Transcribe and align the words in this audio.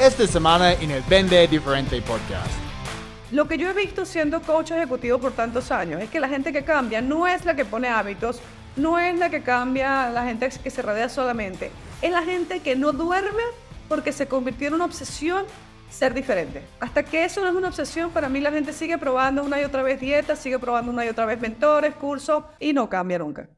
esta 0.00 0.26
semana 0.26 0.72
en 0.72 0.90
el 0.90 1.02
Vende 1.02 1.46
Diferente 1.46 2.00
Podcast. 2.00 2.50
Lo 3.32 3.46
que 3.46 3.58
yo 3.58 3.68
he 3.68 3.74
visto 3.74 4.06
siendo 4.06 4.40
coach 4.40 4.70
ejecutivo 4.70 5.18
por 5.18 5.32
tantos 5.32 5.70
años 5.70 6.00
es 6.00 6.08
que 6.08 6.18
la 6.18 6.28
gente 6.28 6.54
que 6.54 6.64
cambia 6.64 7.02
no 7.02 7.26
es 7.26 7.44
la 7.44 7.54
que 7.54 7.66
pone 7.66 7.88
hábitos, 7.88 8.40
no 8.76 8.98
es 8.98 9.18
la 9.18 9.28
que 9.28 9.42
cambia 9.42 10.08
la 10.08 10.24
gente 10.24 10.48
que 10.48 10.70
se 10.70 10.80
rodea 10.80 11.10
solamente, 11.10 11.70
es 12.00 12.10
la 12.10 12.22
gente 12.22 12.60
que 12.60 12.76
no 12.76 12.92
duerme 12.92 13.42
porque 13.88 14.12
se 14.12 14.26
convirtió 14.26 14.68
en 14.68 14.74
una 14.74 14.86
obsesión 14.86 15.44
ser 15.90 16.14
diferente. 16.14 16.62
Hasta 16.80 17.02
que 17.02 17.26
eso 17.26 17.42
no 17.42 17.48
es 17.48 17.54
una 17.54 17.68
obsesión, 17.68 18.10
para 18.10 18.30
mí 18.30 18.40
la 18.40 18.52
gente 18.52 18.72
sigue 18.72 18.96
probando 18.96 19.44
una 19.44 19.60
y 19.60 19.64
otra 19.64 19.82
vez 19.82 20.00
dietas, 20.00 20.38
sigue 20.38 20.58
probando 20.58 20.90
una 20.90 21.04
y 21.04 21.10
otra 21.10 21.26
vez 21.26 21.38
mentores, 21.38 21.94
cursos 21.94 22.44
y 22.58 22.72
no 22.72 22.88
cambia 22.88 23.18
nunca. 23.18 23.48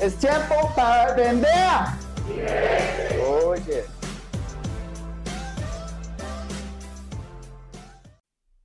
Es 0.00 0.16
tiempo 0.18 0.72
para 0.76 1.14
vender. 1.14 1.50
Oye. 3.44 3.97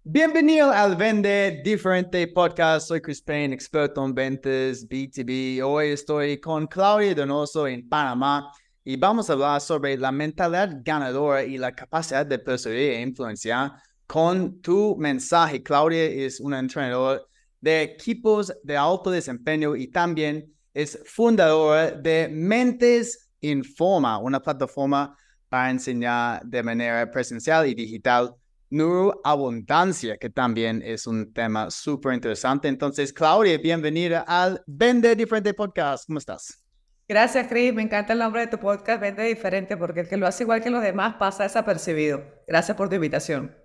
Bienvenido 0.06 0.70
al 0.70 0.98
Vende 0.98 1.62
Diferente 1.64 2.28
Podcast. 2.28 2.90
Soy 2.90 3.00
Chris 3.00 3.22
Payne, 3.22 3.56
experto 3.56 4.04
en 4.04 4.14
ventas 4.14 4.86
B2B. 4.86 5.64
Hoy 5.64 5.92
estoy 5.92 6.42
con 6.42 6.68
Claudia 6.68 7.16
Donoso 7.16 7.66
en 7.68 7.88
Panamá 7.88 8.52
y 8.84 8.98
vamos 8.98 9.30
a 9.30 9.34
hablar 9.34 9.62
sobre 9.62 9.98
la 9.98 10.12
mentalidad 10.12 10.82
ganadora 10.84 11.46
y 11.46 11.58
la 11.58 11.74
capacidad 11.74 12.26
de 12.26 12.38
persuadir 12.38 12.92
e 12.92 13.02
influenciar 13.02 13.72
con 14.06 14.60
tu 14.60 14.98
mensaje. 14.98 15.64
Claudia 15.64 16.04
es 16.04 16.42
una 16.42 16.60
entrenadora 16.60 17.22
de 17.62 17.84
equipos 17.84 18.54
de 18.62 18.76
alto 18.76 19.10
desempeño 19.10 19.74
y 19.74 19.88
también 19.88 20.54
es 20.74 21.00
fundadora 21.06 21.92
de 21.92 22.28
Mentes 22.30 23.30
Informa, 23.40 24.18
una 24.18 24.42
plataforma 24.42 25.18
para 25.48 25.70
enseñar 25.72 26.44
de 26.44 26.62
manera 26.62 27.10
presencial 27.10 27.66
y 27.68 27.74
digital 27.74 28.36
neuroabundancia, 28.74 30.18
que 30.18 30.32
también 30.32 30.82
es 30.84 31.06
un 31.06 31.32
tema 31.32 31.70
súper 31.70 32.16
interesante. 32.16 32.68
Entonces, 32.68 33.14
Claudia, 33.14 33.60
bienvenida 33.60 34.22
al 34.28 34.64
Vende 34.66 35.16
Diferente 35.16 35.54
Podcast. 35.54 36.08
¿Cómo 36.08 36.18
estás? 36.18 36.60
Gracias, 37.08 37.48
Chris. 37.48 37.72
Me 37.72 37.84
encanta 37.84 38.14
el 38.14 38.20
nombre 38.20 38.42
de 38.42 38.48
tu 38.48 38.58
podcast, 38.58 39.00
Vende 39.00 39.26
Diferente, 39.26 39.78
porque 39.78 40.00
el 40.00 40.08
que 40.08 40.18
lo 40.18 40.26
hace 40.26 40.44
igual 40.44 40.64
que 40.64 40.72
los 40.72 40.82
demás 40.82 41.16
pasa 41.20 41.44
desapercibido. 41.44 42.24
Gracias 42.48 42.76
por 42.76 42.90
tu 42.90 42.96
invitación. 42.96 43.56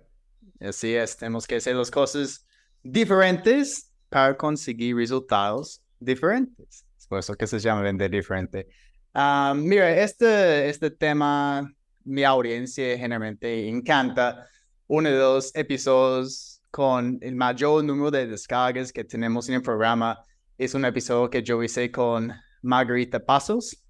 Así 0.59 0.93
es, 0.93 1.17
tenemos 1.17 1.47
que 1.47 1.55
hacer 1.55 1.75
las 1.75 1.89
cosas 1.89 2.45
diferentes 2.83 3.91
para 4.09 4.37
conseguir 4.37 4.95
resultados 4.95 5.81
diferentes. 5.99 6.85
Es 6.99 7.07
por 7.07 7.17
eso 7.17 7.33
que 7.33 7.47
se 7.47 7.57
llama 7.57 7.81
Vender 7.81 8.11
Diferente. 8.11 8.67
Ah, 9.15 9.55
mira, 9.57 9.89
este, 9.89 10.69
este 10.69 10.91
tema, 10.91 11.67
mi 12.03 12.23
audiencia 12.23 12.95
generalmente 12.95 13.67
encanta 13.67 14.45
uno 14.89 15.07
de 15.09 15.17
los 15.17 15.55
episodios 15.55 16.61
con 16.71 17.19
el 17.21 17.35
mayor 17.35 17.83
número 17.83 18.09
de 18.09 18.25
descargas 18.25 18.91
que 18.91 19.03
tenemos 19.03 19.47
en 19.47 19.55
el 19.55 19.61
programa 19.61 20.19
es 20.57 20.73
un 20.73 20.83
episodio 20.83 21.29
que 21.29 21.43
yo 21.43 21.61
hice 21.61 21.91
con 21.91 22.33
Margarita 22.63 23.23
Pasos. 23.23 23.83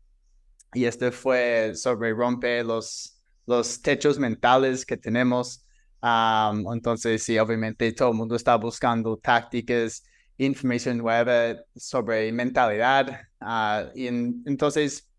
Y 0.74 0.84
este 0.84 1.12
fue 1.12 1.72
sobre 1.74 2.14
romper 2.14 2.66
los, 2.66 3.18
los 3.48 3.82
techos 3.82 4.20
mentales 4.20 4.86
que 4.86 4.98
tenemos. 4.98 5.66
entonces, 6.04 7.24
sí, 7.24 7.40
obviamente 7.40 7.94
todo 7.94 8.10
el 8.10 8.18
mundo 8.18 8.36
está 8.36 8.58
buscando 8.58 9.16
tácticas, 9.18 10.04
información 10.38 10.98
nueva 10.98 11.56
sobre 11.78 12.30
mentalidad. 12.34 13.22
Ah, 13.40 13.86
y 13.96 14.08
entonces, 14.08 15.10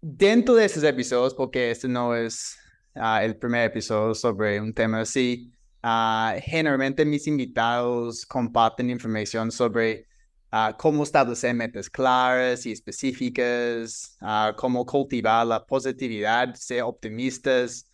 dentro 0.00 0.56
de 0.56 0.64
esos 0.64 0.82
episodios, 0.82 1.34
porque 1.34 1.70
este 1.70 1.86
no 1.86 2.16
es 2.16 2.58
Ah, 3.00 3.24
el 3.24 3.36
primer 3.36 3.66
episodio 3.66 4.14
sobre 4.14 4.60
un 4.60 4.74
tema 4.74 5.00
así. 5.02 5.52
Uh, 5.84 6.40
generalmente 6.42 7.04
mis 7.04 7.28
invitados 7.28 8.26
comparten 8.26 8.90
información 8.90 9.52
sobre 9.52 10.06
uh, 10.52 10.76
cómo 10.76 11.04
establecer 11.04 11.54
metas 11.54 11.88
claras 11.88 12.66
y 12.66 12.72
específicas, 12.72 14.16
cómo 14.56 14.84
cultivar 14.84 15.46
la 15.46 15.64
positividad, 15.64 16.54
ser 16.54 16.82
optimistas, 16.82 17.86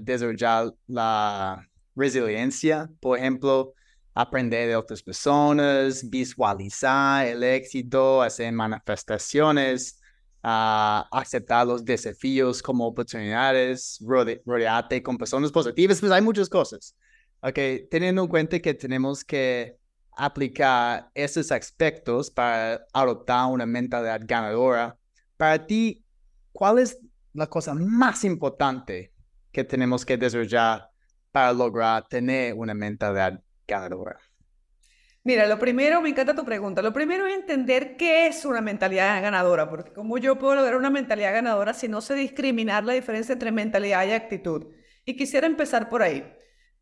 desarrollar 0.00 0.74
la 0.86 1.66
resiliencia, 1.96 2.90
por 3.00 3.18
ejemplo, 3.18 3.72
aprender 4.14 4.68
de 4.68 4.76
otras 4.76 5.02
personas, 5.02 6.08
visualizar 6.08 7.26
el 7.26 7.42
éxito, 7.42 8.20
hacer 8.20 8.52
manifestaciones, 8.52 9.99
a 10.42 11.08
aceptar 11.12 11.66
los 11.66 11.84
desafíos 11.84 12.62
como 12.62 12.86
oportunidades, 12.86 14.02
rodearte 14.44 15.02
con 15.02 15.18
personas 15.18 15.52
positivas, 15.52 16.00
pues 16.00 16.12
hay 16.12 16.22
muchas 16.22 16.48
cosas. 16.48 16.96
Ok, 17.42 17.58
teniendo 17.90 18.22
en 18.22 18.28
cuenta 18.28 18.58
que 18.58 18.74
tenemos 18.74 19.24
que 19.24 19.78
aplicar 20.12 21.10
esos 21.14 21.50
aspectos 21.52 22.30
para 22.30 22.84
adoptar 22.92 23.46
una 23.46 23.66
mentalidad 23.66 24.20
ganadora, 24.24 24.96
para 25.36 25.66
ti, 25.66 26.04
¿cuál 26.52 26.78
es 26.78 26.98
la 27.32 27.46
cosa 27.46 27.74
más 27.74 28.24
importante 28.24 29.12
que 29.52 29.64
tenemos 29.64 30.04
que 30.04 30.16
desarrollar 30.16 30.90
para 31.32 31.52
lograr 31.52 32.06
tener 32.08 32.54
una 32.54 32.74
mentalidad 32.74 33.42
ganadora? 33.66 34.20
Mira, 35.22 35.46
lo 35.46 35.58
primero, 35.58 36.00
me 36.00 36.08
encanta 36.08 36.34
tu 36.34 36.44
pregunta. 36.44 36.80
Lo 36.80 36.92
primero 36.92 37.26
es 37.26 37.34
entender 37.34 37.96
qué 37.96 38.26
es 38.26 38.44
una 38.44 38.62
mentalidad 38.62 39.20
ganadora, 39.22 39.68
porque 39.68 39.92
como 39.92 40.16
yo 40.16 40.38
puedo 40.38 40.54
lograr 40.54 40.76
una 40.76 40.88
mentalidad 40.88 41.34
ganadora 41.34 41.74
si 41.74 41.88
no 41.88 42.00
sé 42.00 42.14
discriminar 42.14 42.84
la 42.84 42.94
diferencia 42.94 43.34
entre 43.34 43.52
mentalidad 43.52 44.06
y 44.06 44.12
actitud. 44.12 44.68
Y 45.04 45.16
quisiera 45.16 45.46
empezar 45.46 45.90
por 45.90 46.02
ahí. 46.02 46.24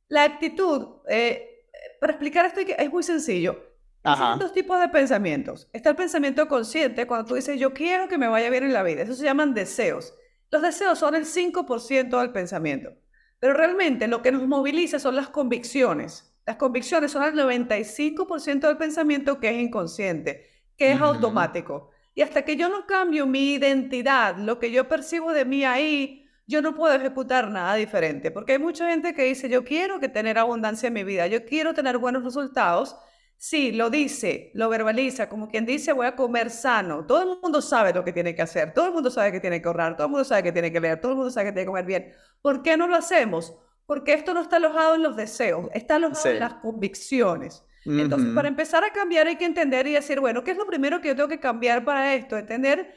La 0.06 0.22
actitud, 0.22 0.98
eh, 1.08 1.66
para 2.00 2.12
explicar 2.12 2.46
esto 2.46 2.60
es 2.60 2.92
muy 2.92 3.02
sencillo. 3.02 3.68
Hay 4.04 4.38
dos 4.38 4.52
tipos 4.52 4.78
de 4.80 4.88
pensamientos. 4.88 5.68
Está 5.72 5.90
el 5.90 5.96
pensamiento 5.96 6.46
consciente, 6.48 7.06
cuando 7.06 7.26
tú 7.26 7.34
dices, 7.34 7.58
yo 7.58 7.74
quiero 7.74 8.08
que 8.08 8.18
me 8.18 8.28
vaya 8.28 8.48
bien 8.50 8.64
en 8.64 8.72
la 8.72 8.82
vida. 8.82 9.02
Eso 9.02 9.14
se 9.14 9.24
llaman 9.24 9.52
deseos. 9.52 10.14
Los 10.50 10.62
deseos 10.62 10.98
son 10.98 11.14
el 11.14 11.26
5% 11.26 12.20
del 12.20 12.32
pensamiento. 12.32 12.92
Pero 13.40 13.54
realmente 13.54 14.08
lo 14.08 14.22
que 14.22 14.32
nos 14.32 14.46
moviliza 14.46 14.98
son 14.98 15.16
las 15.16 15.28
convicciones. 15.28 16.32
Las 16.48 16.56
convicciones 16.56 17.12
son 17.12 17.24
el 17.24 17.34
95% 17.34 18.60
del 18.68 18.78
pensamiento 18.78 19.38
que 19.38 19.50
es 19.50 19.62
inconsciente, 19.62 20.46
que 20.78 20.92
es 20.92 20.98
automático. 20.98 21.90
Y 22.14 22.22
hasta 22.22 22.40
que 22.40 22.56
yo 22.56 22.70
no 22.70 22.86
cambio 22.86 23.26
mi 23.26 23.52
identidad, 23.52 24.38
lo 24.38 24.58
que 24.58 24.70
yo 24.70 24.88
percibo 24.88 25.34
de 25.34 25.44
mí 25.44 25.66
ahí, 25.66 26.26
yo 26.46 26.62
no 26.62 26.74
puedo 26.74 26.94
ejecutar 26.94 27.50
nada 27.50 27.74
diferente. 27.74 28.30
Porque 28.30 28.52
hay 28.52 28.58
mucha 28.58 28.88
gente 28.88 29.12
que 29.12 29.24
dice, 29.24 29.50
yo 29.50 29.62
quiero 29.62 30.00
que 30.00 30.08
tener 30.08 30.38
abundancia 30.38 30.86
en 30.86 30.94
mi 30.94 31.04
vida, 31.04 31.26
yo 31.26 31.44
quiero 31.44 31.74
tener 31.74 31.98
buenos 31.98 32.24
resultados. 32.24 32.96
Sí, 33.36 33.72
lo 33.72 33.90
dice, 33.90 34.50
lo 34.54 34.70
verbaliza, 34.70 35.28
como 35.28 35.50
quien 35.50 35.66
dice, 35.66 35.92
voy 35.92 36.06
a 36.06 36.16
comer 36.16 36.48
sano. 36.48 37.04
Todo 37.04 37.34
el 37.34 37.40
mundo 37.42 37.60
sabe 37.60 37.92
lo 37.92 38.02
que 38.02 38.14
tiene 38.14 38.34
que 38.34 38.40
hacer, 38.40 38.72
todo 38.72 38.86
el 38.86 38.92
mundo 38.94 39.10
sabe 39.10 39.32
que 39.32 39.40
tiene 39.40 39.60
que 39.60 39.68
ahorrar, 39.68 39.98
todo 39.98 40.06
el 40.06 40.12
mundo 40.12 40.24
sabe 40.24 40.44
que 40.44 40.52
tiene 40.52 40.72
que 40.72 40.80
leer, 40.80 40.98
todo 40.98 41.12
el 41.12 41.18
mundo 41.18 41.30
sabe 41.30 41.48
que 41.48 41.52
tiene 41.52 41.64
que 41.64 41.72
comer 41.72 41.84
bien. 41.84 42.14
¿Por 42.40 42.62
qué 42.62 42.78
no 42.78 42.86
lo 42.86 42.96
hacemos? 42.96 43.54
Porque 43.88 44.12
esto 44.12 44.34
no 44.34 44.42
está 44.42 44.56
alojado 44.56 44.96
en 44.96 45.02
los 45.02 45.16
deseos, 45.16 45.70
está 45.72 45.96
alojado 45.96 46.28
en 46.28 46.40
las 46.40 46.54
convicciones. 46.56 47.64
Entonces, 47.86 48.34
para 48.34 48.46
empezar 48.46 48.84
a 48.84 48.92
cambiar 48.92 49.26
hay 49.28 49.36
que 49.36 49.46
entender 49.46 49.86
y 49.86 49.94
decir, 49.94 50.20
bueno, 50.20 50.44
¿qué 50.44 50.50
es 50.50 50.58
lo 50.58 50.66
primero 50.66 51.00
que 51.00 51.08
yo 51.08 51.16
tengo 51.16 51.30
que 51.30 51.40
cambiar 51.40 51.86
para 51.86 52.14
esto? 52.14 52.36
Entender 52.36 52.94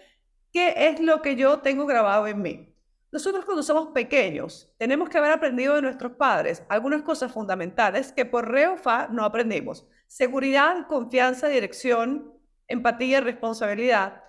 qué 0.52 0.74
es 0.76 1.00
lo 1.00 1.22
que 1.22 1.38
yo 1.38 1.60
tengo 1.60 1.86
grabado 1.86 2.28
en 2.28 2.42
mí. 2.42 2.76
Nosotros 3.10 3.46
cuando 3.46 3.64
somos 3.64 3.94
pequeños 3.94 4.70
tenemos 4.78 5.08
que 5.08 5.18
haber 5.18 5.32
aprendido 5.32 5.76
de 5.76 5.82
nuestros 5.82 6.12
padres 6.18 6.62
algunas 6.68 7.04
cosas 7.04 7.32
fundamentales 7.32 8.12
que 8.12 8.26
por 8.26 8.52
re 8.52 8.78
fa 8.78 9.08
no 9.10 9.24
aprendimos. 9.24 9.88
Seguridad, 10.08 10.88
confianza, 10.88 11.48
dirección, 11.48 12.34
empatía 12.68 13.20
y 13.20 13.22
responsabilidad. 13.22 14.21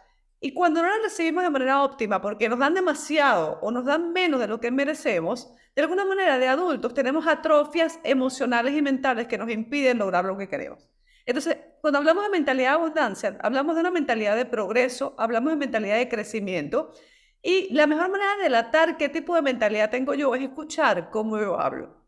Y 0.45 0.55
cuando 0.55 0.83
no 0.83 0.89
las 0.89 1.03
recibimos 1.05 1.45
de 1.45 1.51
manera 1.51 1.85
óptima 1.85 2.21
porque 2.21 2.49
nos 2.49 2.59
dan 2.59 2.75
demasiado 2.75 3.61
o 3.63 3.71
nos 3.71 3.85
dan 3.85 4.13
menos 4.13 4.41
de 4.41 4.49
lo 4.49 4.59
que 4.59 4.73
merecemos, 4.73 5.55
de 5.77 5.83
alguna 5.83 6.05
manera 6.05 6.37
de 6.37 6.49
adultos 6.49 6.95
tenemos 6.95 7.29
atrofias 7.29 8.01
emocionales 8.03 8.75
y 8.75 8.83
mentales 8.83 9.29
que 9.29 9.39
nos 9.39 9.49
impiden 9.49 9.99
lograr 9.99 10.25
lo 10.25 10.37
que 10.37 10.49
queremos. 10.49 10.91
Entonces, 11.27 11.59
cuando 11.81 11.99
hablamos 11.99 12.25
de 12.25 12.31
mentalidad 12.31 12.71
de 12.71 12.75
abundancia, 12.75 13.39
hablamos 13.41 13.77
de 13.77 13.83
una 13.83 13.93
mentalidad 13.93 14.35
de 14.35 14.45
progreso, 14.45 15.15
hablamos 15.17 15.53
de 15.53 15.57
mentalidad 15.59 15.97
de 15.97 16.09
crecimiento 16.09 16.93
y 17.41 17.73
la 17.73 17.87
mejor 17.87 18.11
manera 18.11 18.37
de 18.39 18.43
delatar 18.43 18.97
qué 18.97 19.09
tipo 19.09 19.37
de 19.37 19.43
mentalidad 19.43 19.91
tengo 19.91 20.13
yo 20.15 20.35
es 20.35 20.43
escuchar 20.43 21.09
cómo 21.11 21.39
yo 21.39 21.61
hablo. 21.61 22.03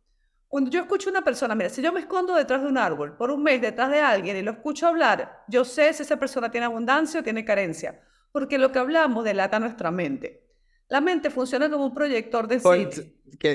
Cuando 0.49 0.73
yo 0.73 0.81
escucho 0.81 1.11
a 1.11 1.13
una 1.13 1.23
persona, 1.23 1.55
mira, 1.55 1.71
si 1.71 1.83
yo 1.83 1.93
me 1.93 2.01
escondo 2.01 2.35
detrás 2.35 2.63
de 2.63 2.69
un 2.69 2.79
árbol 2.79 3.17
por 3.17 3.31
un 3.31 3.45
mes 3.45 3.61
detrás 3.61 3.91
de 3.91 4.01
alguien 4.01 4.37
y 4.37 4.43
lo 4.43 4.51
escucho 4.51 4.89
hablar, 4.89 5.45
yo 5.47 5.65
sé 5.65 5.93
si 5.93 6.03
esa 6.03 6.17
persona 6.17 6.51
tiene 6.51 6.67
abundancia 6.67 7.21
o 7.21 7.23
tiene 7.23 7.45
carencia, 7.45 8.01
porque 8.35 8.59
lo 8.59 8.73
que 8.73 8.81
hablamos 8.81 9.23
delata 9.23 9.61
nuestra 9.61 9.93
mente. 9.93 10.43
La 10.89 11.01
mente 11.01 11.31
funciona 11.31 11.71
como 11.71 11.87
un 11.87 11.95
proyector 11.95 12.49
de 12.49 12.59
cine. 12.59 13.15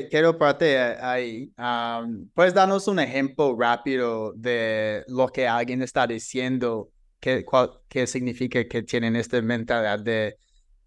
quiero 0.10 0.38
parte 0.38 0.80
ahí. 0.80 1.52
¿Puedes 2.34 2.54
darnos 2.54 2.88
un 2.88 3.00
ejemplo 3.00 3.58
rápido 3.60 4.32
de 4.38 5.04
lo 5.10 5.28
que 5.28 5.46
alguien 5.50 5.82
está 5.82 6.08
diciendo? 6.08 6.92
¿Qué, 7.20 7.44
significa 8.08 8.66
que 8.70 8.82
tienen 8.84 9.18
esta 9.18 9.42
mentalidad 9.42 10.00
de 10.00 10.38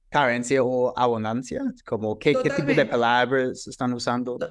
carencia 0.08 0.62
o 0.64 0.98
abundancia? 0.98 1.60
Como, 1.84 2.18
¿qué, 2.18 2.32
¿qué 2.32 2.48
tipo 2.48 2.72
de 2.72 2.86
palabras 2.86 3.66
están 3.66 3.92
usando? 3.92 4.38
To- 4.38 4.48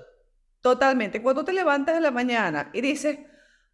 Totalmente. 0.62 1.20
Cuando 1.24 1.44
te 1.44 1.52
levantas 1.52 1.98
en 1.98 2.04
la 2.04 2.12
mañana 2.12 2.70
y 2.76 2.82
dices, 2.82 3.18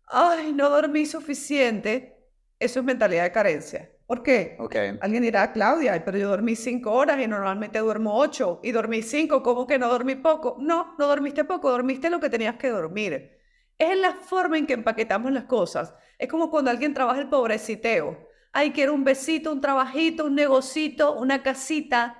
ay, 0.07 0.53
no 0.53 0.69
dormí 0.69 1.05
suficiente, 1.05 2.15
eso 2.57 2.79
es 2.79 2.85
mentalidad 2.85 3.23
de 3.23 3.31
carencia. 3.33 3.91
¿Por 4.07 4.23
qué? 4.23 4.55
Ok. 4.59 4.75
Alguien 5.01 5.21
dirá, 5.23 5.51
Claudia, 5.51 5.91
"Ay, 5.93 6.01
pero 6.05 6.17
yo 6.17 6.29
dormí 6.29 6.55
cinco 6.55 6.93
horas 6.93 7.19
y 7.19 7.27
normalmente 7.27 7.79
duermo 7.79 8.17
ocho 8.17 8.59
y 8.63 8.71
dormí 8.71 9.01
cinco, 9.01 9.43
¿cómo 9.43 9.67
que 9.67 9.77
no 9.77 9.89
dormí 9.89 10.15
poco? 10.15 10.55
No, 10.59 10.95
no 10.97 11.07
dormiste 11.07 11.43
poco, 11.43 11.69
dormiste 11.69 12.09
lo 12.09 12.19
que 12.21 12.29
tenías 12.29 12.55
que 12.55 12.69
dormir. 12.69 13.37
Es 13.77 13.91
en 13.91 14.01
la 14.01 14.13
forma 14.13 14.57
en 14.57 14.65
que 14.65 14.73
empaquetamos 14.73 15.31
las 15.33 15.43
cosas. 15.43 15.93
Es 16.17 16.29
como 16.29 16.49
cuando 16.49 16.71
alguien 16.71 16.93
trabaja 16.93 17.19
el 17.19 17.29
pobreciteo. 17.29 18.17
Ay, 18.53 18.71
quiero 18.71 18.93
un 18.93 19.03
besito, 19.03 19.51
un 19.51 19.59
trabajito, 19.61 20.25
un 20.25 20.35
negocito, 20.35 21.13
una 21.19 21.43
casita, 21.43 22.17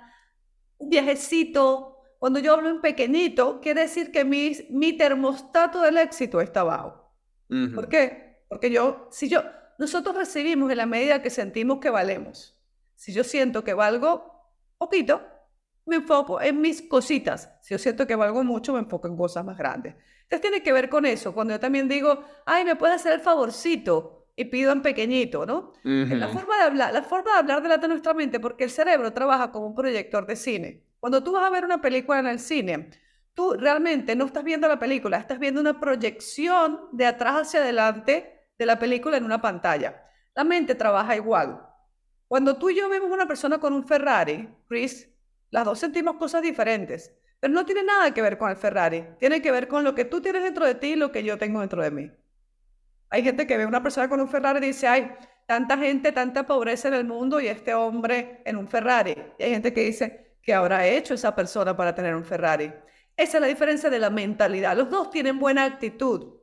un 0.76 0.90
viajecito. 0.90 1.96
Cuando 2.18 2.38
yo 2.38 2.52
hablo 2.52 2.68
en 2.68 2.80
pequeñito, 2.82 3.60
quiere 3.60 3.82
decir 3.82 4.12
que 4.12 4.24
mi, 4.24 4.52
mi 4.70 4.92
termostato 4.96 5.80
del 5.80 5.96
éxito 5.96 6.40
está 6.40 6.64
bajo. 6.64 7.12
¿Por 7.74 7.88
qué? 7.88 8.44
Porque 8.48 8.70
yo, 8.70 9.08
si 9.10 9.28
yo, 9.28 9.42
nosotros 9.78 10.16
recibimos 10.16 10.70
en 10.70 10.76
la 10.76 10.86
medida 10.86 11.22
que 11.22 11.30
sentimos 11.30 11.78
que 11.78 11.88
valemos. 11.88 12.58
Si 12.96 13.12
yo 13.12 13.22
siento 13.24 13.62
que 13.62 13.74
valgo 13.74 14.44
poquito, 14.76 15.22
me 15.86 15.96
enfoco 15.96 16.40
en 16.40 16.60
mis 16.60 16.82
cositas. 16.82 17.50
Si 17.62 17.74
yo 17.74 17.78
siento 17.78 18.06
que 18.06 18.16
valgo 18.16 18.42
mucho, 18.44 18.72
me 18.72 18.80
enfoco 18.80 19.06
en 19.08 19.16
cosas 19.16 19.44
más 19.44 19.56
grandes. 19.56 19.94
Entonces 20.22 20.40
tiene 20.42 20.62
que 20.62 20.72
ver 20.72 20.88
con 20.88 21.06
eso. 21.06 21.32
Cuando 21.32 21.54
yo 21.54 21.60
también 21.60 21.88
digo, 21.88 22.24
ay, 22.44 22.64
me 22.64 22.76
puedes 22.76 22.96
hacer 22.96 23.12
el 23.12 23.20
favorcito 23.20 24.26
y 24.36 24.44
pido 24.46 24.72
en 24.72 24.82
pequeñito, 24.82 25.46
¿no? 25.46 25.72
Es 25.84 26.10
La 26.10 26.28
forma 26.28 26.56
de 26.56 26.62
hablar, 26.64 26.92
la 26.92 27.02
forma 27.02 27.32
de 27.32 27.38
hablar 27.38 27.62
delata 27.62 27.82
de 27.82 27.88
nuestra 27.88 28.14
mente, 28.14 28.38
porque 28.38 28.64
el 28.64 28.70
cerebro 28.70 29.12
trabaja 29.12 29.50
como 29.50 29.68
un 29.68 29.74
proyector 29.74 30.26
de 30.26 30.36
cine. 30.36 30.84
Cuando 31.00 31.22
tú 31.22 31.32
vas 31.32 31.44
a 31.44 31.50
ver 31.50 31.64
una 31.64 31.80
película 31.80 32.18
en 32.18 32.26
el 32.26 32.38
cine, 32.40 32.90
tú 33.32 33.54
realmente 33.54 34.14
no 34.16 34.26
estás 34.26 34.44
viendo 34.44 34.68
la 34.68 34.78
película, 34.78 35.18
estás 35.18 35.38
viendo 35.38 35.60
una 35.60 35.80
proyección 35.80 36.80
de 36.92 37.06
atrás 37.06 37.36
hacia 37.36 37.60
adelante 37.60 38.37
de 38.58 38.66
la 38.66 38.78
película 38.78 39.16
en 39.16 39.24
una 39.24 39.40
pantalla. 39.40 40.04
La 40.34 40.44
mente 40.44 40.74
trabaja 40.74 41.16
igual. 41.16 41.64
Cuando 42.26 42.56
tú 42.58 42.70
y 42.70 42.76
yo 42.76 42.88
vemos 42.88 43.10
una 43.10 43.26
persona 43.26 43.58
con 43.58 43.72
un 43.72 43.86
Ferrari, 43.86 44.48
Chris, 44.68 45.08
las 45.50 45.64
dos 45.64 45.78
sentimos 45.78 46.16
cosas 46.16 46.42
diferentes, 46.42 47.14
pero 47.40 47.54
no 47.54 47.64
tiene 47.64 47.84
nada 47.84 48.12
que 48.12 48.20
ver 48.20 48.36
con 48.36 48.50
el 48.50 48.56
Ferrari, 48.56 49.04
tiene 49.18 49.40
que 49.40 49.50
ver 49.50 49.68
con 49.68 49.84
lo 49.84 49.94
que 49.94 50.04
tú 50.04 50.20
tienes 50.20 50.42
dentro 50.42 50.66
de 50.66 50.74
ti 50.74 50.88
y 50.88 50.96
lo 50.96 51.10
que 51.10 51.22
yo 51.22 51.38
tengo 51.38 51.60
dentro 51.60 51.82
de 51.82 51.90
mí. 51.90 52.10
Hay 53.10 53.22
gente 53.22 53.46
que 53.46 53.56
ve 53.56 53.62
a 53.62 53.68
una 53.68 53.82
persona 53.82 54.08
con 54.08 54.20
un 54.20 54.28
Ferrari 54.28 54.58
y 54.58 54.68
dice, 54.68 54.86
ay, 54.86 55.10
tanta 55.46 55.78
gente, 55.78 56.12
tanta 56.12 56.46
pobreza 56.46 56.88
en 56.88 56.94
el 56.94 57.04
mundo 57.04 57.40
y 57.40 57.48
este 57.48 57.72
hombre 57.72 58.42
en 58.44 58.56
un 58.56 58.68
Ferrari. 58.68 59.16
Y 59.38 59.44
hay 59.44 59.50
gente 59.50 59.72
que 59.72 59.80
dice, 59.80 60.36
¿qué 60.42 60.52
habrá 60.52 60.86
hecho 60.86 61.14
esa 61.14 61.34
persona 61.34 61.74
para 61.74 61.94
tener 61.94 62.14
un 62.14 62.24
Ferrari? 62.24 62.70
Esa 63.16 63.38
es 63.38 63.40
la 63.40 63.46
diferencia 63.46 63.88
de 63.88 63.98
la 63.98 64.10
mentalidad. 64.10 64.76
Los 64.76 64.90
dos 64.90 65.10
tienen 65.10 65.38
buena 65.38 65.64
actitud. 65.64 66.37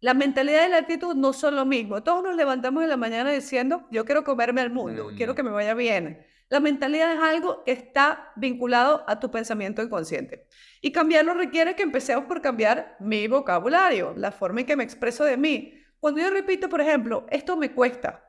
La 0.00 0.14
mentalidad 0.14 0.66
y 0.66 0.70
la 0.70 0.78
actitud 0.78 1.14
no 1.14 1.32
son 1.32 1.56
lo 1.56 1.64
mismo. 1.64 2.02
Todos 2.02 2.22
nos 2.22 2.36
levantamos 2.36 2.82
en 2.82 2.88
la 2.90 2.96
mañana 2.96 3.30
diciendo, 3.32 3.86
yo 3.90 4.04
quiero 4.04 4.24
comerme 4.24 4.60
el 4.62 4.70
mundo, 4.70 5.10
quiero 5.16 5.32
Mm. 5.32 5.36
que 5.36 5.42
me 5.42 5.50
vaya 5.50 5.74
bien. 5.74 6.24
La 6.48 6.60
mentalidad 6.60 7.12
es 7.12 7.18
algo 7.20 7.64
que 7.64 7.72
está 7.72 8.32
vinculado 8.36 9.04
a 9.08 9.18
tu 9.18 9.30
pensamiento 9.30 9.82
inconsciente. 9.82 10.46
Y 10.80 10.92
cambiarlo 10.92 11.34
requiere 11.34 11.74
que 11.74 11.82
empecemos 11.82 12.26
por 12.26 12.40
cambiar 12.40 12.96
mi 13.00 13.26
vocabulario, 13.26 14.14
la 14.16 14.30
forma 14.30 14.60
en 14.60 14.66
que 14.66 14.76
me 14.76 14.84
expreso 14.84 15.24
de 15.24 15.36
mí. 15.36 15.74
Cuando 15.98 16.20
yo 16.20 16.30
repito, 16.30 16.68
por 16.68 16.80
ejemplo, 16.80 17.26
esto 17.30 17.56
me 17.56 17.72
cuesta, 17.72 18.22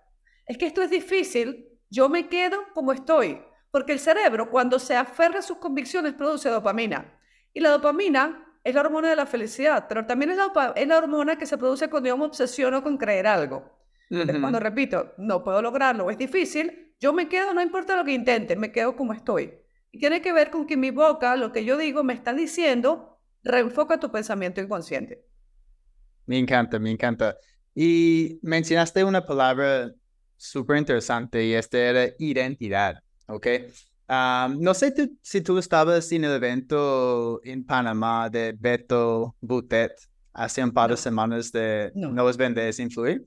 es 0.48 0.58
que 0.58 0.66
esto 0.66 0.82
es 0.82 0.90
difícil, 0.90 1.68
yo 1.90 2.10
me 2.10 2.28
quedo 2.28 2.64
como 2.74 2.92
estoy, 2.92 3.40
porque 3.70 3.92
el 3.92 4.00
cerebro 4.00 4.50
cuando 4.50 4.80
se 4.80 4.96
aferra 4.96 5.40
a 5.40 5.44
sus 5.44 5.58
convicciones 5.58 6.14
produce 6.14 6.50
dopamina. 6.50 7.20
Y 7.54 7.60
la 7.60 7.70
dopamina 7.70 8.47
es 8.68 8.76
la 8.76 8.82
hormona 8.82 9.10
de 9.10 9.16
la 9.16 9.26
felicidad, 9.26 9.86
pero 9.88 10.06
también 10.06 10.32
es 10.32 10.38
la, 10.38 10.74
es 10.76 10.86
la 10.86 10.98
hormona 10.98 11.38
que 11.38 11.46
se 11.46 11.58
produce 11.58 11.90
cuando 11.90 12.10
yo 12.10 12.18
me 12.18 12.26
obsesiono 12.26 12.84
con 12.84 12.98
creer 12.98 13.26
algo. 13.26 13.80
Cuando 14.10 14.60
repito, 14.60 15.14
no 15.18 15.42
puedo 15.42 15.62
lograrlo, 15.62 16.10
es 16.10 16.18
difícil, 16.18 16.94
yo 17.00 17.14
me 17.14 17.30
quedo, 17.30 17.54
no 17.54 17.62
importa 17.62 17.96
lo 17.96 18.04
que 18.04 18.12
intente, 18.12 18.58
me 18.58 18.74
quedo 18.74 18.98
como 18.98 19.14
estoy. 19.14 19.54
Y 19.90 20.00
tiene 20.00 20.22
que 20.22 20.34
ver 20.34 20.52
con 20.52 20.68
que 20.68 20.76
mi 20.76 20.92
boca, 20.92 21.38
lo 21.38 21.54
que 21.54 21.64
yo 21.64 21.78
digo, 21.78 22.04
me 22.04 22.12
está 22.12 22.34
diciendo, 22.34 23.22
reenfoca 23.42 24.02
tu 24.02 24.12
pensamiento 24.12 24.60
inconsciente. 24.60 25.24
Me 26.26 26.38
encanta, 26.38 26.78
me 26.78 26.92
encanta. 26.92 27.38
Y 27.74 28.38
mencionaste 28.42 29.06
una 29.06 29.26
palabra 29.26 29.94
súper 30.36 30.76
interesante 30.76 31.46
y 31.46 31.54
esta 31.54 31.78
era 31.78 32.08
identidad, 32.20 33.02
¿ok? 33.28 33.48
No 34.10 34.74
sé 34.74 34.92
tú- 34.92 35.18
si 35.22 35.42
tú 35.42 35.58
estabas 35.58 36.12
en 36.12 36.24
el 36.26 36.32
evento 36.34 37.42
en 37.44 37.66
Panamá 37.66 38.30
de 38.30 38.54
Beto 38.58 39.36
Butet 39.42 39.94
hace 40.34 40.64
un 40.64 40.72
par 40.72 40.90
de 40.90 40.94
No. 40.94 40.98
semanas 40.98 41.52
de 41.52 41.92
No. 41.96 42.12
No 42.12 42.30
es 42.30 42.38
vendes 42.38 42.80
influir, 42.80 43.26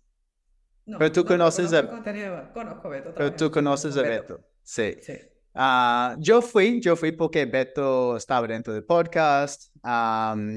No, 0.87 0.99
Pero 0.99 1.13
tú 1.13 1.21
no, 1.21 1.27
conoces 1.27 1.73
a- 1.73 1.87
contenido, 1.89 2.51
conozco 2.53 2.89
a 2.89 2.91
Beto, 2.91 3.13
pero 3.15 3.33
tú 3.35 3.51
conoces 3.51 3.97
a 3.97 4.03
Beto. 4.03 4.41
Sí. 4.63 4.97
Sí. 5.03 5.13
Ah, 5.55 6.17
yo 6.19 6.41
fui, 6.43 6.81
yo 6.81 6.97
fui 6.97 7.13
porque 7.13 7.45
Beto 7.45 8.17
estaba 8.17 8.47
dentro 8.49 8.73
del 8.73 8.85
podcast 8.85 9.71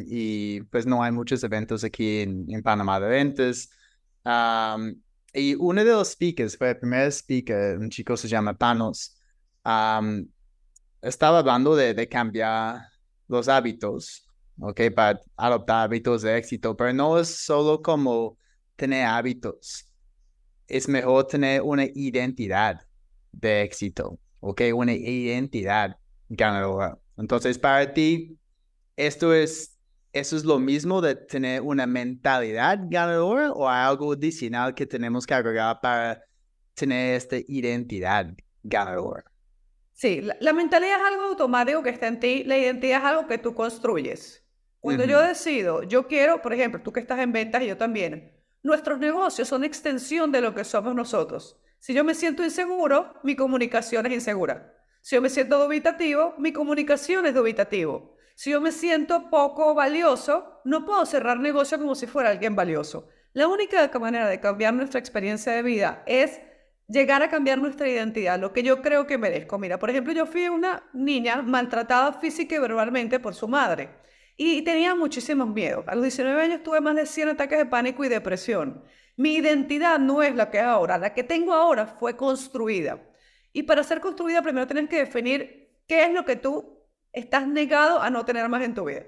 y 0.08 0.62
pues 0.72 0.86
no 0.88 1.04
hay 1.04 1.12
muchos 1.12 1.44
eventos 1.44 1.84
aquí 1.84 2.22
en, 2.22 2.46
en 2.50 2.64
Panamá 2.64 3.00
de 3.00 3.08
eventos. 3.08 3.70
Y 5.36 5.56
uno 5.56 5.84
de 5.84 5.92
los 5.92 6.10
speakers, 6.12 6.56
fue 6.58 6.70
el 6.72 6.78
primer 6.80 7.08
speaker, 7.12 7.78
un 7.78 7.90
chico 7.90 8.16
se 8.16 8.28
llama 8.28 8.56
Thanos, 8.56 9.16
am, 9.64 10.28
estaba 11.02 11.40
hablando 11.40 11.76
de, 11.76 11.94
de 11.94 12.08
cambiar 12.08 12.82
los 13.28 13.48
hábitos, 13.48 14.28
¿ok? 14.60 14.82
Para 14.96 15.22
adoptar 15.36 15.86
hábitos 15.86 16.22
de 16.22 16.38
éxito, 16.38 16.76
pero 16.76 16.94
no 16.94 17.20
es 17.20 17.28
solo 17.28 17.82
como 17.82 18.38
tener 18.76 19.06
hábitos, 19.06 19.86
es 20.68 20.88
mejor 20.88 21.28
tener 21.28 21.62
una 21.62 21.86
identidad 21.94 22.82
de 23.32 23.64
éxito, 23.64 24.20
¿ok? 24.40 24.62
Una 24.74 24.94
identidad 24.94 25.98
ganadora. 26.30 26.98
Entonces, 27.18 27.60
para 27.60 27.94
ti, 27.94 28.38
esto 28.96 29.34
es, 29.34 29.78
¿eso 30.12 30.36
es 30.38 30.46
lo 30.46 30.60
mismo 30.60 31.02
de 31.02 31.16
tener 31.16 31.62
una 31.62 31.86
mentalidad 31.86 32.80
ganadora 32.90 33.52
o 33.52 33.70
hay 33.70 33.88
algo 33.88 34.14
adicional 34.14 34.74
que 34.74 34.86
tenemos 34.86 35.26
que 35.26 35.34
agregar 35.34 35.80
para 35.82 36.22
tener 36.74 37.16
esta 37.16 37.38
identidad 37.48 38.34
ganadora? 38.64 39.33
Sí, 39.94 40.22
la, 40.22 40.36
la 40.40 40.54
mentalidad 40.54 41.00
es 41.00 41.06
algo 41.06 41.24
automático 41.24 41.84
que 41.84 41.90
está 41.90 42.08
en 42.08 42.20
ti, 42.20 42.44
la 42.44 42.58
identidad 42.58 43.00
es 43.00 43.06
algo 43.06 43.28
que 43.28 43.38
tú 43.38 43.54
construyes. 43.54 44.44
Cuando 44.80 45.06
yo 45.06 45.22
decido, 45.22 45.84
yo 45.84 46.08
quiero, 46.08 46.42
por 46.42 46.52
ejemplo, 46.52 46.82
tú 46.82 46.92
que 46.92 47.00
estás 47.00 47.20
en 47.20 47.32
ventas 47.32 47.62
y 47.62 47.68
yo 47.68 47.78
también, 47.78 48.34
nuestros 48.64 49.00
negocios 49.00 49.48
son 49.48 49.64
extensión 49.64 50.30
de 50.32 50.42
lo 50.42 50.54
que 50.54 50.66
somos 50.66 50.94
nosotros. 50.94 51.58
Si 51.80 51.94
yo 51.94 52.04
me 52.04 52.14
siento 52.14 52.44
inseguro, 52.44 53.14
mi 53.24 53.36
comunicación 53.36 54.06
es 54.08 54.14
insegura. 54.14 54.74
Si 55.02 55.16
yo 55.16 55.22
me 55.22 55.30
siento 55.30 55.58
dubitativo, 55.58 56.34
mi 56.38 56.52
comunicación 56.52 57.26
es 57.26 57.34
dubitativo. 57.34 58.18
Si 58.36 58.52
yo 58.52 58.62
me 58.62 58.72
siento 58.72 59.30
poco 59.30 59.74
valioso, 59.74 60.62
no 60.66 60.86
puedo 60.86 61.06
cerrar 61.06 61.40
negocio 61.40 61.78
como 61.78 61.96
si 61.96 62.08
fuera 62.08 62.30
alguien 62.30 62.56
valioso. 62.56 63.08
La 63.34 63.48
única 63.48 63.90
manera 64.00 64.28
de 64.28 64.40
cambiar 64.40 64.74
nuestra 64.74 65.00
experiencia 65.00 65.52
de 65.52 65.62
vida 65.62 66.04
es 66.06 66.42
llegar 66.94 67.24
a 67.24 67.30
cambiar 67.30 67.58
nuestra 67.58 67.90
identidad, 67.90 68.40
lo 68.40 68.54
que 68.54 68.64
yo 68.64 68.82
creo 68.82 69.08
que 69.08 69.18
merezco. 69.18 69.58
Mira, 69.58 69.80
por 69.80 69.90
ejemplo, 69.90 70.14
yo 70.14 70.26
fui 70.26 70.48
una 70.48 70.84
niña 70.94 71.42
maltratada 71.42 72.14
física 72.14 72.56
y 72.56 72.60
verbalmente 72.60 73.20
por 73.20 73.34
su 73.34 73.48
madre 73.48 73.90
y 74.38 74.62
tenía 74.62 74.96
muchísimos 74.96 75.50
miedos. 75.50 75.86
A 75.88 75.96
los 75.96 76.04
19 76.04 76.42
años 76.42 76.64
tuve 76.64 76.82
más 76.82 76.96
de 76.96 77.06
100 77.06 77.30
ataques 77.30 77.58
de 77.58 77.66
pánico 77.66 78.04
y 78.06 78.10
depresión. 78.10 78.84
Mi 79.16 79.36
identidad 79.36 80.00
no 80.00 80.24
es 80.24 80.36
la 80.36 80.50
que 80.50 80.60
es 80.60 80.64
ahora, 80.64 80.98
la 80.98 81.14
que 81.14 81.24
tengo 81.24 81.54
ahora 81.54 81.86
fue 81.86 82.16
construida. 82.16 83.00
Y 83.52 83.64
para 83.64 83.84
ser 83.84 84.00
construida 84.00 84.42
primero 84.42 84.68
tienes 84.68 84.90
que 84.90 84.98
definir 84.98 85.72
qué 85.88 86.06
es 86.06 86.14
lo 86.14 86.26
que 86.26 86.36
tú 86.36 86.80
estás 87.12 87.48
negado 87.48 88.02
a 88.02 88.10
no 88.10 88.26
tener 88.26 88.48
más 88.50 88.64
en 88.64 88.74
tu 88.74 88.86
vida. 88.86 89.04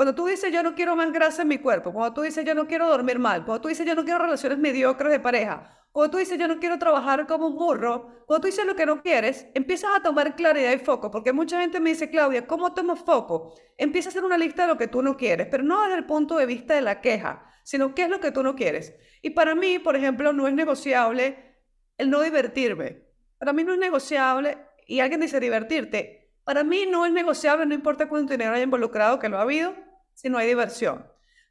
Cuando 0.00 0.14
tú 0.14 0.24
dices 0.24 0.50
yo 0.50 0.62
no 0.62 0.74
quiero 0.74 0.96
más 0.96 1.12
grasa 1.12 1.42
en 1.42 1.48
mi 1.48 1.58
cuerpo, 1.58 1.92
cuando 1.92 2.14
tú 2.14 2.22
dices 2.22 2.42
yo 2.42 2.54
no 2.54 2.66
quiero 2.66 2.88
dormir 2.88 3.18
mal, 3.18 3.44
cuando 3.44 3.60
tú 3.60 3.68
dices 3.68 3.86
yo 3.86 3.94
no 3.94 4.02
quiero 4.02 4.18
relaciones 4.18 4.56
mediocres 4.56 5.12
de 5.12 5.20
pareja, 5.20 5.78
cuando 5.92 6.12
tú 6.12 6.16
dices 6.16 6.38
yo 6.38 6.48
no 6.48 6.58
quiero 6.58 6.78
trabajar 6.78 7.26
como 7.26 7.48
un 7.48 7.58
burro, 7.58 8.24
cuando 8.24 8.40
tú 8.40 8.46
dices 8.46 8.64
lo 8.64 8.74
que 8.74 8.86
no 8.86 9.02
quieres, 9.02 9.48
empiezas 9.52 9.90
a 9.94 10.02
tomar 10.02 10.36
claridad 10.36 10.72
y 10.72 10.78
foco, 10.78 11.10
porque 11.10 11.34
mucha 11.34 11.60
gente 11.60 11.80
me 11.80 11.90
dice, 11.90 12.08
Claudia, 12.08 12.46
¿cómo 12.46 12.72
tomas 12.72 13.00
foco? 13.00 13.52
Empieza 13.76 14.08
a 14.08 14.12
hacer 14.12 14.24
una 14.24 14.38
lista 14.38 14.62
de 14.62 14.68
lo 14.68 14.78
que 14.78 14.88
tú 14.88 15.02
no 15.02 15.18
quieres, 15.18 15.48
pero 15.50 15.64
no 15.64 15.82
desde 15.82 15.98
el 15.98 16.06
punto 16.06 16.38
de 16.38 16.46
vista 16.46 16.72
de 16.72 16.80
la 16.80 17.02
queja, 17.02 17.44
sino 17.62 17.94
qué 17.94 18.04
es 18.04 18.08
lo 18.08 18.20
que 18.20 18.32
tú 18.32 18.42
no 18.42 18.56
quieres. 18.56 18.94
Y 19.20 19.28
para 19.28 19.54
mí, 19.54 19.80
por 19.80 19.96
ejemplo, 19.96 20.32
no 20.32 20.48
es 20.48 20.54
negociable 20.54 21.58
el 21.98 22.08
no 22.08 22.22
divertirme. 22.22 23.02
Para 23.36 23.52
mí 23.52 23.64
no 23.64 23.74
es 23.74 23.78
negociable, 23.78 24.56
y 24.86 25.00
alguien 25.00 25.20
dice 25.20 25.38
divertirte, 25.40 26.32
para 26.42 26.64
mí 26.64 26.86
no 26.90 27.04
es 27.04 27.12
negociable, 27.12 27.66
no 27.66 27.74
importa 27.74 28.08
cuánto 28.08 28.32
dinero 28.32 28.54
haya 28.54 28.64
involucrado, 28.64 29.18
que 29.18 29.28
lo 29.28 29.36
ha 29.36 29.42
habido, 29.42 29.89
si 30.20 30.28
no 30.28 30.36
hay 30.36 30.48
diversión. 30.48 31.06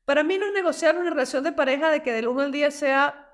Para 0.06 0.24
mí 0.24 0.38
no 0.38 0.46
es 0.46 0.54
negociable 0.54 1.02
una 1.02 1.10
relación 1.10 1.44
de 1.44 1.52
pareja 1.52 1.90
de 1.90 2.04
que 2.04 2.14
del 2.14 2.28
1 2.28 2.42
al 2.42 2.52
10 2.52 2.74
sea 2.74 3.28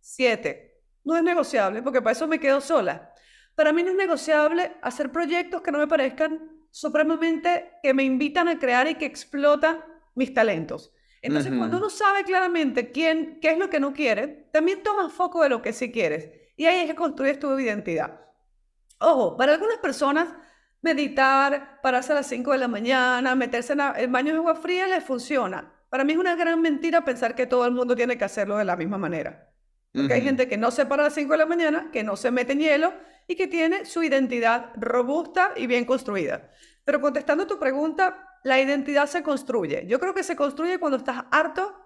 7. 0.00 0.82
No 1.04 1.16
es 1.16 1.22
negociable 1.22 1.82
porque 1.82 2.02
para 2.02 2.12
eso 2.12 2.28
me 2.28 2.38
quedo 2.38 2.60
sola. 2.60 3.10
Para 3.54 3.72
mí 3.72 3.82
no 3.82 3.90
es 3.90 3.96
negociable 3.96 4.76
hacer 4.82 5.10
proyectos 5.10 5.62
que 5.62 5.72
no 5.72 5.78
me 5.78 5.86
parezcan 5.86 6.66
supremamente, 6.70 7.72
que 7.82 7.94
me 7.94 8.02
invitan 8.02 8.48
a 8.48 8.58
crear 8.58 8.86
y 8.86 8.96
que 8.96 9.06
explotan 9.06 9.82
mis 10.14 10.34
talentos. 10.34 10.92
Entonces, 11.22 11.52
cuando 11.56 11.78
uno 11.78 11.88
sabe 11.88 12.24
claramente 12.24 12.90
quién, 12.90 13.38
qué 13.40 13.52
es 13.52 13.58
lo 13.58 13.70
que 13.70 13.80
no 13.80 13.94
quiere, 13.94 14.48
también 14.52 14.82
toma 14.82 15.08
foco 15.08 15.42
de 15.42 15.48
lo 15.48 15.62
que 15.62 15.72
sí 15.72 15.90
quieres. 15.90 16.30
Y 16.56 16.66
ahí 16.66 16.80
es 16.80 16.86
que 16.86 16.94
construyes 16.94 17.38
tu 17.38 17.58
identidad. 17.58 18.20
Ojo, 18.98 19.36
para 19.36 19.54
algunas 19.54 19.78
personas, 19.78 20.28
meditar, 20.82 21.80
pararse 21.82 22.12
a 22.12 22.16
las 22.16 22.26
5 22.26 22.52
de 22.52 22.58
la 22.58 22.68
mañana, 22.68 23.34
meterse 23.34 23.72
en 23.72 23.80
el 23.80 24.08
baño 24.08 24.32
de 24.32 24.38
agua 24.38 24.54
fría 24.56 24.86
les 24.86 25.02
funciona. 25.02 25.72
Para 25.88 26.04
mí 26.04 26.12
es 26.12 26.18
una 26.18 26.34
gran 26.34 26.60
mentira 26.60 27.04
pensar 27.04 27.34
que 27.34 27.46
todo 27.46 27.64
el 27.66 27.72
mundo 27.72 27.94
tiene 27.94 28.18
que 28.18 28.24
hacerlo 28.24 28.56
de 28.56 28.64
la 28.64 28.76
misma 28.76 28.98
manera. 28.98 29.48
Porque 29.92 30.14
hay 30.14 30.22
gente 30.22 30.48
que 30.48 30.56
no 30.56 30.70
se 30.70 30.86
para 30.86 31.02
a 31.02 31.06
las 31.06 31.14
5 31.14 31.30
de 31.32 31.38
la 31.38 31.46
mañana, 31.46 31.90
que 31.92 32.02
no 32.02 32.16
se 32.16 32.30
mete 32.30 32.52
en 32.52 32.60
hielo 32.60 32.94
y 33.28 33.36
que 33.36 33.46
tiene 33.46 33.84
su 33.84 34.02
identidad 34.02 34.70
robusta 34.76 35.52
y 35.54 35.66
bien 35.66 35.84
construida. 35.84 36.50
Pero 36.84 37.00
contestando 37.00 37.46
tu 37.46 37.58
pregunta, 37.58 38.38
la 38.42 38.60
identidad 38.60 39.06
se 39.06 39.22
construye. 39.22 39.86
Yo 39.86 40.00
creo 40.00 40.14
que 40.14 40.24
se 40.24 40.34
construye 40.34 40.78
cuando 40.78 40.96
estás 40.96 41.24
harto, 41.30 41.78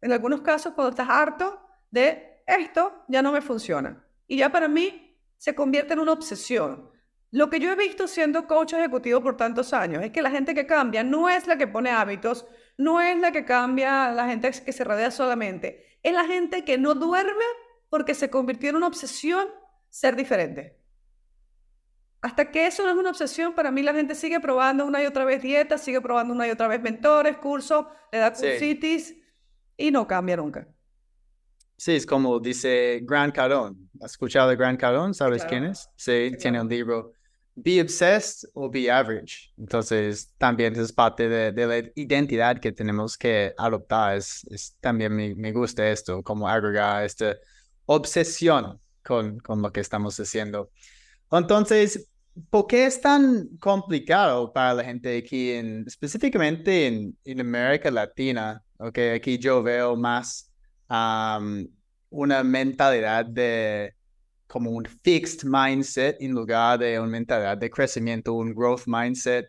en 0.00 0.12
algunos 0.12 0.40
casos 0.40 0.72
cuando 0.74 0.90
estás 0.90 1.08
harto 1.08 1.60
de 1.90 2.42
esto 2.46 3.04
ya 3.08 3.22
no 3.22 3.30
me 3.30 3.40
funciona. 3.40 4.04
Y 4.26 4.38
ya 4.38 4.50
para 4.50 4.68
mí 4.68 5.18
se 5.36 5.54
convierte 5.54 5.92
en 5.92 6.00
una 6.00 6.12
obsesión. 6.12 6.90
Lo 7.34 7.50
que 7.50 7.58
yo 7.58 7.72
he 7.72 7.74
visto 7.74 8.06
siendo 8.06 8.46
coach 8.46 8.74
ejecutivo 8.74 9.20
por 9.20 9.36
tantos 9.36 9.72
años 9.72 10.04
es 10.04 10.12
que 10.12 10.22
la 10.22 10.30
gente 10.30 10.54
que 10.54 10.66
cambia 10.66 11.02
no 11.02 11.28
es 11.28 11.48
la 11.48 11.58
que 11.58 11.66
pone 11.66 11.90
hábitos, 11.90 12.46
no 12.78 13.00
es 13.00 13.18
la 13.18 13.32
que 13.32 13.44
cambia 13.44 14.12
la 14.12 14.28
gente 14.28 14.52
que 14.64 14.70
se 14.70 14.84
rodea 14.84 15.10
solamente, 15.10 15.98
es 16.04 16.12
la 16.12 16.26
gente 16.26 16.64
que 16.64 16.78
no 16.78 16.94
duerme 16.94 17.44
porque 17.90 18.14
se 18.14 18.30
convirtió 18.30 18.70
en 18.70 18.76
una 18.76 18.86
obsesión 18.86 19.48
ser 19.90 20.14
diferente. 20.14 20.78
Hasta 22.22 22.52
que 22.52 22.68
eso 22.68 22.84
no 22.84 22.90
es 22.90 22.96
una 22.96 23.10
obsesión, 23.10 23.52
para 23.56 23.72
mí 23.72 23.82
la 23.82 23.94
gente 23.94 24.14
sigue 24.14 24.38
probando 24.38 24.86
una 24.86 25.02
y 25.02 25.06
otra 25.06 25.24
vez 25.24 25.42
dieta, 25.42 25.76
sigue 25.76 26.00
probando 26.00 26.32
una 26.32 26.46
y 26.46 26.52
otra 26.52 26.68
vez 26.68 26.80
mentores, 26.82 27.36
cursos, 27.38 27.84
le 28.12 28.18
da 28.20 28.32
cursitis 28.32 29.12
y 29.76 29.90
no 29.90 30.06
cambia 30.06 30.36
nunca. 30.36 30.68
Sí, 31.76 31.96
es 31.96 32.06
como 32.06 32.38
dice 32.38 33.00
Grant 33.02 33.34
Cardone. 33.34 33.76
¿Has 34.00 34.12
escuchado 34.12 34.50
de 34.50 34.54
Grant 34.54 34.78
Cardone? 34.78 35.12
¿Sabes 35.14 35.44
quién 35.44 35.64
es? 35.64 35.90
Sí, 35.96 36.30
tiene 36.38 36.60
un 36.60 36.68
libro. 36.68 37.12
Be 37.56 37.80
obsessed 37.80 38.48
o 38.54 38.68
be 38.68 38.90
average. 38.90 39.52
Entonces, 39.56 40.32
también 40.38 40.74
es 40.78 40.92
parte 40.92 41.28
de, 41.28 41.66
la 41.66 41.90
identidad 41.94 42.58
que 42.58 42.72
tenemos 42.72 43.16
que 43.16 43.54
adoptar. 43.56 44.16
Es, 44.16 44.76
también 44.80 45.14
me, 45.14 45.34
me, 45.34 45.52
gusta 45.52 45.88
esto, 45.88 46.22
como 46.22 46.48
agregar 46.48 47.04
esta 47.04 47.36
obsesión 47.86 48.80
con, 49.04 49.38
con 49.38 49.62
lo 49.62 49.72
que 49.72 49.80
estamos 49.80 50.18
haciendo. 50.18 50.70
Entonces, 51.30 52.08
¿por 52.50 52.66
qué 52.66 52.86
es 52.86 53.00
tan 53.00 53.48
complicado 53.58 54.52
para 54.52 54.74
la 54.74 54.84
gente 54.84 55.16
aquí, 55.16 55.52
en, 55.52 55.84
específicamente 55.86 56.86
en, 56.86 57.16
en 57.24 57.40
América 57.40 57.90
Latina? 57.90 58.62
Okay, 58.78 59.10
aquí 59.10 59.38
yo 59.38 59.62
veo 59.62 59.96
más 59.96 60.50
una 62.10 62.44
mentalidad 62.44 63.24
de 63.24 63.94
como 64.54 64.70
un 64.70 64.84
fixed 65.02 65.42
mindset 65.42 66.16
en 66.20 66.30
lugar 66.30 66.78
de 66.78 66.96
una 67.00 67.08
mentalidad 67.08 67.58
de 67.58 67.68
crecimiento, 67.68 68.34
un 68.34 68.54
growth 68.54 68.84
mindset. 68.86 69.46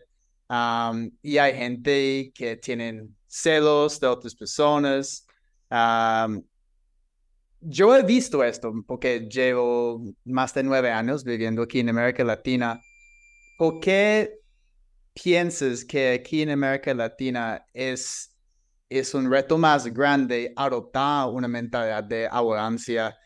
y 1.22 1.38
hay 1.38 1.54
gente 1.54 2.32
que 2.34 2.56
tienen 2.56 3.16
celos 3.28 4.00
de 4.00 4.08
otras 4.08 4.34
personas. 4.34 5.24
yo 7.60 7.94
he 7.96 8.02
visto 8.02 8.42
esto 8.42 8.72
porque 8.84 9.28
llevo 9.28 10.02
más 10.24 10.52
de 10.52 10.64
nueve 10.64 10.90
años 10.90 11.22
viviendo 11.22 11.62
aquí 11.62 11.78
en 11.78 11.90
América 11.90 12.24
Latina. 12.24 12.80
¿Por 13.58 13.78
qué 13.78 14.40
piensas 15.14 15.84
que 15.84 16.14
aquí 16.14 16.42
en 16.42 16.50
América 16.50 16.92
Latina 16.94 17.64
es 17.72 18.32
es 18.88 19.14
un 19.14 19.30
reto 19.30 19.56
más 19.56 19.86
grande 19.86 20.52
adoptar 20.56 21.28
una 21.28 21.48
mentalidad 21.48 22.04
de 22.04 22.28
abundancia 22.28 23.16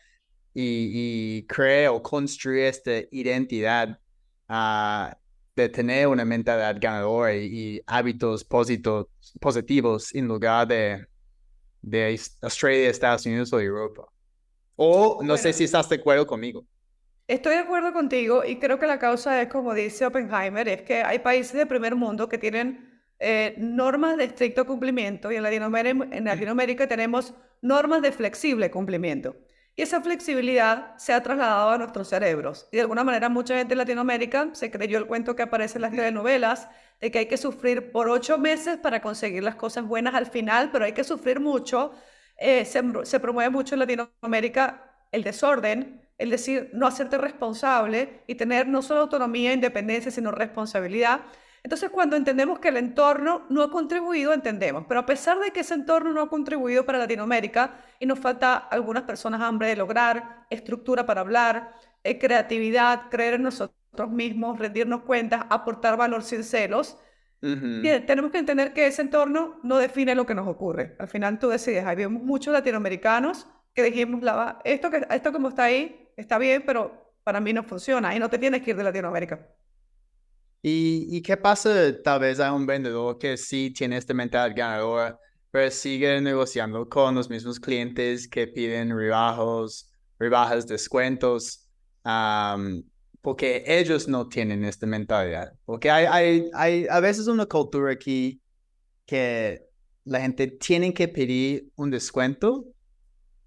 y, 0.53 1.39
y 1.39 1.43
crear 1.47 1.91
o 1.91 2.01
construir 2.01 2.65
esta 2.65 2.91
identidad 3.11 3.99
ah, 4.47 5.17
de 5.55 5.69
tener 5.69 6.07
una 6.07 6.25
mentalidad 6.25 6.77
ganadora 6.79 7.35
y, 7.35 7.81
hábitos 7.85 8.43
positivos 8.43 10.13
en 10.15 10.27
lugar 10.27 10.67
de, 10.67 11.05
de 11.81 12.19
Australia, 12.41 12.89
Estados 12.89 13.25
Unidos 13.25 13.51
o 13.53 13.59
Europa. 13.59 14.03
O 14.75 15.21
no 15.23 15.37
sé 15.37 15.53
si 15.53 15.65
estás 15.65 15.89
de 15.89 15.97
acuerdo 15.97 16.25
conmigo. 16.25 16.65
Estoy 17.27 17.53
de 17.53 17.59
acuerdo 17.59 17.93
contigo 17.93 18.43
y 18.43 18.57
creo 18.57 18.79
que 18.79 18.87
la 18.87 18.99
causa 18.99 19.41
es, 19.41 19.47
como 19.47 19.73
dice 19.73 20.05
Oppenheimer, 20.05 20.67
es 20.67 20.81
que 20.81 21.03
hay 21.03 21.19
países 21.19 21.53
de 21.53 21.65
primer 21.65 21.95
mundo 21.95 22.27
que 22.27 22.37
tienen 22.37 23.01
eh, 23.19 23.53
normas 23.57 24.17
de 24.17 24.25
estricto 24.25 24.65
cumplimiento 24.65 25.31
y 25.31 25.35
en 25.35 25.43
Latinoamérica, 25.43 26.07
en 26.11 26.25
Latinoamérica 26.25 26.87
tenemos 26.87 27.33
normas 27.61 28.01
de 28.01 28.11
flexible 28.11 28.71
cumplimiento. 28.71 29.35
Y 29.75 29.83
esa 29.83 30.01
flexibilidad 30.01 30.95
se 30.97 31.13
ha 31.13 31.23
trasladado 31.23 31.69
a 31.71 31.77
nuestros 31.77 32.09
cerebros. 32.09 32.67
Y 32.71 32.75
de 32.77 32.81
alguna 32.81 33.03
manera 33.03 33.29
mucha 33.29 33.55
gente 33.57 33.73
en 33.73 33.77
Latinoamérica 33.79 34.49
se 34.53 34.69
creyó 34.69 34.97
el 34.97 35.07
cuento 35.07 35.35
que 35.35 35.43
aparece 35.43 35.77
en 35.77 35.83
las 35.83 35.91
telenovelas 35.91 36.67
de 36.99 37.09
que 37.09 37.19
hay 37.19 37.25
que 37.27 37.37
sufrir 37.37 37.91
por 37.91 38.09
ocho 38.09 38.37
meses 38.37 38.77
para 38.77 39.01
conseguir 39.01 39.43
las 39.43 39.55
cosas 39.55 39.85
buenas 39.85 40.13
al 40.13 40.27
final, 40.27 40.69
pero 40.71 40.85
hay 40.85 40.93
que 40.93 41.03
sufrir 41.03 41.39
mucho. 41.39 41.93
Eh, 42.37 42.65
se, 42.65 42.81
se 43.03 43.19
promueve 43.19 43.49
mucho 43.49 43.75
en 43.75 43.79
Latinoamérica 43.79 44.83
el 45.11 45.23
desorden, 45.23 46.01
el 46.17 46.29
decir 46.29 46.69
no 46.73 46.85
hacerte 46.85 47.17
responsable 47.17 48.23
y 48.27 48.35
tener 48.35 48.67
no 48.67 48.81
solo 48.81 49.01
autonomía 49.01 49.51
e 49.51 49.53
independencia, 49.55 50.11
sino 50.11 50.31
responsabilidad. 50.31 51.21
Entonces, 51.63 51.89
cuando 51.91 52.15
entendemos 52.15 52.59
que 52.59 52.69
el 52.69 52.77
entorno 52.77 53.45
no 53.49 53.61
ha 53.61 53.69
contribuido, 53.69 54.33
entendemos. 54.33 54.85
Pero 54.87 55.01
a 55.01 55.05
pesar 55.05 55.39
de 55.39 55.51
que 55.51 55.59
ese 55.59 55.75
entorno 55.75 56.11
no 56.11 56.21
ha 56.21 56.29
contribuido 56.29 56.85
para 56.85 56.97
Latinoamérica 56.97 57.79
y 57.99 58.05
nos 58.05 58.19
falta 58.19 58.55
algunas 58.55 59.03
personas 59.03 59.41
hambre 59.41 59.67
de 59.67 59.75
lograr, 59.75 60.45
estructura 60.49 61.05
para 61.05 61.21
hablar, 61.21 61.75
eh, 62.03 62.17
creatividad, 62.17 63.09
creer 63.09 63.35
en 63.35 63.43
nosotros 63.43 64.09
mismos, 64.09 64.57
rendirnos 64.57 65.01
cuentas, 65.01 65.45
aportar 65.49 65.97
valor 65.97 66.23
sin 66.23 66.43
celos, 66.43 66.97
tenemos 67.41 68.31
que 68.31 68.37
entender 68.37 68.71
que 68.71 68.85
ese 68.85 69.01
entorno 69.01 69.59
no 69.63 69.79
define 69.79 70.13
lo 70.13 70.27
que 70.27 70.35
nos 70.35 70.47
ocurre. 70.47 70.95
Al 70.99 71.07
final 71.07 71.39
tú 71.39 71.49
decides, 71.49 71.83
hay 71.83 72.07
muchos 72.07 72.53
latinoamericanos 72.53 73.47
que 73.73 73.81
dijimos, 73.83 74.21
esto, 74.63 74.91
que, 74.91 75.07
esto 75.09 75.31
como 75.31 75.49
está 75.49 75.63
ahí 75.63 76.09
está 76.17 76.37
bien, 76.37 76.63
pero 76.65 77.13
para 77.23 77.39
mí 77.39 77.51
no 77.53 77.63
funciona 77.63 78.15
y 78.15 78.19
no 78.19 78.29
te 78.29 78.37
tienes 78.37 78.61
que 78.61 78.71
ir 78.71 78.77
de 78.77 78.83
Latinoamérica. 78.83 79.47
¿Y, 80.63 81.21
qué 81.23 81.37
pasa? 81.37 82.01
Tal 82.03 82.19
vez 82.19 82.39
hay 82.39 82.51
un 82.51 82.65
vendedor 82.65 83.17
que 83.17 83.35
sí 83.35 83.71
tiene 83.71 83.97
esta 83.97 84.13
mentalidad 84.13 84.55
ganadora, 84.55 85.19
pero 85.49 85.71
sigue 85.71 86.21
negociando 86.21 86.87
con 86.87 87.15
los 87.15 87.29
mismos 87.29 87.59
clientes 87.59 88.27
que 88.27 88.47
piden 88.47 88.95
rebajos, 88.95 89.89
rebajas, 90.19 90.67
descuentos, 90.67 91.67
porque 93.21 93.63
ellos 93.65 94.07
no 94.07 94.27
tienen 94.27 94.63
esta 94.63 94.85
mentalidad. 94.85 95.51
Porque 95.65 95.89
hay, 95.89 96.05
hay, 96.05 96.49
hay 96.53 96.87
a 96.89 96.99
veces 96.99 97.27
una 97.27 97.47
cultura 97.47 97.93
aquí 97.93 98.41
que 99.05 99.65
la 100.03 100.21
gente 100.21 100.47
tiene 100.47 100.93
que 100.93 101.07
pedir 101.07 101.71
un 101.75 101.89
descuento 101.89 102.65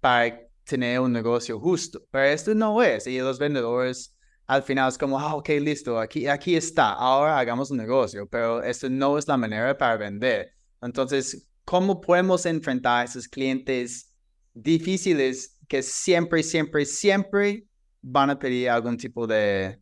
para 0.01 0.37
tener 0.65 0.99
un 0.99 1.13
negocio 1.13 1.59
justo, 1.59 2.03
pero 2.11 2.25
esto 2.25 2.53
no 2.55 2.81
es, 2.83 3.07
y 3.07 3.19
los 3.19 3.39
vendedores 3.39 4.14
al 4.47 4.63
final 4.63 4.89
es 4.89 4.97
como, 4.97 5.19
ah, 5.19 5.35
ok, 5.35 5.49
listo, 5.59 5.99
aquí, 5.99 6.27
aquí 6.27 6.55
está, 6.55 6.91
ahora 6.93 7.39
hagamos 7.39 7.71
un 7.71 7.77
negocio, 7.77 8.27
pero 8.27 8.61
esto 8.61 8.89
no 8.89 9.17
es 9.17 9.27
la 9.27 9.37
manera 9.37 9.77
para 9.77 9.97
vender. 9.97 10.53
Entonces, 10.81 11.47
¿cómo 11.63 11.99
podemos 11.99 12.45
enfrentar 12.45 13.01
a 13.01 13.03
esos 13.05 13.27
clientes 13.27 14.13
difíciles 14.53 15.57
que 15.67 15.81
siempre, 15.81 16.43
siempre, 16.43 16.85
siempre 16.85 17.65
van 18.01 18.29
a 18.29 18.37
pedir 18.39 18.69
algún 18.69 18.97
tipo 18.97 19.25
de, 19.25 19.79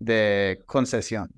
de 0.00 0.60
concesión? 0.66 1.30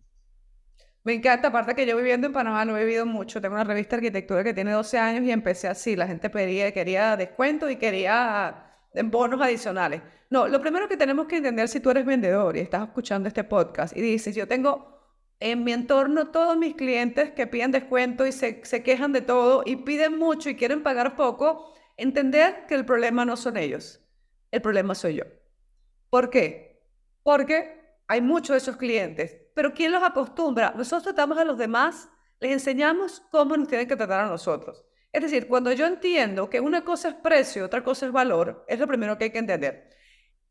Me 1.04 1.14
encanta, 1.14 1.48
aparte 1.48 1.74
que 1.74 1.86
yo 1.86 1.96
viviendo 1.96 2.26
en 2.26 2.32
Panamá 2.32 2.64
no 2.64 2.76
he 2.76 2.84
vivido 2.84 3.06
mucho, 3.06 3.40
tengo 3.40 3.54
una 3.54 3.62
revista 3.62 3.96
de 3.96 4.08
arquitectura 4.08 4.42
que 4.42 4.54
tiene 4.54 4.72
12 4.72 4.98
años 4.98 5.24
y 5.24 5.30
empecé 5.30 5.68
así, 5.68 5.94
la 5.94 6.08
gente 6.08 6.30
pedía, 6.30 6.72
quería 6.72 7.16
descuento 7.16 7.70
y 7.70 7.76
quería 7.76 8.65
bonos 9.04 9.40
adicionales. 9.40 10.02
No, 10.30 10.48
lo 10.48 10.60
primero 10.60 10.88
que 10.88 10.96
tenemos 10.96 11.26
que 11.26 11.36
entender 11.36 11.68
si 11.68 11.80
tú 11.80 11.90
eres 11.90 12.04
vendedor 12.04 12.56
y 12.56 12.60
estás 12.60 12.82
escuchando 12.88 13.28
este 13.28 13.44
podcast 13.44 13.96
y 13.96 14.00
dices, 14.00 14.34
yo 14.34 14.48
tengo 14.48 14.96
en 15.38 15.64
mi 15.64 15.72
entorno 15.72 16.28
todos 16.30 16.56
mis 16.56 16.74
clientes 16.74 17.32
que 17.32 17.46
piden 17.46 17.70
descuento 17.70 18.26
y 18.26 18.32
se, 18.32 18.64
se 18.64 18.82
quejan 18.82 19.12
de 19.12 19.20
todo 19.20 19.62
y 19.64 19.76
piden 19.76 20.18
mucho 20.18 20.48
y 20.48 20.56
quieren 20.56 20.82
pagar 20.82 21.14
poco, 21.14 21.72
entender 21.96 22.66
que 22.66 22.74
el 22.74 22.84
problema 22.84 23.24
no 23.24 23.36
son 23.36 23.56
ellos, 23.56 24.00
el 24.50 24.62
problema 24.62 24.94
soy 24.94 25.16
yo. 25.16 25.24
¿Por 26.10 26.30
qué? 26.30 26.82
Porque 27.22 28.00
hay 28.08 28.20
muchos 28.20 28.54
de 28.54 28.58
esos 28.58 28.76
clientes, 28.76 29.36
pero 29.54 29.74
¿quién 29.74 29.92
los 29.92 30.02
acostumbra? 30.02 30.72
Nosotros 30.76 31.02
tratamos 31.02 31.38
a 31.38 31.44
los 31.44 31.58
demás, 31.58 32.08
les 32.40 32.52
enseñamos 32.52 33.22
cómo 33.30 33.56
nos 33.56 33.68
tienen 33.68 33.88
que 33.88 33.96
tratar 33.96 34.20
a 34.20 34.28
nosotros. 34.28 34.84
Es 35.16 35.22
decir, 35.22 35.48
cuando 35.48 35.72
yo 35.72 35.86
entiendo 35.86 36.50
que 36.50 36.60
una 36.60 36.84
cosa 36.84 37.08
es 37.08 37.14
precio, 37.14 37.64
otra 37.64 37.82
cosa 37.82 38.04
es 38.04 38.12
valor, 38.12 38.66
es 38.68 38.78
lo 38.78 38.86
primero 38.86 39.16
que 39.16 39.24
hay 39.24 39.30
que 39.30 39.38
entender. 39.38 39.88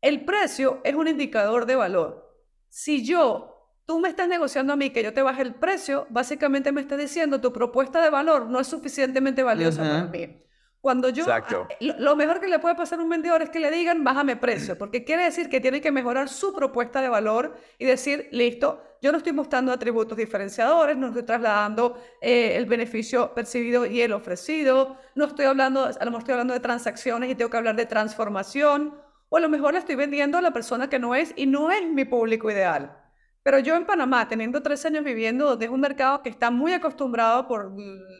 El 0.00 0.24
precio 0.24 0.80
es 0.82 0.96
un 0.96 1.06
indicador 1.06 1.66
de 1.66 1.76
valor. 1.76 2.34
si 2.68 3.06
yo, 3.06 3.78
tú 3.84 4.00
me 4.00 4.08
estás 4.08 4.26
negociando 4.26 4.72
a 4.72 4.76
mí 4.76 4.90
que 4.90 5.04
yo 5.04 5.14
te 5.14 5.22
baje 5.22 5.42
el 5.42 5.54
precio, 5.54 6.08
básicamente 6.10 6.72
me 6.72 6.80
estás 6.80 6.98
diciendo 6.98 7.40
tu 7.40 7.52
propuesta 7.52 8.02
de 8.02 8.10
valor 8.10 8.46
no 8.46 8.58
es 8.58 8.66
suficientemente 8.66 9.44
valiosa 9.44 9.82
para 9.82 10.04
mí. 10.06 10.42
Cuando 10.80 11.10
yo, 11.10 11.22
Exacto. 11.22 11.68
lo 11.78 12.16
mejor 12.16 12.40
que 12.40 12.48
le 12.48 12.58
puede 12.58 12.74
pasar 12.74 12.98
a 12.98 13.02
un 13.04 13.08
vendedor 13.08 13.42
es 13.42 13.50
que 13.50 13.60
le 13.60 13.70
digan, 13.70 14.02
bájame 14.02 14.34
precio, 14.34 14.76
porque 14.76 15.04
quiere 15.04 15.22
decir 15.22 15.48
que 15.48 15.60
tiene 15.60 15.80
que 15.80 15.92
mejorar 15.92 16.28
su 16.28 16.52
propuesta 16.52 17.00
de 17.00 17.08
valor 17.08 17.56
y 17.78 17.84
decir, 17.84 18.28
listo, 18.32 18.82
yo 19.02 19.12
no 19.12 19.18
estoy 19.18 19.32
mostrando 19.32 19.72
atributos 19.72 20.16
diferenciadores, 20.16 20.96
no 20.96 21.08
estoy 21.08 21.22
trasladando 21.22 22.00
eh, 22.20 22.56
el 22.56 22.66
beneficio 22.66 23.34
percibido 23.34 23.86
y 23.86 24.00
el 24.00 24.12
ofrecido, 24.12 24.96
no 25.14 25.26
estoy 25.26 25.46
hablando, 25.46 25.84
a 25.84 26.04
lo 26.04 26.10
mejor 26.10 26.20
estoy 26.20 26.32
hablando 26.32 26.54
de 26.54 26.60
transacciones 26.60 27.30
y 27.30 27.34
tengo 27.34 27.50
que 27.50 27.56
hablar 27.56 27.76
de 27.76 27.86
transformación, 27.86 28.94
o 29.28 29.36
a 29.36 29.40
lo 29.40 29.48
mejor 29.48 29.74
le 29.74 29.80
estoy 29.80 29.96
vendiendo 29.96 30.38
a 30.38 30.40
la 30.40 30.52
persona 30.52 30.88
que 30.88 30.98
no 30.98 31.14
es 31.14 31.32
y 31.36 31.46
no 31.46 31.70
es 31.70 31.86
mi 31.86 32.04
público 32.04 32.50
ideal. 32.50 32.96
Pero 33.42 33.60
yo 33.60 33.76
en 33.76 33.86
Panamá, 33.86 34.26
teniendo 34.28 34.62
tres 34.62 34.84
años 34.86 35.04
viviendo, 35.04 35.46
donde 35.46 35.66
es 35.66 35.70
un 35.70 35.80
mercado 35.80 36.20
que 36.22 36.28
está 36.28 36.50
muy 36.50 36.72
acostumbrado 36.72 37.46
por 37.46 37.72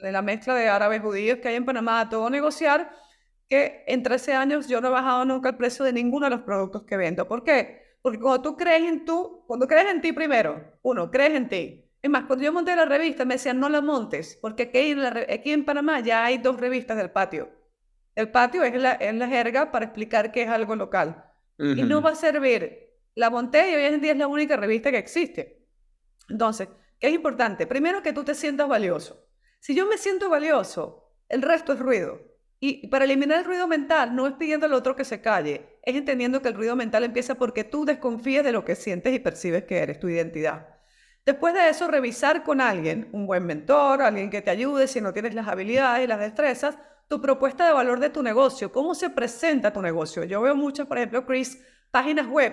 la 0.03 0.23
mezcla 0.23 0.55
de 0.55 0.69
árabes 0.69 1.03
judíos 1.03 1.41
que 1.43 1.49
hay 1.49 1.57
en 1.57 1.65
Panamá 1.65 2.01
a 2.01 2.09
todo 2.09 2.31
negociar, 2.31 2.93
que 3.49 3.85
en 3.87 4.03
13 4.03 4.35
años 4.35 4.69
yo 4.69 4.81
no 4.81 4.89
he 4.89 4.91
bajado 4.91 5.25
nunca 5.25 5.49
el 5.49 5.57
precio 5.57 5.85
de 5.85 5.93
ninguno 5.93 6.27
de 6.27 6.31
los 6.31 6.43
productos 6.43 6.85
que 6.85 6.97
vendo. 6.97 7.27
¿Por 7.27 7.43
qué? 7.43 7.86
Porque 8.07 8.21
cuando 8.21 8.41
tú 8.41 8.57
crees 8.57 8.85
en 8.85 9.05
tú, 9.05 9.43
cuando 9.49 9.67
crees 9.67 9.91
en 9.91 10.01
ti 10.01 10.13
primero, 10.13 10.79
uno, 10.83 11.11
crees 11.11 11.35
en 11.35 11.49
ti. 11.49 11.91
Es 12.01 12.09
más, 12.09 12.27
cuando 12.27 12.45
yo 12.45 12.53
monté 12.53 12.77
la 12.77 12.85
revista 12.85 13.25
me 13.25 13.35
decían 13.35 13.59
no 13.59 13.69
la 13.69 13.81
montes, 13.81 14.39
porque 14.41 14.63
aquí 14.63 14.79
en, 14.93 15.05
aquí 15.05 15.51
en 15.51 15.65
Panamá 15.65 15.99
ya 15.99 16.25
hay 16.25 16.39
dos 16.39 16.61
revistas 16.61 16.97
del 16.99 17.11
patio. 17.11 17.51
El 18.15 18.31
patio 18.31 18.63
es 18.63 18.81
la, 18.81 18.93
es 18.93 19.13
la 19.13 19.27
jerga 19.27 19.73
para 19.73 19.87
explicar 19.87 20.31
qué 20.31 20.43
es 20.43 20.49
algo 20.49 20.77
local. 20.77 21.25
Y 21.59 21.83
no 21.83 22.01
va 22.01 22.11
a 22.11 22.15
servir 22.15 22.95
la 23.17 23.29
monté 23.29 23.73
y 23.73 23.75
hoy 23.75 23.87
en 23.87 24.01
día 24.01 24.13
es 24.13 24.19
la 24.19 24.29
única 24.29 24.57
revista 24.57 24.93
que 24.93 24.99
existe. 24.99 25.67
Entonces, 26.29 26.69
¿qué 27.01 27.09
es 27.09 27.13
importante? 27.13 27.67
Primero 27.67 28.05
que 28.05 28.13
tú 28.13 28.23
te 28.23 28.37
sientas 28.37 28.69
valioso. 28.69 29.27
Si 29.59 29.75
yo 29.75 29.85
me 29.85 29.99
siento 29.99 30.29
valioso, 30.31 31.11
el 31.29 31.43
resto 31.43 31.73
es 31.73 31.81
ruido. 31.81 32.21
Y 32.61 32.87
para 32.87 33.05
eliminar 33.05 33.41
el 33.41 33.45
ruido 33.47 33.67
mental 33.67 34.15
no 34.15 34.29
es 34.29 34.35
pidiendo 34.35 34.67
al 34.67 34.75
otro 34.75 34.95
que 34.95 35.05
se 35.05 35.21
calle, 35.21 35.76
es 35.87 35.97
entendiendo 35.97 36.43
que 36.43 36.49
el 36.49 36.55
ruido 36.55 36.77
mental 36.77 37.05
empieza 37.05 37.37
porque 37.37 37.65
tú 37.65 37.87
desconfías 37.87 38.45
de 38.45 38.53
lo 38.53 38.65
que 38.65 38.75
sientes 38.75 39.15
y 39.15 39.19
percibes 39.19 39.65
que 39.65 39.79
eres, 39.79 39.99
tu 39.99 40.09
identidad. 40.09 40.69
Después 41.25 41.55
de 41.55 41.71
eso, 41.71 41.89
revisar 41.89 42.45
con 42.45 42.61
alguien, 42.61 43.09
un 43.13 43.27
buen 43.27 43.47
mentor, 43.47 44.03
alguien 44.03 44.29
que 44.29 44.43
te 44.43 44.51
ayude 44.51 44.87
si 44.87 45.01
no 45.01 45.15
tienes 45.15 45.35
las 45.35 45.49
habilidades 45.49 46.05
y 46.05 46.09
las 46.09 46.21
destrezas, 46.21 46.77
tu 47.09 47.23
propuesta 47.23 47.67
de 47.67 47.73
valor 47.73 48.01
de 48.01 48.11
tu 48.11 48.23
negocio, 48.23 48.71
cómo 48.71 48.95
se 48.95 49.09
presenta 49.09 49.73
tu 49.73 49.81
negocio. 49.81 50.25
Yo 50.25 50.43
veo 50.43 50.55
muchas, 50.55 50.87
por 50.87 50.99
ejemplo, 50.99 51.25
Chris, 51.25 51.63
páginas 51.91 52.27
web 52.27 52.53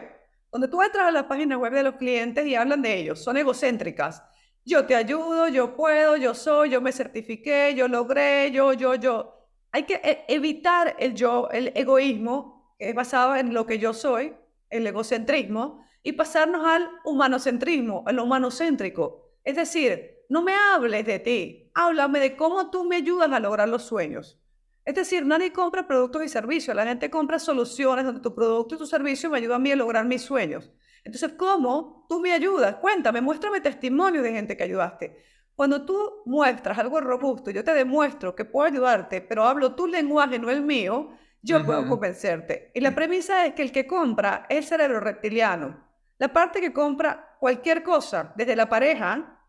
donde 0.53 0.67
tú 0.67 0.83
entras 0.83 1.07
a 1.07 1.11
la 1.11 1.27
página 1.27 1.57
web 1.57 1.73
de 1.73 1.81
los 1.81 1.95
clientes 1.95 2.45
y 2.45 2.53
hablan 2.53 2.83
de 2.83 2.95
ellos, 2.95 3.19
son 3.23 3.37
egocéntricas. 3.37 4.23
Yo 4.63 4.85
te 4.85 4.95
ayudo, 4.95 5.47
yo 5.47 5.75
puedo, 5.75 6.15
yo 6.15 6.35
soy, 6.35 6.69
yo 6.69 6.79
me 6.79 6.91
certifiqué, 6.91 7.73
yo 7.75 7.87
logré, 7.87 8.51
yo, 8.51 8.71
yo, 8.73 8.93
yo. 8.93 9.47
Hay 9.71 9.83
que 9.83 9.95
e, 9.95 10.25
evitar 10.27 10.95
el 10.99 11.15
yo, 11.15 11.49
el 11.49 11.71
egoísmo, 11.73 12.52
es 12.89 12.95
basado 12.95 13.35
en 13.35 13.53
lo 13.53 13.65
que 13.65 13.79
yo 13.79 13.93
soy, 13.93 14.33
el 14.69 14.85
egocentrismo, 14.87 15.83
y 16.03 16.13
pasarnos 16.13 16.65
al 16.65 16.89
humanocentrismo, 17.05 18.03
al 18.05 18.19
humanocéntrico. 18.19 19.31
Es 19.43 19.55
decir, 19.55 20.25
no 20.29 20.41
me 20.41 20.53
hables 20.53 21.05
de 21.05 21.19
ti, 21.19 21.71
háblame 21.73 22.19
de 22.19 22.35
cómo 22.35 22.69
tú 22.69 22.83
me 22.83 22.97
ayudas 22.97 23.31
a 23.31 23.39
lograr 23.39 23.69
los 23.69 23.83
sueños. 23.83 24.39
Es 24.85 24.95
decir, 24.95 25.25
nadie 25.25 25.53
compra 25.53 25.87
productos 25.87 26.23
y 26.23 26.29
servicios, 26.29 26.75
la 26.75 26.85
gente 26.85 27.09
compra 27.09 27.39
soluciones 27.39 28.03
donde 28.03 28.19
tu 28.19 28.35
producto 28.35 28.75
y 28.75 28.77
tu 28.77 28.85
servicio 28.85 29.29
me 29.29 29.37
ayudan 29.37 29.55
a 29.55 29.59
mí 29.59 29.71
a 29.71 29.75
lograr 29.77 30.05
mis 30.05 30.21
sueños. 30.21 30.71
Entonces, 31.05 31.33
¿cómo 31.37 32.05
tú 32.09 32.19
me 32.19 32.33
ayudas? 32.33 32.75
Cuéntame, 32.75 33.21
muéstrame 33.21 33.61
testimonio 33.61 34.21
de 34.21 34.31
gente 34.31 34.57
que 34.57 34.63
ayudaste. 34.63 35.23
Cuando 35.55 35.85
tú 35.85 36.23
muestras 36.25 36.77
algo 36.79 36.99
robusto, 36.99 37.51
yo 37.51 37.63
te 37.63 37.73
demuestro 37.73 38.35
que 38.35 38.43
puedo 38.43 38.67
ayudarte, 38.67 39.21
pero 39.21 39.43
hablo 39.43 39.75
tu 39.75 39.87
lenguaje, 39.87 40.39
no 40.39 40.49
el 40.49 40.63
mío, 40.63 41.11
yo 41.43 41.63
puedo 41.63 41.87
convencerte. 41.87 42.71
Y 42.73 42.79
la 42.79 42.95
premisa 42.95 43.45
es 43.45 43.53
que 43.53 43.61
el 43.61 43.71
que 43.71 43.85
compra 43.85 44.45
es 44.49 44.59
el 44.59 44.63
cerebro 44.63 44.99
reptiliano. 45.01 45.87
La 46.17 46.31
parte 46.31 46.61
que 46.61 46.73
compra 46.73 47.35
cualquier 47.39 47.83
cosa, 47.83 48.33
desde 48.35 48.55
la 48.55 48.69
pareja 48.69 49.41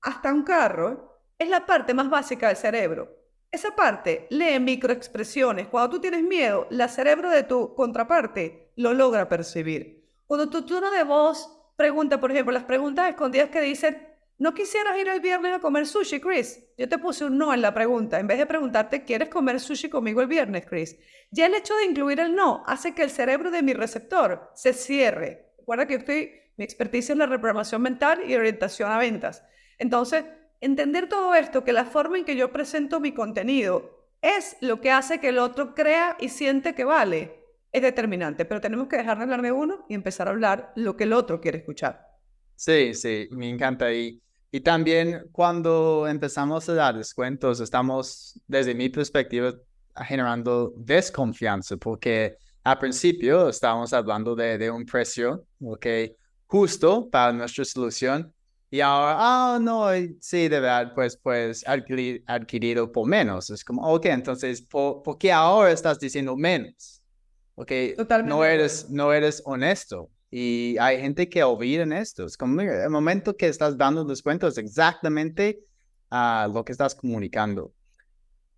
hasta 0.00 0.32
un 0.32 0.44
carro, 0.44 1.20
es 1.38 1.48
la 1.48 1.66
parte 1.66 1.94
más 1.94 2.08
básica 2.08 2.46
del 2.46 2.56
cerebro. 2.56 3.08
Esa 3.50 3.74
parte 3.74 4.28
lee 4.30 4.60
microexpresiones. 4.60 5.66
Cuando 5.66 5.90
tú 5.90 6.00
tienes 6.00 6.22
miedo, 6.22 6.68
el 6.70 6.88
cerebro 6.88 7.28
de 7.28 7.42
tu 7.42 7.74
contraparte 7.74 8.72
lo 8.76 8.94
logra 8.94 9.28
percibir. 9.28 10.08
Cuando 10.26 10.48
tu 10.48 10.64
tono 10.64 10.90
de 10.90 11.02
voz 11.02 11.50
pregunta, 11.76 12.20
por 12.20 12.30
ejemplo, 12.30 12.52
las 12.52 12.64
preguntas 12.64 13.10
escondidas 13.10 13.50
que 13.50 13.60
dicen, 13.60 14.11
¿no 14.38 14.54
quisieras 14.54 14.98
ir 14.98 15.08
el 15.08 15.20
viernes 15.20 15.54
a 15.54 15.58
comer 15.60 15.86
sushi, 15.86 16.20
Chris? 16.20 16.64
Yo 16.76 16.88
te 16.88 16.98
puse 16.98 17.24
un 17.24 17.38
no 17.38 17.52
en 17.52 17.62
la 17.62 17.74
pregunta, 17.74 18.18
en 18.18 18.26
vez 18.26 18.38
de 18.38 18.46
preguntarte, 18.46 19.04
¿quieres 19.04 19.28
comer 19.28 19.60
sushi 19.60 19.88
conmigo 19.88 20.20
el 20.20 20.28
viernes, 20.28 20.66
Chris? 20.66 20.96
Ya 21.30 21.46
el 21.46 21.54
hecho 21.54 21.74
de 21.76 21.86
incluir 21.86 22.20
el 22.20 22.34
no 22.34 22.62
hace 22.66 22.94
que 22.94 23.02
el 23.02 23.10
cerebro 23.10 23.50
de 23.50 23.62
mi 23.62 23.72
receptor 23.72 24.50
se 24.54 24.72
cierre. 24.72 25.52
Recuerda 25.58 25.86
que 25.86 25.94
estoy, 25.94 26.32
mi 26.56 26.64
experticia 26.64 27.12
en 27.12 27.18
la 27.18 27.26
reprogramación 27.26 27.82
mental 27.82 28.20
y 28.28 28.34
orientación 28.34 28.90
a 28.90 28.98
ventas. 28.98 29.44
Entonces, 29.78 30.24
Entender 30.62 31.08
todo 31.08 31.34
esto, 31.34 31.64
que 31.64 31.72
la 31.72 31.84
forma 31.84 32.18
en 32.18 32.24
que 32.24 32.36
yo 32.36 32.52
presento 32.52 33.00
mi 33.00 33.10
contenido 33.10 34.06
es 34.22 34.56
lo 34.60 34.80
que 34.80 34.92
hace 34.92 35.18
que 35.18 35.30
el 35.30 35.38
otro 35.38 35.74
crea 35.74 36.16
y 36.20 36.28
siente 36.28 36.76
que 36.76 36.84
vale, 36.84 37.34
es 37.72 37.82
determinante, 37.82 38.44
pero 38.44 38.60
tenemos 38.60 38.86
que 38.86 38.96
dejar 38.96 39.16
de 39.16 39.24
hablar 39.24 39.42
de 39.42 39.50
uno 39.50 39.84
y 39.88 39.94
empezar 39.94 40.28
a 40.28 40.30
hablar 40.30 40.72
lo 40.76 40.96
que 40.96 41.02
el 41.02 41.14
otro 41.14 41.40
quiere 41.40 41.58
escuchar. 41.58 42.11
Sí, 42.54 42.94
sí, 42.94 43.28
me 43.32 43.48
encanta. 43.48 43.92
Y, 43.92 44.22
y 44.50 44.60
también 44.60 45.24
cuando 45.32 46.06
empezamos 46.06 46.68
a 46.68 46.74
dar 46.74 46.96
descuentos, 46.96 47.60
estamos, 47.60 48.40
desde 48.46 48.74
mi 48.74 48.88
perspectiva, 48.88 49.54
generando 49.96 50.72
desconfianza, 50.76 51.76
porque 51.76 52.36
al 52.62 52.78
principio 52.78 53.48
estábamos 53.48 53.92
hablando 53.92 54.34
de, 54.36 54.58
de 54.58 54.70
un 54.70 54.84
precio, 54.86 55.44
¿ok? 55.60 55.86
Justo 56.46 57.08
para 57.10 57.32
nuestra 57.32 57.64
solución, 57.64 58.32
y 58.70 58.80
ahora, 58.80 59.16
ah, 59.18 59.58
no, 59.60 59.88
sí, 60.20 60.48
de 60.48 60.60
verdad, 60.60 60.92
pues, 60.94 61.16
pues 61.18 61.62
adquirido 61.66 62.90
por 62.90 63.06
menos. 63.06 63.50
Es 63.50 63.62
como, 63.64 63.82
ok, 63.92 64.06
entonces, 64.06 64.62
¿por, 64.62 65.02
¿por 65.02 65.18
qué 65.18 65.30
ahora 65.30 65.70
estás 65.72 65.98
diciendo 66.00 66.34
menos? 66.36 67.02
Ok, 67.54 67.70
no 68.24 68.44
eres, 68.44 68.88
no 68.88 69.12
eres 69.12 69.42
honesto. 69.44 70.10
Y 70.32 70.76
hay 70.80 71.00
gente 71.00 71.28
que 71.28 71.44
olvida 71.44 71.84
en 71.84 71.92
esto. 71.92 72.24
Es 72.24 72.36
como, 72.36 72.54
mira, 72.54 72.82
el 72.82 72.90
momento 72.90 73.36
que 73.36 73.46
estás 73.46 73.76
dando 73.76 74.04
descuento 74.04 74.48
es 74.48 74.58
exactamente 74.58 75.60
uh, 76.10 76.52
lo 76.52 76.64
que 76.64 76.72
estás 76.72 76.94
comunicando. 76.94 77.72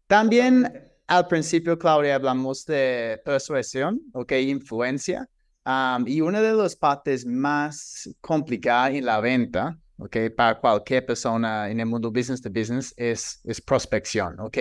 También 0.07 0.73
al 1.07 1.27
principio, 1.27 1.79
Claudia, 1.79 2.15
hablamos 2.15 2.65
de 2.65 3.21
persuasión, 3.25 4.01
ok, 4.15 4.33
influencia. 4.33 5.29
Um, 5.67 6.07
y 6.07 6.21
una 6.21 6.41
de 6.41 6.55
las 6.55 6.77
partes 6.77 7.27
más 7.27 8.09
complicadas 8.21 8.95
en 8.95 9.05
la 9.05 9.21
venta 9.21 9.79
¿ok? 9.99 10.17
Para 10.37 10.59
cualquier 10.59 11.05
persona 11.07 11.71
en 11.71 11.81
el 11.81 11.87
mundo 11.87 12.11
business 12.11 12.41
to 12.41 12.51
business 12.51 12.93
es, 12.97 13.41
es 13.45 13.61
prospección, 13.61 14.39
¿ok? 14.41 14.59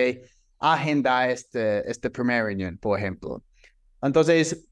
Agenda 0.58 1.28
este, 1.28 1.88
este 1.90 2.10
primer 2.10 2.44
reunión, 2.44 2.78
por 2.78 2.98
ejemplo. 2.98 3.42
Entonces, 4.02 4.68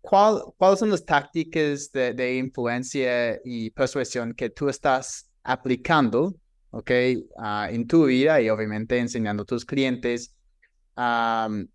¿cuál, 0.00 0.42
¿cuáles 0.56 0.78
son 0.78 0.90
las 0.90 1.04
tácticas 1.04 1.90
de, 1.92 2.14
de, 2.14 2.36
influencia 2.36 3.40
y 3.44 3.70
persuasión 3.70 4.34
que 4.34 4.50
tú 4.50 4.68
estás 4.68 5.30
aplicando, 5.42 6.34
¿ok? 6.70 6.90
Uh, 7.36 7.64
en 7.70 7.86
tu 7.86 8.06
vida 8.06 8.40
y 8.40 8.50
obviamente 8.50 8.98
enseñando 8.98 9.42
a 9.42 9.46
tus 9.46 9.64
clientes 9.64 10.34
um, 10.96 11.66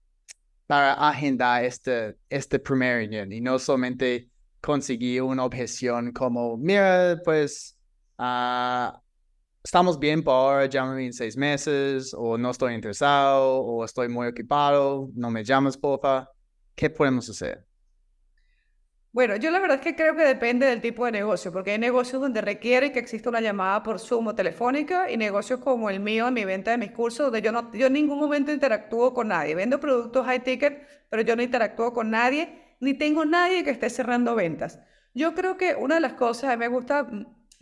para 0.68 0.94
agendar 0.94 1.64
este, 1.64 2.16
este 2.30 2.60
primer 2.60 2.98
reunión 2.98 3.32
y 3.32 3.42
no 3.42 3.60
solamente 3.60 4.30
conseguir 4.62 5.22
una 5.22 5.46
objeción 5.46 6.12
como, 6.12 6.58
mira, 6.58 7.20
pues 7.24 7.76
Ah, 8.18 9.02
estamos 9.64 10.00
bien 10.00 10.24
por 10.24 10.34
ahora, 10.34 10.66
llámame 10.68 11.06
en 11.08 11.14
seis 11.14 11.36
meses, 11.38 12.14
o 12.18 12.38
no 12.38 12.52
estoy 12.52 12.74
interesado, 12.74 13.58
o 13.62 13.84
estoy 13.84 14.08
muy 14.10 14.28
ocupado, 14.28 15.10
no 15.16 15.30
me 15.32 15.44
llamas, 15.44 15.78
porfa. 15.78 16.30
¿Qué 16.76 16.90
podemos 16.90 17.30
hacer? 17.30 17.66
Bueno, 19.16 19.38
yo 19.38 19.50
la 19.50 19.62
verdad 19.62 19.78
es 19.78 19.82
que 19.82 19.96
creo 19.96 20.14
que 20.14 20.24
depende 20.24 20.66
del 20.66 20.82
tipo 20.82 21.06
de 21.06 21.12
negocio, 21.14 21.50
porque 21.50 21.72
hay 21.72 21.80
negocios 21.80 22.22
donde 22.22 22.42
requiere 22.42 22.92
que 22.92 23.00
exista 23.00 23.30
una 23.30 23.40
llamada 23.40 23.82
por 23.82 23.98
Zoom 23.98 24.28
o 24.28 24.36
telefónica 24.36 25.10
y 25.10 25.16
negocios 25.16 25.62
como 25.62 25.90
el 25.90 26.02
mío, 26.02 26.28
en 26.28 26.34
mi 26.34 26.44
venta 26.44 26.72
de 26.72 26.78
mis 26.78 26.92
cursos, 26.92 27.28
donde 27.28 27.42
yo, 27.42 27.54
no, 27.54 27.72
yo 27.72 27.88
en 27.88 27.94
ningún 27.94 28.20
momento 28.20 28.52
interactúo 28.52 29.14
con 29.14 29.30
nadie. 29.30 29.56
Vendo 29.56 29.80
productos 29.80 30.26
high 30.26 30.44
ticket, 30.44 30.86
pero 31.10 31.22
yo 31.22 31.38
no 31.38 31.44
interactúo 31.44 31.94
con 31.94 32.12
nadie, 32.12 32.76
ni 32.82 32.94
tengo 32.94 33.24
nadie 33.24 33.64
que 33.64 33.70
esté 33.70 33.90
cerrando 33.90 34.36
ventas. 34.36 34.82
Yo 35.14 35.34
creo 35.34 35.56
que 35.56 35.76
una 35.76 35.96
de 35.96 36.02
las 36.02 36.16
cosas, 36.16 36.52
a 36.52 36.58
mí 36.58 36.60
me 36.60 36.68
gusta 36.68 37.08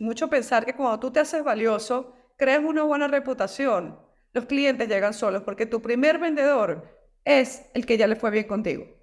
mucho 0.00 0.28
pensar 0.28 0.66
que 0.66 0.74
cuando 0.74 0.98
tú 0.98 1.12
te 1.12 1.20
haces 1.20 1.44
valioso, 1.44 2.16
creas 2.36 2.64
una 2.64 2.82
buena 2.82 3.06
reputación. 3.06 4.00
Los 4.32 4.46
clientes 4.46 4.88
llegan 4.88 5.14
solos 5.14 5.44
porque 5.44 5.66
tu 5.66 5.80
primer 5.80 6.18
vendedor 6.18 6.98
es 7.24 7.70
el 7.74 7.86
que 7.86 7.96
ya 7.96 8.08
le 8.08 8.16
fue 8.16 8.32
bien 8.32 8.48
contigo. 8.48 8.93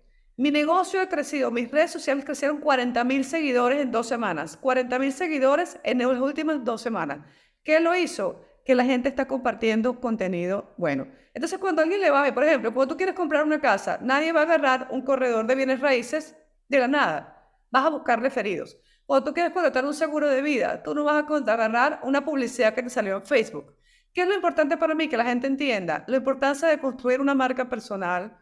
Mi 0.42 0.50
negocio 0.50 1.00
ha 1.00 1.08
crecido, 1.08 1.52
mis 1.52 1.70
redes 1.70 1.92
sociales 1.92 2.26
crecieron 2.26 2.62
40 2.62 3.04
mil 3.04 3.24
seguidores 3.26 3.80
en 3.80 3.92
dos 3.92 4.08
semanas. 4.08 4.58
40 4.58 4.98
mil 4.98 5.14
seguidores 5.14 5.78
en 5.84 6.00
las 6.00 6.20
últimas 6.20 6.66
dos 6.66 6.82
semanas. 6.82 7.20
¿Qué 7.64 7.80
lo 7.80 7.96
hizo? 7.96 8.44
Que 8.66 8.74
la 8.74 8.84
gente 8.84 9.08
está 9.08 9.28
compartiendo 9.28 10.02
contenido 10.02 10.74
bueno. 10.80 11.06
Entonces, 11.36 11.60
cuando 11.60 11.84
alguien 11.84 12.02
le 12.02 12.10
va 12.10 12.22
a 12.22 12.24
ver, 12.24 12.34
por 12.34 12.44
ejemplo, 12.44 12.74
cuando 12.74 12.96
tú 12.96 12.98
quieres 12.98 13.14
comprar 13.14 13.44
una 13.44 13.62
casa, 13.62 14.00
nadie 14.02 14.32
va 14.32 14.40
a 14.40 14.44
agarrar 14.46 14.88
un 14.90 15.04
corredor 15.04 15.46
de 15.46 15.54
bienes 15.54 15.80
raíces 15.80 16.36
de 16.68 16.80
la 16.80 16.88
nada. 16.88 17.54
Vas 17.70 17.86
a 17.86 17.90
buscar 17.90 18.20
referidos. 18.20 18.80
Cuando 19.06 19.30
tú 19.30 19.36
quieres 19.36 19.54
contratar 19.54 19.86
un 19.86 19.94
seguro 19.94 20.28
de 20.28 20.42
vida, 20.42 20.82
tú 20.82 20.96
no 20.96 21.04
vas 21.04 21.24
a 21.24 21.54
agarrar 21.54 22.00
una 22.02 22.26
publicidad 22.26 22.74
que 22.74 22.82
te 22.82 22.90
salió 22.90 23.18
en 23.18 23.26
Facebook. 23.26 23.76
¿Qué 24.12 24.22
es 24.24 24.28
lo 24.28 24.34
importante 24.34 24.76
para 24.76 24.96
mí? 24.96 25.08
Que 25.08 25.18
la 25.18 25.26
gente 25.26 25.46
entienda 25.46 26.04
la 26.08 26.18
importancia 26.18 26.68
de 26.68 26.80
construir 26.80 27.22
una 27.22 27.36
marca 27.36 27.70
personal, 27.70 28.41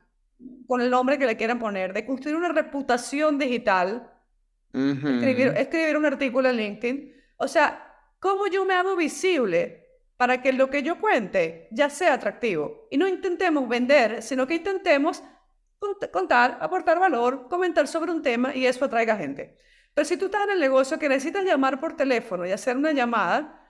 con 0.68 0.82
el 0.82 0.90
nombre 0.90 1.18
que 1.18 1.26
le 1.26 1.38
quieran 1.38 1.60
poner, 1.60 1.94
de 1.94 2.06
construir 2.06 2.36
una 2.36 2.50
reputación 2.50 3.38
digital, 3.38 4.14
escribir, 4.74 5.98
un 5.98 6.06
artículo 6.06 6.50
en 6.50 6.58
LinkedIn. 6.58 7.14
O 7.38 7.48
sea, 7.48 7.96
¿cómo 8.20 8.48
yo 8.48 8.66
me 8.66 8.74
hago 8.74 8.96
visible 8.96 9.88
para 10.18 10.42
que 10.42 10.54
lo 10.54 10.70
que 10.70 10.84
yo 10.84 11.00
cuente 11.00 11.68
ya 11.72 11.90
sea 11.90 12.14
atractivo? 12.14 12.88
Y 12.92 12.98
no 12.98 13.08
intentemos 13.08 13.68
vender, 13.68 14.22
sino 14.22 14.48
que 14.48 14.56
intentemos 14.56 15.24
contar, 16.12 16.58
aportar 16.62 17.00
valor, 17.00 17.48
comentar 17.50 17.88
sobre 17.88 18.12
un 18.12 18.22
tema 18.22 18.56
y 18.56 18.66
eso 18.66 18.86
atraiga 18.86 19.18
gente. 19.18 19.58
Pero 19.94 20.06
si 20.06 20.18
tú 20.18 20.26
estás 20.26 20.44
en 20.44 20.52
el 20.52 20.60
negocio 20.60 21.00
que 21.00 21.10
necesitas 21.10 21.44
llamar 21.44 21.80
por 21.80 21.96
teléfono 21.96 22.46
y 22.46 22.52
hacer 22.52 22.78
una 22.78 22.92
llamada, 22.92 23.68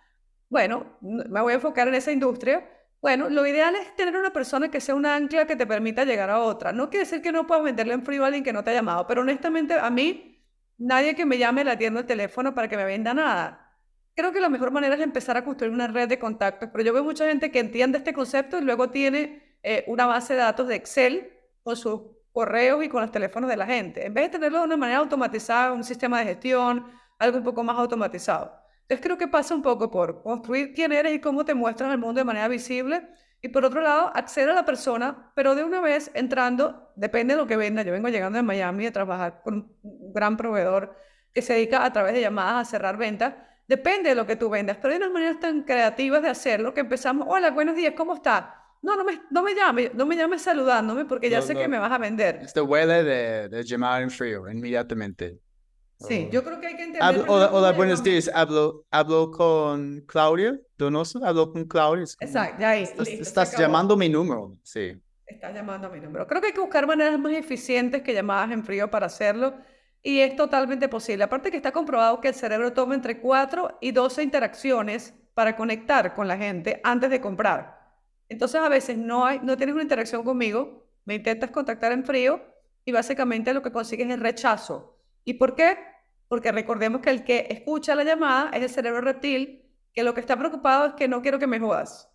bueno, 0.49 0.97
me 1.01 1.41
voy 1.41 1.53
a 1.53 1.55
enfocar 1.55 1.87
en 1.87 1.95
esa 1.95 2.11
industria, 2.11 2.67
bueno, 3.01 3.29
lo 3.29 3.47
ideal 3.47 3.75
es 3.75 3.95
tener 3.95 4.17
una 4.17 4.33
persona 4.33 4.69
que 4.69 4.81
sea 4.81 4.95
un 4.95 5.05
ancla 5.05 5.47
que 5.47 5.55
te 5.55 5.65
permita 5.65 6.03
llegar 6.03 6.29
a 6.29 6.39
otra. 6.39 6.73
No 6.73 6.89
quiere 6.89 7.05
decir 7.05 7.21
que 7.21 7.31
no 7.31 7.47
puedas 7.47 7.63
venderle 7.63 7.93
en 7.93 8.03
frío 8.03 8.23
a 8.23 8.27
alguien 8.27 8.43
que 8.43 8.51
no 8.51 8.63
te 8.63 8.71
ha 8.71 8.73
llamado, 8.73 9.07
pero 9.07 9.21
honestamente 9.21 9.73
a 9.75 9.89
mí, 9.89 10.43
nadie 10.77 11.15
que 11.15 11.25
me 11.25 11.37
llame 11.37 11.63
la 11.63 11.73
atiendo 11.73 12.01
el 12.01 12.05
teléfono 12.05 12.53
para 12.53 12.67
que 12.67 12.75
me 12.75 12.83
venda 12.83 13.13
nada. 13.13 13.77
Creo 14.15 14.33
que 14.33 14.41
la 14.41 14.49
mejor 14.49 14.71
manera 14.71 14.95
es 14.95 15.01
empezar 15.01 15.37
a 15.37 15.45
construir 15.45 15.73
una 15.73 15.87
red 15.87 16.09
de 16.09 16.19
contactos, 16.19 16.69
pero 16.73 16.83
yo 16.83 16.91
veo 16.93 17.03
mucha 17.03 17.25
gente 17.25 17.51
que 17.51 17.59
entiende 17.59 17.97
este 17.99 18.13
concepto 18.13 18.57
y 18.57 18.61
luego 18.61 18.89
tiene 18.89 19.57
eh, 19.63 19.85
una 19.87 20.05
base 20.05 20.33
de 20.33 20.39
datos 20.39 20.67
de 20.67 20.75
Excel 20.75 21.31
con 21.63 21.77
sus 21.77 22.01
correos 22.33 22.83
y 22.83 22.89
con 22.89 23.01
los 23.01 23.11
teléfonos 23.11 23.49
de 23.49 23.55
la 23.55 23.65
gente. 23.65 24.05
En 24.05 24.13
vez 24.13 24.25
de 24.25 24.29
tenerlo 24.31 24.59
de 24.59 24.65
una 24.65 24.77
manera 24.77 24.99
automatizada, 24.99 25.71
un 25.71 25.85
sistema 25.85 26.19
de 26.19 26.25
gestión, 26.25 26.85
algo 27.17 27.37
un 27.37 27.43
poco 27.45 27.63
más 27.63 27.77
automatizado. 27.77 28.58
Entonces 28.89 29.05
creo 29.05 29.17
que 29.19 29.27
pasa 29.27 29.53
un 29.53 29.61
poco 29.61 29.91
por 29.91 30.23
construir 30.23 30.73
quién 30.73 30.91
eres 30.91 31.13
y 31.13 31.19
cómo 31.19 31.45
te 31.45 31.53
muestras 31.53 31.91
al 31.91 31.99
mundo 31.99 32.21
de 32.21 32.25
manera 32.25 32.47
visible. 32.47 33.07
Y 33.39 33.49
por 33.49 33.63
otro 33.63 33.81
lado, 33.81 34.11
acceder 34.15 34.49
a 34.49 34.55
la 34.55 34.65
persona, 34.65 35.31
pero 35.35 35.53
de 35.53 35.63
una 35.63 35.79
vez 35.79 36.09
entrando, 36.15 36.91
depende 36.95 37.35
de 37.35 37.39
lo 37.39 37.45
que 37.45 37.55
venda. 37.55 37.83
Yo 37.83 37.91
vengo 37.91 38.09
llegando 38.09 38.37
de 38.37 38.43
Miami 38.43 38.87
a 38.87 38.91
trabajar 38.91 39.41
con 39.43 39.71
un 39.83 40.11
gran 40.11 40.35
proveedor 40.37 40.95
que 41.31 41.43
se 41.43 41.53
dedica 41.53 41.85
a 41.85 41.93
través 41.93 42.15
de 42.15 42.21
llamadas 42.21 42.67
a 42.67 42.71
cerrar 42.71 42.97
ventas. 42.97 43.35
Depende 43.67 44.09
de 44.09 44.15
lo 44.15 44.25
que 44.25 44.35
tú 44.35 44.49
vendas, 44.49 44.77
pero 44.81 44.91
hay 44.91 44.97
unas 44.97 45.11
maneras 45.11 45.39
tan 45.39 45.61
creativas 45.61 46.23
de 46.23 46.29
hacerlo 46.29 46.73
que 46.73 46.79
empezamos, 46.79 47.27
hola, 47.29 47.51
buenos 47.51 47.75
días, 47.75 47.93
¿cómo 47.95 48.15
está? 48.15 48.55
No, 48.81 48.95
no 48.95 49.03
me, 49.03 49.21
no 49.29 49.43
me 49.43 49.53
llame, 49.53 49.91
no 49.93 50.07
me 50.07 50.15
llames 50.15 50.41
saludándome 50.41 51.05
porque 51.05 51.29
ya 51.29 51.43
sé 51.43 51.53
que 51.53 51.67
me 51.67 51.77
vas 51.77 51.91
a 51.91 51.99
vender. 51.99 52.39
Este 52.41 52.59
huele 52.59 53.03
de, 53.03 53.49
de 53.49 53.63
llamar 53.63 54.01
en 54.01 54.09
frío 54.09 54.49
inmediatamente. 54.49 55.39
Sí, 55.99 56.27
oh. 56.27 56.31
yo 56.31 56.43
creo 56.43 56.61
que 56.61 56.67
hay 56.67 56.75
que 56.77 56.83
entender. 56.83 57.25
hola, 57.27 57.73
buenos 57.73 58.01
días. 58.01 58.31
Hablo, 58.33 58.85
hablo 58.89 59.31
con 59.31 60.01
Claudia 60.07 60.57
Donoso. 60.77 61.23
Hablo 61.25 61.51
con 61.51 61.65
Claudia. 61.65 62.05
Exacto, 62.19 62.61
ya 62.61 62.69
ahí. 62.69 62.83
Estás, 62.83 63.57
llamando 63.57 63.97
mi 63.97 64.07
número. 64.07 64.57
Sí. 64.63 64.97
Estás 65.25 65.53
llamando 65.53 65.89
mi 65.89 65.99
número. 65.99 66.25
Creo 66.25 66.39
que 66.39 66.47
hay 66.47 66.53
que 66.53 66.61
buscar 66.61 66.87
maneras 66.87 67.19
más 67.19 67.33
eficientes 67.33 68.01
que 68.01 68.13
llamadas 68.13 68.51
en 68.51 68.63
frío 68.63 68.89
para 68.89 69.07
hacerlo. 69.07 69.55
Y 70.01 70.19
es 70.19 70.37
totalmente 70.37 70.87
posible. 70.87 71.25
Aparte 71.25 71.51
que 71.51 71.57
está 71.57 71.73
comprobado 71.73 72.21
que 72.21 72.29
el 72.29 72.33
cerebro 72.33 72.71
toma 72.71 72.95
entre 72.95 73.19
4 73.19 73.79
y 73.81 73.91
12 73.91 74.23
interacciones 74.23 75.13
para 75.33 75.57
conectar 75.57 76.13
con 76.13 76.29
la 76.29 76.37
gente 76.37 76.79
antes 76.83 77.09
de 77.09 77.19
comprar. 77.19 77.77
Entonces 78.29 78.61
a 78.61 78.69
veces 78.69 78.97
no, 78.97 79.25
hay, 79.25 79.39
no 79.43 79.57
tienes 79.57 79.73
una 79.73 79.83
interacción 79.83 80.23
conmigo, 80.23 80.87
me 81.03 81.15
intentas 81.15 81.49
contactar 81.49 81.91
en 81.91 82.05
frío 82.05 82.41
y 82.85 82.93
básicamente 82.93 83.53
lo 83.53 83.61
que 83.61 83.71
consigues 83.71 84.09
es 84.09 84.19
rechazo. 84.19 84.97
¿Y 85.25 85.33
por 85.33 85.55
qué? 85.55 85.77
Porque 86.29 86.51
recordemos 86.53 87.01
que 87.01 87.09
el 87.09 87.25
que 87.25 87.47
escucha 87.49 87.95
la 87.95 88.05
llamada 88.05 88.51
es 88.51 88.63
el 88.63 88.69
cerebro 88.69 89.01
reptil, 89.01 89.65
que 89.93 90.03
lo 90.03 90.13
que 90.13 90.21
está 90.21 90.37
preocupado 90.37 90.85
es 90.85 90.93
que 90.93 91.09
no 91.09 91.21
quiero 91.21 91.39
que 91.39 91.47
me 91.47 91.59
jodas. 91.59 92.09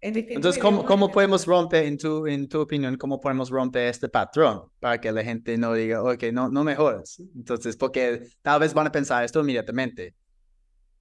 Entonces, 0.00 0.62
¿cómo, 0.62 0.86
¿cómo 0.86 1.10
podemos 1.10 1.44
romper, 1.46 1.84
en 1.84 1.98
tu, 1.98 2.26
en 2.26 2.48
tu 2.48 2.60
opinión, 2.60 2.96
cómo 2.96 3.20
podemos 3.20 3.50
romper 3.50 3.88
este 3.88 4.08
patrón 4.08 4.70
para 4.78 4.98
que 4.98 5.12
la 5.12 5.22
gente 5.22 5.58
no 5.58 5.74
diga, 5.74 6.02
ok, 6.02 6.24
no, 6.32 6.48
no 6.48 6.64
me 6.64 6.74
jodas? 6.74 7.20
Entonces, 7.34 7.76
porque 7.76 8.22
tal 8.40 8.60
vez 8.60 8.72
van 8.72 8.86
a 8.86 8.92
pensar 8.92 9.24
esto 9.24 9.40
inmediatamente. 9.40 10.14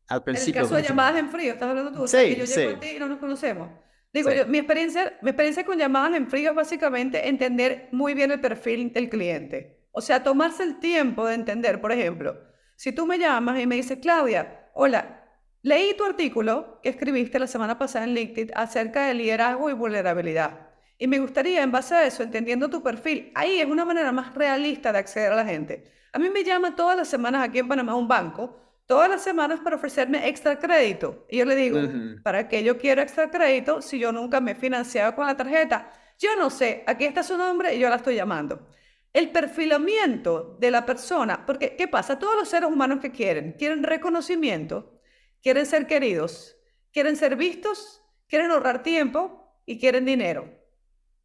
Al 0.08 0.23
principio. 0.23 0.62
En 0.62 0.65
el 0.65 0.69
caso 0.69 0.82
de 0.82 0.88
llamadas 0.88 1.19
en 1.19 1.30
frío, 1.30 1.54
estás 1.54 1.69
hablando 1.69 1.91
tú. 1.91 2.08
Sí, 2.08 2.17
que 2.17 2.36
yo 2.36 2.45
llego 2.45 2.78
a 2.78 2.80
ti 2.80 2.88
y 2.95 2.99
no 2.99 3.08
nos 3.08 3.19
conocemos. 3.19 3.69
Digo, 4.12 4.32
yo, 4.32 4.47
mi, 4.47 4.58
experiencia, 4.58 5.19
mi 5.21 5.30
experiencia 5.30 5.63
con 5.63 5.78
llamadas 5.78 6.17
en 6.17 6.28
frío 6.28 6.49
es 6.49 6.56
básicamente 6.56 7.30
entender 7.30 7.89
muy 7.91 8.15
bien 8.15 8.32
el 8.32 8.41
perfil 8.41 8.91
del 8.91 9.08
cliente. 9.08 9.79
O 10.00 10.02
sea, 10.02 10.24
tomarse 10.24 10.64
el 10.64 10.80
tiempo 10.80 11.28
de 11.28 11.36
entender, 11.36 11.82
por 11.82 11.92
ejemplo, 11.92 12.38
si 12.78 12.94
tú 12.94 13.06
me 13.06 13.20
llamas 13.20 13.60
y 13.60 13.68
me 13.68 13.76
dices, 13.76 14.00
Claudia, 14.02 14.70
hola, 14.74 15.26
leí 15.62 15.94
tu 15.98 16.06
artículo 16.06 16.80
que 16.82 16.88
escribiste 16.88 17.38
la 17.38 17.48
semana 17.48 17.78
pasada 17.78 18.06
en 18.06 18.14
LinkedIn 18.14 18.52
acerca 18.56 19.08
de 19.08 19.14
liderazgo 19.14 19.70
y 19.70 19.74
vulnerabilidad. 19.74 20.70
Y 20.98 21.08
me 21.08 21.20
gustaría, 21.20 21.62
en 21.64 21.74
base 21.74 21.96
a 21.96 22.06
eso, 22.06 22.24
entendiendo 22.24 22.70
tu 22.70 22.82
perfil, 22.82 23.34
ahí 23.36 23.60
es 23.60 23.66
una 23.66 23.84
manera 23.84 24.14
más 24.14 24.34
realista 24.34 24.94
de 24.94 25.00
acceder 25.00 25.34
a 25.34 25.36
la 25.36 25.44
gente. 25.44 25.92
A 26.14 26.18
mí 26.18 26.30
me 26.30 26.46
llama 26.46 26.78
todas 26.78 26.96
las 26.96 27.10
semanas 27.10 27.44
aquí 27.44 27.60
en 27.60 27.68
Panamá 27.68 27.94
un 27.96 28.08
banco, 28.08 28.58
todas 28.86 29.10
las 29.10 29.22
semanas 29.22 29.60
para 29.60 29.76
ofrecerme 29.76 30.30
extra 30.30 30.58
crédito. 30.60 31.26
Y 31.30 31.40
yo 31.40 31.44
le 31.44 31.58
digo, 31.58 31.78
¿para 32.24 32.48
qué 32.48 32.64
yo 32.64 32.78
quiero 32.78 33.02
extra 33.02 33.30
crédito 33.30 33.82
si 33.82 34.00
yo 34.00 34.14
nunca 34.14 34.40
me 34.40 34.52
he 34.52 34.56
financiado 34.56 35.14
con 35.14 35.28
la 35.28 35.36
tarjeta? 35.36 35.92
Yo 36.18 36.38
no 36.38 36.50
sé, 36.50 36.86
aquí 36.88 37.04
está 37.04 37.22
su 37.22 37.38
nombre 37.38 37.76
y 37.76 37.80
yo 37.80 37.90
la 37.90 37.98
estoy 37.98 38.16
llamando 38.16 38.66
el 39.13 39.32
perfilamiento 39.32 40.58
de 40.60 40.72
la 40.72 40.86
persona, 40.86 41.45
porque 41.45 41.76
¿qué 41.76 41.88
pasa? 41.88 42.19
Todos 42.19 42.36
los 42.36 42.50
seres 42.50 42.69
humanos 42.69 43.00
que 43.00 43.12
quieren, 43.12 43.54
quieren 43.54 43.84
reconocimiento, 43.84 45.02
quieren 45.41 45.65
ser 45.65 45.88
queridos, 45.88 46.58
quieren 46.91 47.15
ser 47.15 47.36
vistos, 47.36 48.04
quieren 48.28 48.52
ahorrar 48.52 48.84
tiempo 48.84 49.62
y 49.65 49.80
quieren 49.80 50.06
dinero. 50.06 50.50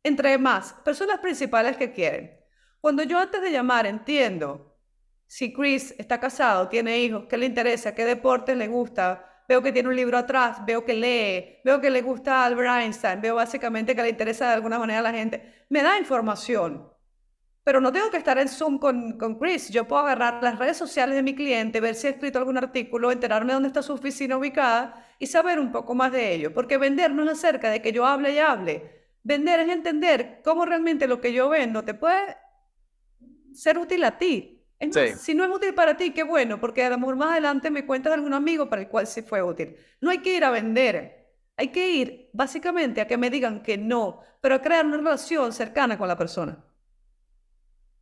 Entre 0.03 0.37
más, 0.39 0.73
personas 0.85 1.21
principales 1.21 1.77
que 1.77 1.93
quieren. 1.93 2.39
Cuando 2.81 3.03
yo 3.03 3.19
antes 3.19 3.41
de 3.41 3.51
llamar 3.51 3.87
entiendo 3.87 4.77
si 5.27 5.53
Chris 5.53 5.95
está 5.99 6.21
casado, 6.21 6.69
tiene 6.69 7.01
hijos, 7.01 7.25
qué 7.29 7.37
le 7.37 7.47
interesa, 7.47 7.95
qué 7.95 8.05
deportes 8.05 8.57
le 8.57 8.69
gusta, 8.69 9.43
veo 9.49 9.63
que 9.63 9.73
tiene 9.73 9.89
un 9.89 9.97
libro 9.97 10.17
atrás, 10.17 10.65
veo 10.65 10.85
que 10.85 10.95
lee, 10.95 11.61
veo 11.65 11.81
que 11.81 11.91
le 11.91 12.03
gusta 12.03 12.45
Albert 12.45 12.83
Einstein, 12.83 13.21
veo 13.21 13.35
básicamente 13.35 13.95
que 13.95 14.03
le 14.03 14.11
interesa 14.11 14.49
de 14.49 14.55
alguna 14.55 14.79
manera 14.79 15.01
a 15.01 15.03
la 15.03 15.13
gente, 15.13 15.67
me 15.71 15.83
da 15.83 15.99
información 15.99 16.94
pero 17.65 17.81
no 17.81 17.91
tengo 17.91 18.11
que 18.11 18.19
estar 18.19 18.39
en 18.39 18.49
Zoom 18.49 18.79
con, 18.79 19.19
con 19.19 19.39
Chris. 19.39 19.71
Yo 19.71 19.89
puedo 19.89 20.03
agarrar 20.03 20.43
las 20.43 20.59
redes 20.59 20.77
sociales 20.77 21.17
de 21.17 21.23
mi 21.23 21.35
cliente, 21.35 21.81
ver 21.81 21.95
si 21.95 22.07
ha 22.07 22.11
escrito 22.11 22.39
algún 22.39 22.59
artículo, 22.59 23.11
enterarme 23.11 23.55
dónde 23.55 23.69
está 23.69 23.83
su 23.83 23.95
oficina 23.95 24.37
ubicada 24.37 25.07
y 25.19 25.27
saber 25.27 25.59
un 25.59 25.73
poco 25.73 25.95
más 25.95 26.13
de 26.13 26.35
ello. 26.35 26.53
Porque 26.53 26.77
vender 26.77 27.11
no 27.13 27.25
es 27.25 27.31
acerca 27.31 27.71
de 27.71 27.81
que 27.81 27.91
yo 27.91 28.05
hable 28.05 28.35
y 28.35 28.39
hable. 28.39 29.07
Vender 29.23 29.61
es 29.61 29.71
entender 29.71 30.43
cómo 30.45 30.67
realmente 30.67 31.07
lo 31.09 31.23
que 31.23 31.33
yo 31.33 31.49
vendo 31.49 31.83
te 31.83 31.95
puede 31.95 32.37
ser 33.55 33.79
útil 33.79 34.05
a 34.05 34.19
ti. 34.19 34.63
si 35.17 35.35
no 35.35 35.45
es 35.45 35.51
útil 35.51 35.73
para 35.73 35.97
ti, 35.97 36.11
qué 36.11 36.23
bueno, 36.23 36.61
porque 36.61 36.85
a 36.85 36.91
lo 36.91 36.99
mejor 36.99 37.17
más 37.17 37.31
adelante 37.31 37.71
me 37.71 37.87
cuentas 37.87 38.11
de 38.11 38.17
algún 38.17 38.35
amigo 38.35 38.69
para 38.69 38.83
el 38.83 38.89
cual 38.89 39.07
sí 39.07 39.23
fue 39.23 39.43
útil. 39.43 39.75
No 40.03 40.11
hay 40.11 40.19
que 40.19 40.37
ir 40.37 40.45
a 40.45 40.51
vender. 40.51 41.33
Hay 41.57 41.69
que 41.69 41.89
ir 41.89 42.29
básicamente 42.35 43.01
a 43.01 43.07
que 43.07 43.17
me 43.17 43.31
digan 43.31 43.63
que 43.63 43.79
no, 43.79 44.21
pero 44.43 44.57
a 44.57 44.61
crear 44.61 44.85
una 44.85 44.99
relación 44.99 45.51
cercana 45.55 45.97
con 45.97 46.09
la 46.09 46.19
persona. 46.19 46.63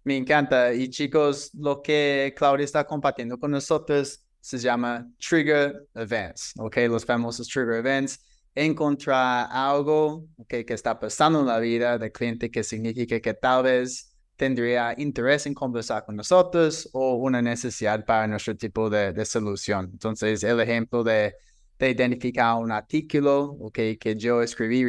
Me 0.05 0.17
encanta. 0.17 0.73
Y 0.75 0.89
chicos, 0.89 1.51
lo 1.55 1.81
que 1.81 2.35
Claudia 2.37 2.65
está 2.65 2.85
compartiendo 2.85 3.39
con 3.39 3.51
nosotros 3.53 4.25
se 4.41 4.59
llama 4.59 5.09
Trigger 5.19 5.89
Events, 5.95 6.55
¿ok? 6.59 6.77
Los 6.89 7.05
famosos 7.05 7.47
Trigger 7.49 7.75
Events. 7.75 8.21
Encontrar 8.55 9.49
algo 9.51 10.27
okay, 10.37 10.65
que 10.65 10.75
está 10.75 10.99
pasando 10.99 11.41
en 11.41 11.47
la 11.47 11.59
vida 11.59 11.97
del 11.97 12.13
cliente 12.13 12.51
que 12.51 12.63
significa 12.63 13.19
que 13.21 13.33
tal 13.35 13.63
vez 13.63 14.13
tendría 14.37 14.95
interés 14.99 15.47
en 15.47 15.55
conversar 15.55 16.05
con 16.05 16.17
nosotros 16.17 16.89
o 16.93 17.15
una 17.15 17.41
necesidad 17.41 18.05
para 18.05 18.27
nuestro 18.27 18.57
tipo 18.57 18.91
de, 18.91 19.13
de 19.13 19.25
solución. 19.25 19.89
Entonces, 19.93 20.43
el 20.43 20.61
ejemplo 20.61 21.05
de, 21.05 21.35
de 21.79 21.91
identificar 21.91 22.57
un 22.57 22.73
artículo 22.73 23.57
okay, 23.61 23.97
que 23.97 24.17
yo 24.17 24.43
escribí 24.43 24.85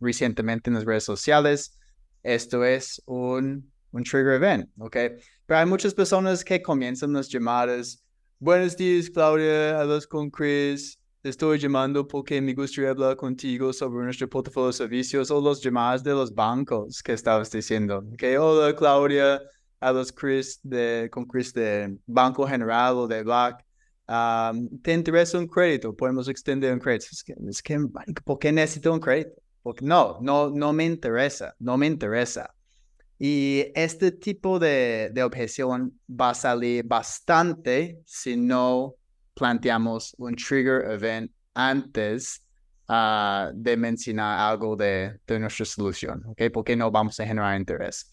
recientemente 0.00 0.70
en 0.70 0.74
las 0.74 0.84
redes 0.84 1.04
sociales, 1.04 1.78
esto 2.22 2.64
es 2.64 3.02
un 3.06 3.70
un 3.92 4.02
trigger 4.04 4.34
event, 4.34 4.68
¿ok? 4.78 4.96
Pero 5.46 5.58
hay 5.60 5.66
muchas 5.66 5.94
personas 5.94 6.44
que 6.44 6.60
comienzan 6.62 7.12
las 7.12 7.28
llamadas. 7.28 8.02
Buenos 8.38 8.76
días, 8.76 9.08
Claudia, 9.10 9.80
hablas 9.80 10.06
con 10.06 10.30
Chris. 10.30 10.98
estoy 11.22 11.58
llamando 11.58 12.06
porque 12.06 12.40
me 12.40 12.54
gustaría 12.54 12.90
hablar 12.90 13.16
contigo 13.16 13.72
sobre 13.72 14.04
nuestro 14.04 14.28
portafolio 14.28 14.68
de 14.68 14.72
servicios 14.74 15.30
o 15.30 15.40
los 15.40 15.62
llamadas 15.62 16.02
de 16.04 16.12
los 16.12 16.34
bancos 16.34 17.02
que 17.02 17.12
estabas 17.12 17.50
diciendo. 17.50 18.04
Que 18.16 18.38
hola 18.38 18.74
Claudia, 18.76 19.40
a 19.80 19.92
los 19.92 20.12
Chris 20.12 20.60
de, 20.62 21.08
con 21.10 21.26
Chris 21.26 21.52
de 21.52 21.96
Banco 22.06 22.46
General 22.46 22.94
o 22.96 23.06
de 23.06 23.22
Black. 23.22 23.64
¿Te 24.82 24.92
interesa 24.92 25.38
un 25.38 25.48
crédito? 25.48 25.94
Podemos 25.94 26.28
extender 26.28 26.72
un 26.72 26.78
crédito. 26.78 27.06
Es 27.10 27.24
que, 27.24 27.34
es 27.48 27.62
que, 27.62 27.78
¿por 28.24 28.38
qué 28.38 28.52
necesito 28.52 28.92
un 28.92 29.00
crédito? 29.00 29.32
Porque 29.62 29.84
no, 29.84 30.18
no, 30.20 30.50
no 30.50 30.72
me 30.72 30.84
interesa, 30.84 31.54
no 31.58 31.76
me 31.76 31.86
interesa. 31.86 32.54
Y 33.18 33.72
este 33.74 34.12
tipo 34.12 34.58
de, 34.58 35.10
de 35.12 35.22
objeción 35.22 35.98
va 36.08 36.30
a 36.30 36.34
salir 36.34 36.84
bastante 36.84 38.00
si 38.04 38.36
no 38.36 38.94
planteamos 39.34 40.14
un 40.18 40.34
trigger 40.34 40.90
event 40.90 41.30
antes 41.54 42.42
uh, 42.88 43.50
de 43.54 43.76
mencionar 43.76 44.50
algo 44.50 44.76
de, 44.76 45.18
de, 45.26 45.38
nuestra 45.38 45.64
solución, 45.64 46.22
¿ok? 46.26 46.42
Porque 46.52 46.76
no 46.76 46.90
vamos 46.90 47.18
a 47.20 47.26
generar 47.26 47.58
interés. 47.58 48.10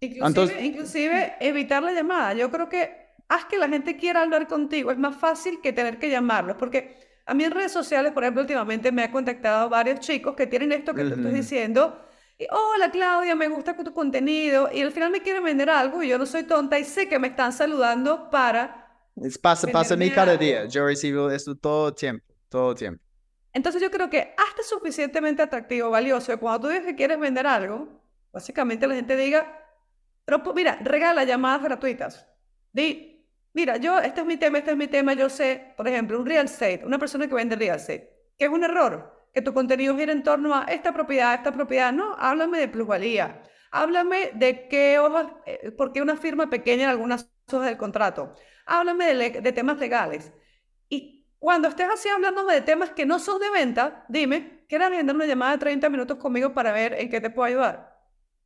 Inclusive, 0.00 0.26
Entonces, 0.26 0.62
inclusive 0.62 1.34
evitar 1.40 1.82
la 1.82 1.92
llamada. 1.92 2.34
Yo 2.34 2.50
creo 2.50 2.68
que 2.68 3.08
haz 3.28 3.44
que 3.46 3.58
la 3.58 3.68
gente 3.68 3.96
quiera 3.96 4.22
hablar 4.22 4.46
contigo. 4.46 4.92
Es 4.92 4.98
más 4.98 5.16
fácil 5.16 5.60
que 5.60 5.72
tener 5.72 5.98
que 5.98 6.10
llamarlos, 6.10 6.56
porque 6.56 6.96
a 7.26 7.34
mí 7.34 7.44
en 7.44 7.50
redes 7.50 7.72
sociales, 7.72 8.12
por 8.12 8.22
ejemplo, 8.22 8.42
últimamente 8.42 8.92
me 8.92 9.02
ha 9.02 9.10
contactado 9.10 9.68
varios 9.68 10.00
chicos 10.00 10.34
que 10.36 10.46
tienen 10.46 10.72
esto 10.72 10.94
que 10.94 11.02
uh 11.02 11.04
-huh. 11.04 11.08
te 11.08 11.14
estoy 11.16 11.32
diciendo. 11.32 12.07
Y, 12.38 12.46
hola 12.50 12.90
Claudia, 12.90 13.34
me 13.34 13.48
gusta 13.48 13.76
tu 13.76 13.92
contenido. 13.92 14.70
Y 14.72 14.80
al 14.80 14.92
final 14.92 15.10
me 15.10 15.20
quieren 15.20 15.42
vender 15.42 15.68
algo 15.68 16.02
y 16.02 16.08
yo 16.08 16.18
no 16.18 16.24
soy 16.24 16.44
tonta 16.44 16.78
y 16.78 16.84
sé 16.84 17.08
que 17.08 17.18
me 17.18 17.28
están 17.28 17.52
saludando 17.52 18.30
para 18.30 18.88
es 19.22 19.38
pasa, 19.38 19.66
pasa 19.68 19.94
a 19.94 19.96
mí 19.96 20.10
cada 20.10 20.36
día. 20.36 20.66
Yo 20.66 20.84
recibo 20.84 21.30
esto 21.30 21.56
todo 21.56 21.88
el 21.88 21.94
tiempo, 21.94 22.24
todo 22.48 22.70
el 22.70 22.76
tiempo. 22.76 23.02
Entonces 23.52 23.82
yo 23.82 23.90
creo 23.90 24.08
que 24.08 24.34
hasta 24.36 24.62
suficientemente 24.62 25.42
atractivo, 25.42 25.90
valioso, 25.90 26.38
cuando 26.38 26.60
tú 26.60 26.68
dices 26.68 26.86
que 26.86 26.94
quieres 26.94 27.18
vender 27.18 27.46
algo, 27.46 27.88
básicamente 28.32 28.86
la 28.86 28.94
gente 28.94 29.16
diga, 29.16 29.66
pues, 30.24 30.54
mira, 30.54 30.78
regala 30.82 31.24
llamadas 31.24 31.62
gratuitas. 31.62 32.26
Di, 32.72 33.26
mira, 33.54 33.78
yo, 33.78 33.98
este 33.98 34.20
es 34.20 34.26
mi 34.26 34.36
tema, 34.36 34.58
este 34.58 34.72
es 34.72 34.76
mi 34.76 34.86
tema, 34.86 35.14
yo 35.14 35.28
sé, 35.28 35.74
por 35.76 35.88
ejemplo, 35.88 36.18
un 36.20 36.26
real 36.26 36.44
estate, 36.44 36.82
una 36.84 36.98
persona 36.98 37.26
que 37.26 37.34
vende 37.34 37.56
real 37.56 37.76
estate, 37.76 38.32
que 38.38 38.44
es 38.44 38.50
un 38.50 38.62
error, 38.62 39.17
que 39.32 39.42
tu 39.42 39.54
contenido 39.54 39.96
gira 39.96 40.12
en 40.12 40.22
torno 40.22 40.54
a 40.54 40.64
esta 40.64 40.92
propiedad, 40.92 41.34
esta 41.34 41.52
propiedad, 41.52 41.92
no, 41.92 42.14
háblame 42.18 42.58
de 42.58 42.68
plusvalía, 42.68 43.42
háblame 43.70 44.30
de 44.34 44.68
qué 44.68 44.98
hojas, 44.98 45.26
eh, 45.46 45.70
por 45.72 45.92
qué 45.92 46.02
una 46.02 46.16
firma 46.16 46.50
pequeña 46.50 46.84
en 46.84 46.90
algunas 46.90 47.30
hojas 47.52 47.66
del 47.66 47.76
contrato, 47.76 48.34
háblame 48.66 49.14
de, 49.14 49.52
temas 49.52 49.78
legales. 49.78 50.32
Y 50.88 51.26
cuando 51.38 51.68
estés 51.68 51.88
así 51.92 52.08
hablándome 52.08 52.54
de 52.54 52.60
temas 52.62 52.90
que 52.90 53.06
no 53.06 53.18
son 53.18 53.40
de 53.40 53.50
venta, 53.50 54.04
dime, 54.08 54.64
¿quieres 54.68 54.88
agendar 54.88 55.16
una 55.16 55.26
llamada 55.26 55.52
de 55.52 55.58
30 55.58 55.88
minutos 55.88 56.18
conmigo 56.18 56.52
para 56.52 56.72
ver 56.72 56.94
en 56.94 57.08
qué 57.08 57.20
te 57.20 57.30
puedo 57.30 57.46
ayudar? 57.46 57.98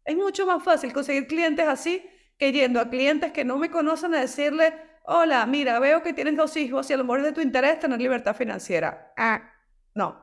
Es 0.05 0.16
mucho 0.16 0.47
más 0.47 0.62
fácil 0.62 0.92
conseguir 0.92 1.27
clientes 1.27 1.66
así 1.66 2.05
que 2.38 2.53
yendo 2.53 2.81
a 2.81 2.90
clientes 2.90 3.33
que 3.33 3.45
no 3.45 3.57
me 3.57 3.71
conocen 3.71 4.14
a 4.14 4.21
decirle, 4.21 4.75
hola, 5.05 5.47
mira, 5.47 5.79
veo 5.79 6.03
que 6.03 6.12
tienes 6.12 6.37
dos 6.37 6.57
hijos 6.57 6.90
y 6.90 6.92
a 6.92 6.97
lo 6.97 7.05
mejor 7.05 7.21
es 7.21 7.27
de 7.27 7.33
tu 7.33 7.40
interés 7.40 7.79
tener 7.79 8.01
libertad 8.01 8.35
financiera. 8.35 9.12
Ah, 9.16 9.53
no. 9.95 10.22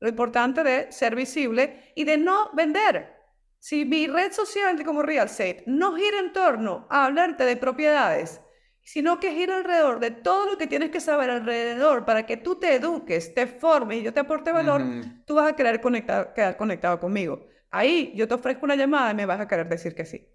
Lo 0.00 0.08
importante 0.08 0.62
de 0.62 0.92
ser 0.92 1.14
visible 1.14 1.92
y 1.94 2.04
de 2.04 2.16
no 2.16 2.50
vender. 2.54 3.14
Si 3.58 3.84
mi 3.84 4.06
red 4.06 4.32
social 4.32 4.82
como 4.84 5.02
Real 5.02 5.26
Estate 5.26 5.64
no 5.66 5.96
gira 5.96 6.20
en 6.20 6.32
torno 6.32 6.86
a 6.90 7.06
hablarte 7.06 7.44
de 7.44 7.56
propiedades, 7.56 8.40
sino 8.82 9.20
que 9.20 9.34
gira 9.34 9.56
alrededor 9.58 10.00
de 10.00 10.10
todo 10.12 10.46
lo 10.46 10.56
que 10.56 10.66
tienes 10.66 10.90
que 10.90 11.00
saber 11.00 11.28
alrededor 11.28 12.04
para 12.04 12.24
que 12.24 12.36
tú 12.38 12.58
te 12.58 12.76
eduques, 12.76 13.34
te 13.34 13.46
formes 13.46 13.98
y 13.98 14.02
yo 14.02 14.14
te 14.14 14.20
aporte 14.20 14.52
valor, 14.52 14.80
uh 14.80 14.84
-huh. 14.84 15.24
tú 15.26 15.34
vas 15.34 15.52
a 15.52 15.56
querer 15.56 15.80
conectar, 15.80 16.32
quedar 16.32 16.56
conectado 16.56 16.98
conmigo. 16.98 17.46
Ahí 17.70 18.12
yo 18.14 18.26
te 18.26 18.34
ofrezco 18.34 18.64
una 18.64 18.76
llamada 18.76 19.10
y 19.10 19.14
me 19.14 19.26
vas 19.26 19.40
a 19.40 19.48
querer 19.48 19.68
decir 19.68 19.94
que 19.94 20.06
sí. 20.06 20.26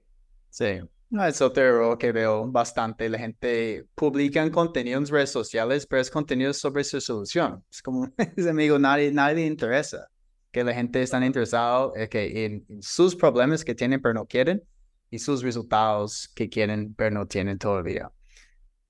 Sí, 0.50 0.82
no, 1.14 1.26
es 1.26 1.42
otro 1.42 1.98
que 1.98 2.12
veo 2.12 2.48
bastante. 2.52 3.08
La 3.08 3.20
gente 3.20 3.86
publica 3.94 4.50
contenido 4.52 4.98
en 4.98 5.06
redes 5.06 5.30
sociales, 5.30 5.86
pero 5.86 6.02
es 6.02 6.10
contenido 6.10 6.52
sobre 6.54 6.84
su 6.84 7.00
solución. 7.00 7.64
Es 7.72 7.82
como, 7.84 8.10
es 8.36 8.48
amigo, 8.48 8.80
nadie, 8.80 9.12
nadie 9.12 9.36
le 9.36 9.46
interesa. 9.46 10.08
Que 10.52 10.64
la 10.64 10.74
gente 10.74 11.02
está 11.02 11.24
interesada 11.24 11.92
que 12.10 12.46
en, 12.46 12.66
en 12.68 12.82
sus 12.82 13.16
problemas 13.16 13.64
que 13.64 13.76
tienen 13.76 14.02
pero 14.02 14.16
no 14.16 14.26
quieren 14.26 14.64
y 15.12 15.20
sus 15.20 15.44
resultados 15.44 16.32
que 16.36 16.50
quieren 16.50 16.96
pero 16.96 17.12
no 17.12 17.28
tienen 17.28 17.60
todavía. 17.60 18.12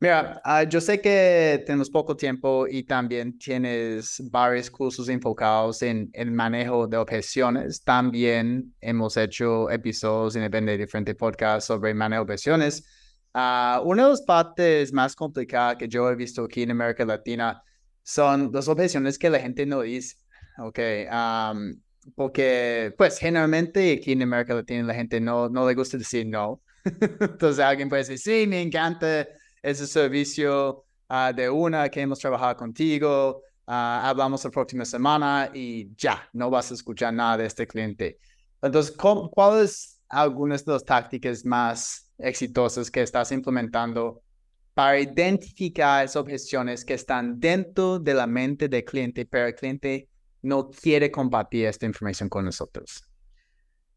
Mira, 0.04 0.42
uh, 0.44 0.68
yo 0.68 0.82
sé 0.82 1.00
que 1.00 1.64
tenemos 1.66 1.90
poco 1.90 2.14
tiempo 2.18 2.68
y 2.68 2.84
también 2.84 3.38
tienes 3.38 4.22
varios 4.30 4.70
cursos 4.70 5.08
enfocados 5.08 5.82
en 5.82 6.10
el 6.12 6.30
manejo 6.30 6.88
de 6.88 6.98
objeciones. 6.98 7.82
También 7.82 8.76
hemos 8.82 9.16
hecho 9.16 9.70
episodios 9.70 10.36
en 10.36 10.52
de 10.52 10.78
diferentes 10.78 11.16
podcasts 11.16 11.68
sobre 11.68 11.94
manejo 11.94 12.26
de 12.26 12.34
objeciones. 12.34 12.86
Uh, 13.34 13.80
una 13.86 14.04
de 14.04 14.10
las 14.10 14.22
partes 14.24 14.92
más 14.92 15.16
complicadas 15.16 15.78
que 15.78 15.88
yo 15.88 16.10
he 16.10 16.16
visto 16.18 16.44
aquí 16.44 16.64
en 16.64 16.72
América 16.72 17.06
Latina 17.06 17.64
son 18.04 18.52
las 18.54 18.68
objeciones 18.68 19.18
que 19.18 19.30
la 19.30 19.40
gente 19.40 19.66
no 19.66 19.84
dice. 19.84 20.18
Ok, 20.58 20.80
um, 21.14 21.80
porque 22.14 22.94
pues 22.98 23.20
generalmente 23.20 23.94
aquí 23.94 24.12
en 24.12 24.24
América 24.24 24.54
Latina 24.54 24.84
la 24.84 24.96
gente 24.96 25.22
no, 25.22 25.48
no 25.48 25.66
le 25.66 25.74
gusta 25.76 25.98
decir 25.98 26.28
no. 26.28 26.62
Entonces 27.22 27.64
alguien 27.64 27.88
puede 27.88 28.02
decir, 28.02 28.20
sí, 28.20 28.48
me 28.48 28.62
encanta 28.62 29.26
ese 29.64 29.88
servicio 29.88 30.86
uh, 31.10 31.34
de 31.34 31.50
una 31.50 31.90
que 31.90 32.02
hemos 32.02 32.20
trabajado 32.20 32.56
contigo, 32.58 33.42
uh, 33.66 33.72
hablamos 33.72 34.44
la 34.44 34.52
próxima 34.52 34.86
semana 34.86 35.50
y 35.54 35.96
ya, 35.96 36.30
no 36.34 36.50
vas 36.50 36.70
a 36.70 36.74
escuchar 36.76 37.14
nada 37.14 37.38
de 37.38 37.46
este 37.48 37.66
cliente. 37.66 38.20
Entonces, 38.62 38.96
¿cuáles 38.96 40.02
algunas 40.10 40.64
de 40.64 40.74
las 40.74 40.86
tácticas 40.86 41.44
más 41.44 42.12
exitosas 42.20 42.92
que 42.92 43.02
estás 43.02 43.32
implementando 43.32 44.22
para 44.74 45.00
identificar 45.00 46.06
esas 46.06 46.18
objeciones 46.18 46.86
que 46.86 46.94
están 46.94 47.40
dentro 47.40 48.00
de 48.00 48.14
la 48.14 48.28
mente 48.28 48.68
del 48.68 48.84
cliente, 48.84 49.26
pero 49.26 49.48
el 49.48 49.56
cliente 49.56 50.10
no 50.42 50.70
quiere 50.70 51.12
compartir 51.12 51.68
esta 51.68 51.86
información 51.86 52.30
con 52.30 52.46
nosotros? 52.46 53.04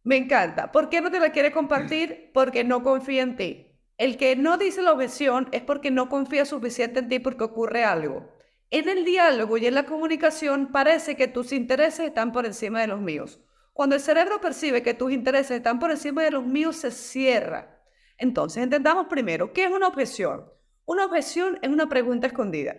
Me 0.04 0.16
encanta. 0.16 0.70
¿Por 0.70 0.88
qué 0.88 1.00
no 1.00 1.10
te 1.10 1.18
la 1.18 1.32
quiere 1.32 1.50
compartir? 1.50 2.30
Porque 2.32 2.62
no 2.62 2.82
confía 2.82 3.22
en 3.22 3.36
ti. 3.36 3.75
El 3.98 4.18
que 4.18 4.36
no 4.36 4.58
dice 4.58 4.82
la 4.82 4.92
objeción 4.92 5.48
es 5.52 5.62
porque 5.62 5.90
no 5.90 6.10
confía 6.10 6.44
suficiente 6.44 7.00
en 7.00 7.08
ti 7.08 7.18
porque 7.18 7.44
ocurre 7.44 7.84
algo. 7.84 8.28
En 8.70 8.88
el 8.88 9.04
diálogo 9.04 9.56
y 9.56 9.66
en 9.66 9.74
la 9.74 9.86
comunicación 9.86 10.70
parece 10.70 11.16
que 11.16 11.28
tus 11.28 11.52
intereses 11.52 12.06
están 12.06 12.32
por 12.32 12.44
encima 12.44 12.80
de 12.80 12.88
los 12.88 13.00
míos. 13.00 13.40
Cuando 13.72 13.94
el 13.94 14.02
cerebro 14.02 14.40
percibe 14.40 14.82
que 14.82 14.92
tus 14.92 15.12
intereses 15.12 15.52
están 15.52 15.78
por 15.78 15.90
encima 15.90 16.22
de 16.22 16.30
los 16.30 16.44
míos, 16.44 16.76
se 16.76 16.90
cierra. 16.90 17.82
Entonces, 18.18 18.62
entendamos 18.62 19.06
primero, 19.06 19.52
¿qué 19.52 19.64
es 19.64 19.70
una 19.70 19.88
objeción? 19.88 20.50
Una 20.84 21.06
objeción 21.06 21.58
es 21.62 21.70
una 21.70 21.88
pregunta 21.88 22.26
escondida. 22.26 22.76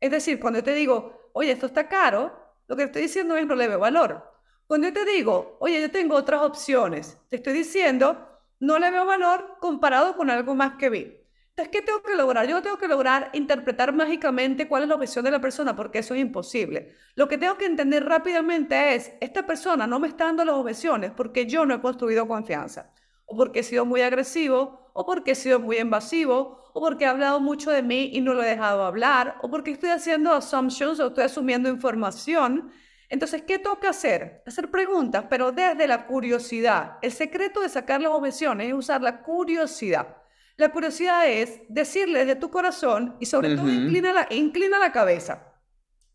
Es 0.00 0.10
decir, 0.10 0.40
cuando 0.40 0.60
yo 0.60 0.64
te 0.64 0.74
digo, 0.74 1.30
oye, 1.34 1.52
esto 1.52 1.66
está 1.66 1.88
caro, 1.88 2.32
lo 2.66 2.76
que 2.76 2.84
estoy 2.84 3.02
diciendo 3.02 3.36
es 3.36 3.46
no 3.46 3.54
le 3.54 3.68
veo 3.68 3.78
valor. 3.78 4.24
Cuando 4.66 4.88
yo 4.88 4.92
te 4.92 5.04
digo, 5.04 5.56
oye, 5.60 5.80
yo 5.80 5.90
tengo 5.90 6.14
otras 6.14 6.42
opciones, 6.42 7.18
te 7.28 7.36
estoy 7.36 7.52
diciendo, 7.52 8.37
no 8.60 8.78
le 8.78 8.90
veo 8.90 9.06
valor 9.06 9.56
comparado 9.60 10.16
con 10.16 10.30
algo 10.30 10.54
más 10.54 10.74
que 10.74 10.90
vi. 10.90 11.18
Entonces, 11.50 11.72
¿qué 11.72 11.82
tengo 11.82 12.02
que 12.02 12.14
lograr? 12.14 12.46
Yo 12.46 12.62
tengo 12.62 12.78
que 12.78 12.86
lograr 12.86 13.30
interpretar 13.32 13.92
mágicamente 13.92 14.68
cuál 14.68 14.84
es 14.84 14.88
la 14.88 14.94
objeción 14.94 15.24
de 15.24 15.32
la 15.32 15.40
persona, 15.40 15.74
porque 15.74 15.98
eso 15.98 16.14
es 16.14 16.20
imposible. 16.20 16.94
Lo 17.16 17.26
que 17.26 17.36
tengo 17.36 17.56
que 17.58 17.66
entender 17.66 18.04
rápidamente 18.04 18.94
es, 18.94 19.12
esta 19.20 19.44
persona 19.44 19.88
no 19.88 19.98
me 19.98 20.06
está 20.06 20.26
dando 20.26 20.44
las 20.44 20.54
objeciones 20.54 21.10
porque 21.10 21.46
yo 21.46 21.66
no 21.66 21.74
he 21.74 21.80
construido 21.80 22.28
confianza, 22.28 22.92
o 23.26 23.36
porque 23.36 23.60
he 23.60 23.62
sido 23.64 23.84
muy 23.84 24.02
agresivo, 24.02 24.92
o 24.92 25.04
porque 25.04 25.32
he 25.32 25.34
sido 25.34 25.58
muy 25.58 25.78
invasivo, 25.78 26.62
o 26.72 26.80
porque 26.80 27.04
he 27.04 27.08
hablado 27.08 27.40
mucho 27.40 27.72
de 27.72 27.82
mí 27.82 28.10
y 28.12 28.20
no 28.20 28.34
lo 28.34 28.44
he 28.44 28.46
dejado 28.46 28.84
hablar, 28.84 29.36
o 29.42 29.50
porque 29.50 29.72
estoy 29.72 29.90
haciendo 29.90 30.32
assumptions 30.32 31.00
o 31.00 31.08
estoy 31.08 31.24
asumiendo 31.24 31.68
información 31.68 32.70
entonces, 33.08 33.42
¿qué 33.42 33.58
toca 33.58 33.90
hacer? 33.90 34.42
Hacer 34.46 34.70
preguntas, 34.70 35.24
pero 35.30 35.50
desde 35.50 35.86
la 35.86 36.06
curiosidad. 36.06 36.98
El 37.00 37.12
secreto 37.12 37.60
de 37.60 37.68
sacar 37.68 38.02
las 38.02 38.12
objeciones 38.12 38.68
es 38.68 38.74
usar 38.74 39.00
la 39.00 39.22
curiosidad. 39.22 40.16
La 40.56 40.70
curiosidad 40.70 41.26
es 41.28 41.60
decirle 41.68 42.24
de 42.26 42.36
tu 42.36 42.50
corazón 42.50 43.16
y 43.20 43.26
sobre 43.26 43.48
uh 43.48 43.52
-huh. 43.52 43.56
todo 43.56 43.68
inclina 43.70 44.12
la, 44.12 44.26
inclina 44.30 44.78
la 44.78 44.92
cabeza. 44.92 45.54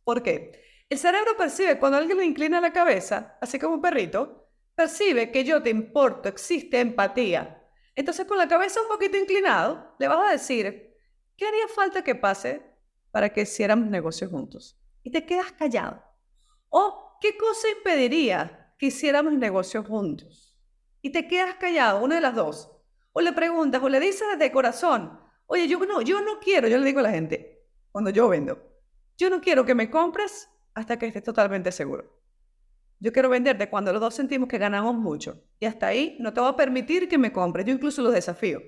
¿Por 0.04 0.22
qué? 0.22 0.52
El 0.90 0.98
cerebro 1.00 1.36
percibe 1.38 1.80
cuando 1.80 1.98
alguien 1.98 2.18
le 2.18 2.26
inclina 2.26 2.62
la 2.62 2.72
cabeza, 2.72 3.38
así 3.42 3.58
como 3.58 3.76
un 3.76 3.82
perrito, 3.82 4.50
percibe 4.76 5.32
que 5.32 5.44
yo 5.44 5.64
te 5.64 5.70
importo, 5.70 6.30
existe 6.30 6.80
empatía. 6.80 7.64
Entonces, 7.96 8.26
con 8.26 8.38
la 8.38 8.48
cabeza 8.48 8.82
un 8.82 8.88
poquito 8.88 9.18
inclinado, 9.18 9.96
le 9.98 10.08
vas 10.08 10.30
a 10.30 10.32
decir, 10.34 10.96
¿qué 11.38 11.48
haría 11.48 11.68
falta 11.68 12.04
que 12.04 12.16
pase 12.16 12.62
para 13.12 13.30
que 13.30 13.42
hiciéramos 13.42 13.90
negocios 13.90 14.30
juntos? 14.30 14.78
Y 15.04 15.12
te 15.12 15.26
quedas 15.26 15.52
callado. 15.54 16.04
¿O 16.76 17.20
qué 17.22 17.38
cosa 17.38 17.70
impediría 17.70 18.74
que 18.80 18.88
hiciéramos 18.88 19.34
negocios 19.34 19.86
juntos? 19.86 20.58
Y 21.04 21.12
te 21.12 21.28
quedas 21.28 21.54
callado, 21.58 22.04
una 22.04 22.16
de 22.16 22.22
las 22.22 22.34
dos. 22.34 22.72
O 23.12 23.22
le 23.22 23.32
preguntas 23.32 23.80
o 23.84 23.90
le 23.90 24.00
dices 24.00 24.40
de 24.40 24.52
corazón, 24.52 25.20
oye, 25.46 25.68
yo 25.68 25.78
no, 25.86 26.02
yo 26.02 26.22
no 26.22 26.40
quiero, 26.40 26.68
yo 26.68 26.80
le 26.80 26.86
digo 26.86 27.00
a 27.00 27.04
la 27.04 27.12
gente, 27.12 27.68
cuando 27.92 28.10
yo 28.10 28.28
vendo, 28.28 28.58
yo 29.16 29.30
no 29.30 29.40
quiero 29.40 29.64
que 29.64 29.76
me 29.76 29.92
compres 29.92 30.50
hasta 30.74 30.98
que 30.98 31.06
estés 31.06 31.22
totalmente 31.22 31.72
seguro. 31.72 32.20
Yo 33.00 33.14
quiero 33.14 33.30
venderte 33.30 33.70
cuando 33.70 33.94
los 33.94 34.02
dos 34.02 34.16
sentimos 34.16 34.50
que 34.50 34.58
ganamos 34.58 34.96
mucho. 34.96 35.44
Y 35.60 35.68
hasta 35.68 35.86
ahí 35.86 36.18
no 36.20 36.34
te 36.34 36.42
voy 36.42 36.50
a 36.50 36.56
permitir 36.56 37.08
que 37.08 37.20
me 37.20 37.32
compres. 37.32 37.68
Yo 37.68 37.74
incluso 37.74 38.02
los 38.02 38.14
desafío. 38.14 38.60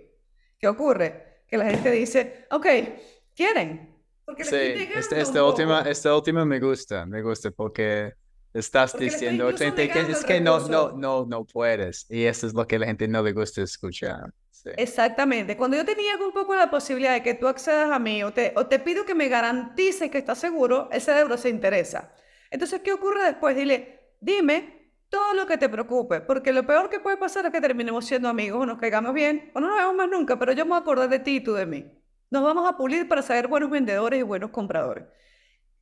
¿Qué 0.60 0.68
ocurre? 0.68 1.46
Que 1.48 1.58
la 1.58 1.66
gente 1.72 1.90
dice, 1.90 2.46
ok, 2.52 2.68
¿quieren? 3.36 3.95
Porque 4.26 4.44
sí, 4.44 4.56
este, 4.96 5.22
este 5.22 5.42
última, 5.42 5.82
este 5.82 6.10
última 6.10 6.46
me 6.46 6.60
gusta, 6.60 7.06
me 7.06 7.22
gusta 7.22 7.52
porque 7.52 8.14
estás 8.54 8.98
diciendo 8.98 9.54
que 9.54 9.68
es 9.68 10.24
que 10.26 10.42
no, 10.42 10.68
no, 10.68 10.92
no, 10.94 11.26
no 11.26 11.46
puedes. 11.46 12.06
Y 12.10 12.24
eso 12.24 12.48
es 12.48 12.54
lo 12.54 12.66
que 12.66 12.78
a 12.78 12.80
la 12.80 12.86
gente 12.88 13.08
no 13.08 13.22
le 13.22 13.34
gusta 13.34 13.62
escuchar. 13.62 14.34
Exactamente. 14.78 15.58
Cuando 15.58 15.78
yo 15.78 15.86
tenía 15.86 16.16
un 16.18 16.32
poco 16.32 16.56
la 16.56 16.72
posibilidad 16.72 17.14
de 17.14 17.22
que 17.22 17.36
tú 17.36 17.48
accedas 17.48 17.92
a 17.92 18.00
mí 18.00 18.24
o 18.24 18.34
te, 18.34 18.54
o 18.56 18.66
te 18.66 18.80
pido 18.80 19.06
que 19.06 19.14
me 19.14 19.28
garantices 19.28 20.10
que 20.10 20.18
estás 20.18 20.40
seguro, 20.40 20.90
el 20.92 21.02
cerebro 21.02 21.38
se 21.38 21.50
interesa. 21.50 22.14
Entonces, 22.50 22.82
¿qué 22.82 22.94
ocurre 22.94 23.26
después? 23.26 23.56
Dile, 23.56 24.16
dime 24.20 24.92
todo 25.10 25.34
lo 25.34 25.46
que 25.46 25.58
te 25.58 25.70
preocupe, 25.70 26.22
porque 26.22 26.52
lo 26.52 26.66
peor 26.66 26.90
que 26.90 27.00
puede 27.00 27.18
pasar 27.18 27.46
es 27.46 27.52
que 27.52 27.62
terminemos 27.62 28.06
siendo 28.06 28.28
amigos 28.28 28.62
o 28.62 28.66
nos 28.66 28.80
caigamos 28.80 29.14
bien 29.14 29.52
o 29.54 29.60
no 29.60 29.68
nos 29.68 29.78
vemos 29.78 29.96
más 29.96 30.10
nunca, 30.10 30.40
pero 30.40 30.52
yo 30.54 30.66
me 30.66 30.70
voy 30.70 30.80
a 30.80 30.82
acordar 30.82 31.10
de 31.10 31.20
ti 31.20 31.38
y 31.38 31.40
tú 31.42 31.54
de 31.54 31.66
mí. 31.66 31.86
Nos 32.36 32.44
vamos 32.44 32.68
a 32.68 32.76
pulir 32.76 33.08
para 33.08 33.22
ser 33.22 33.48
buenos 33.48 33.70
vendedores 33.70 34.20
y 34.20 34.22
buenos 34.22 34.50
compradores. 34.50 35.06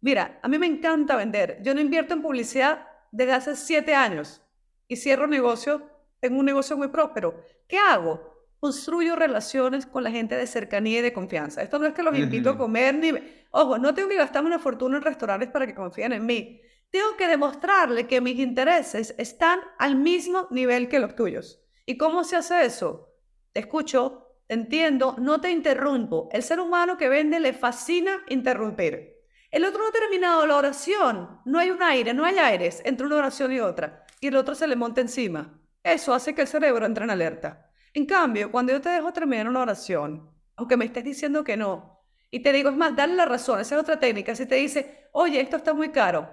Mira, 0.02 0.40
a 0.44 0.48
mí 0.48 0.60
me 0.60 0.68
encanta 0.68 1.16
vender. 1.16 1.58
Yo 1.64 1.74
no 1.74 1.82
invierto 1.82 2.14
en 2.14 2.22
publicidad 2.22 2.86
desde 3.12 3.32
hace 3.32 3.56
siete 3.56 3.96
años 3.96 4.40
y 4.88 4.98
cierro 4.98 5.26
negocio, 5.26 5.82
tengo 6.20 6.38
un 6.38 6.46
negocio 6.46 6.78
muy 6.78 6.90
próspero. 6.90 7.44
¿Qué 7.68 7.80
hago? 7.80 8.32
construyo 8.60 9.16
relaciones 9.16 9.88
con 9.88 10.04
la 10.04 10.12
gente 10.12 10.38
de 10.38 10.46
cercanía 10.46 11.00
y 11.00 11.02
de 11.02 11.12
confianza. 11.12 11.64
Esto 11.64 11.80
no 11.80 11.88
es 11.88 11.94
que 11.96 12.04
los 12.04 12.16
invito 12.16 12.52
a 12.52 12.58
comer 12.58 12.94
ni... 12.94 13.12
Ojo, 13.50 13.80
no 13.80 13.96
tengo 13.96 14.08
que 14.08 14.16
gastarme 14.16 14.50
una 14.50 14.60
fortuna 14.60 14.98
en 14.98 15.04
restaurantes 15.04 15.50
para 15.50 15.66
que 15.66 15.74
confíen 15.74 16.14
en 16.14 16.24
mí. 16.24 16.62
Tengo 16.92 17.18
que 17.18 17.28
demostrarle 17.28 18.06
que 18.06 18.22
mis 18.22 18.38
intereses 18.38 19.16
están 19.18 19.60
al 19.80 19.96
mismo 19.96 20.48
nivel 20.52 20.88
que 20.88 21.00
los 21.00 21.16
tuyos. 21.16 21.60
¿Y 21.88 21.98
cómo 21.98 22.24
se 22.24 22.36
hace 22.36 22.64
eso? 22.64 23.10
Te 23.54 23.60
escucho, 23.62 24.23
entiendo, 24.54 25.16
no 25.20 25.42
te 25.42 25.52
interrumpo. 25.52 26.30
El 26.32 26.44
ser 26.44 26.60
humano 26.60 26.98
que 26.98 27.10
vende 27.10 27.40
le 27.40 27.54
fascina 27.54 28.24
interrumpir. 28.28 29.14
El 29.52 29.66
otro 29.66 29.82
no 29.82 29.90
ha 29.90 29.92
terminado 29.92 30.46
la 30.48 30.58
oración. 30.58 31.42
No 31.46 31.60
hay 31.60 31.70
un 31.70 31.84
aire, 31.84 32.14
no 32.14 32.26
hay 32.26 32.38
aires 32.38 32.82
entre 32.86 33.06
una 33.06 33.18
oración 33.18 33.52
y 33.52 33.60
otra. 33.60 34.06
Y 34.20 34.28
el 34.28 34.36
otro 34.36 34.56
se 34.56 34.68
le 34.68 34.76
monta 34.76 35.02
encima. 35.02 35.60
Eso 35.84 36.14
hace 36.14 36.34
que 36.34 36.42
el 36.42 36.48
cerebro 36.48 36.86
entre 36.86 37.04
en 37.04 37.12
alerta. 37.12 37.70
En 37.94 38.06
cambio, 38.06 38.52
cuando 38.52 38.72
yo 38.72 38.82
te 38.82 38.90
dejo 38.90 39.14
terminar 39.14 39.48
una 39.48 39.62
oración, 39.62 40.32
aunque 40.56 40.78
me 40.78 40.86
estés 40.86 41.04
diciendo 41.04 41.44
que 41.44 41.58
no, 41.58 41.94
y 42.32 42.40
te 42.40 42.52
digo, 42.52 42.70
es 42.70 42.76
más, 42.76 42.96
dale 42.96 43.14
la 43.14 43.26
razón, 43.26 43.60
esa 43.60 43.76
es 43.76 43.82
otra 43.82 44.00
técnica. 44.00 44.34
Si 44.36 44.48
te 44.48 44.56
dice, 44.56 45.10
oye, 45.12 45.40
esto 45.40 45.58
está 45.58 45.74
muy 45.74 45.90
caro, 45.90 46.28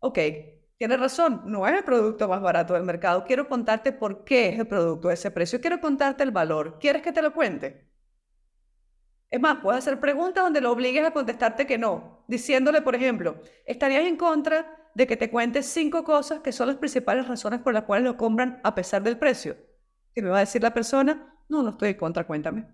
ok, 0.00 0.18
tienes 0.80 0.98
razón, 0.98 1.42
no 1.44 1.68
es 1.68 1.76
el 1.76 1.84
producto 1.84 2.26
más 2.26 2.40
barato 2.40 2.72
del 2.72 2.84
mercado, 2.84 3.24
quiero 3.24 3.46
contarte 3.46 3.92
por 3.92 4.24
qué 4.24 4.48
es 4.48 4.58
el 4.58 4.66
producto 4.66 5.08
de 5.08 5.14
ese 5.14 5.30
precio, 5.30 5.60
quiero 5.60 5.78
contarte 5.78 6.22
el 6.22 6.30
valor, 6.30 6.78
¿quieres 6.80 7.02
que 7.02 7.12
te 7.12 7.20
lo 7.20 7.34
cuente? 7.34 7.86
Es 9.28 9.38
más, 9.38 9.58
puedes 9.62 9.80
hacer 9.80 10.00
preguntas 10.00 10.42
donde 10.42 10.62
lo 10.62 10.72
obligues 10.72 11.04
a 11.04 11.10
contestarte 11.10 11.66
que 11.66 11.76
no, 11.76 12.24
diciéndole, 12.28 12.80
por 12.80 12.94
ejemplo, 12.94 13.42
¿estarías 13.66 14.06
en 14.06 14.16
contra 14.16 14.74
de 14.94 15.06
que 15.06 15.18
te 15.18 15.30
cuentes 15.30 15.66
cinco 15.66 16.02
cosas 16.02 16.40
que 16.40 16.50
son 16.50 16.68
las 16.68 16.76
principales 16.76 17.28
razones 17.28 17.60
por 17.60 17.74
las 17.74 17.84
cuales 17.84 18.06
lo 18.06 18.16
compran 18.16 18.58
a 18.64 18.74
pesar 18.74 19.02
del 19.02 19.18
precio? 19.18 19.58
¿Qué 20.14 20.22
me 20.22 20.30
va 20.30 20.38
a 20.38 20.40
decir 20.40 20.62
la 20.62 20.72
persona? 20.72 21.36
No, 21.50 21.62
no 21.62 21.68
estoy 21.72 21.90
en 21.90 21.98
contra, 21.98 22.26
cuéntame. 22.26 22.66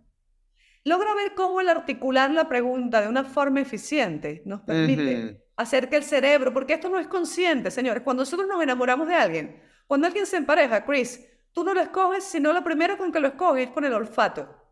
Logra 0.84 1.12
ver 1.16 1.34
cómo 1.34 1.60
el 1.60 1.68
articular 1.68 2.30
la 2.30 2.48
pregunta 2.48 3.00
de 3.00 3.08
una 3.08 3.24
forma 3.24 3.62
eficiente 3.62 4.42
nos 4.46 4.60
permite 4.60 5.44
hacer 5.56 5.88
que 5.88 5.96
el 5.96 6.04
cerebro, 6.04 6.52
porque 6.52 6.74
esto 6.74 6.88
no 6.88 6.98
es 6.98 7.06
consciente, 7.06 7.70
señores, 7.70 8.02
cuando 8.02 8.22
nosotros 8.22 8.48
nos 8.48 8.62
enamoramos 8.62 9.08
de 9.08 9.14
alguien, 9.14 9.62
cuando 9.86 10.06
alguien 10.06 10.26
se 10.26 10.36
empareja, 10.36 10.84
Chris, 10.84 11.26
tú 11.52 11.64
no 11.64 11.72
lo 11.72 11.80
escoges, 11.80 12.24
sino 12.24 12.52
lo 12.52 12.62
primero 12.62 12.98
con 12.98 13.12
que 13.12 13.20
lo 13.20 13.28
escoges 13.28 13.68
es 13.68 13.72
con 13.72 13.84
el 13.84 13.94
olfato. 13.94 14.66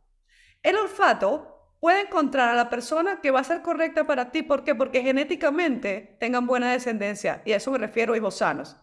El 0.62 0.76
olfato 0.76 1.54
puede 1.80 2.00
encontrar 2.00 2.48
a 2.48 2.54
la 2.54 2.70
persona 2.70 3.20
que 3.20 3.30
va 3.30 3.40
a 3.40 3.44
ser 3.44 3.60
correcta 3.60 4.06
para 4.06 4.30
ti. 4.30 4.42
¿Por 4.42 4.64
qué? 4.64 4.74
Porque 4.74 5.02
genéticamente 5.02 6.16
tengan 6.18 6.46
buena 6.46 6.72
descendencia. 6.72 7.42
Y 7.44 7.52
a 7.52 7.56
eso 7.56 7.70
me 7.70 7.76
refiero 7.78 8.14
a 8.14 8.16
hijos 8.16 8.38
sanos. 8.38 8.78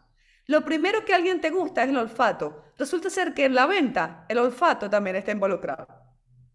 Lo 0.45 0.63
primero 0.63 1.03
que 1.03 1.13
a 1.13 1.15
alguien 1.15 1.41
te 1.41 1.49
gusta 1.49 1.83
es 1.83 1.89
el 1.89 1.97
olfato. 1.97 2.63
Resulta 2.77 3.09
ser 3.09 3.33
que 3.33 3.45
en 3.45 3.55
la 3.55 3.65
venta 3.65 4.25
el 4.29 4.37
olfato 4.37 4.89
también 4.89 5.15
está 5.15 5.31
involucrado. 5.31 6.00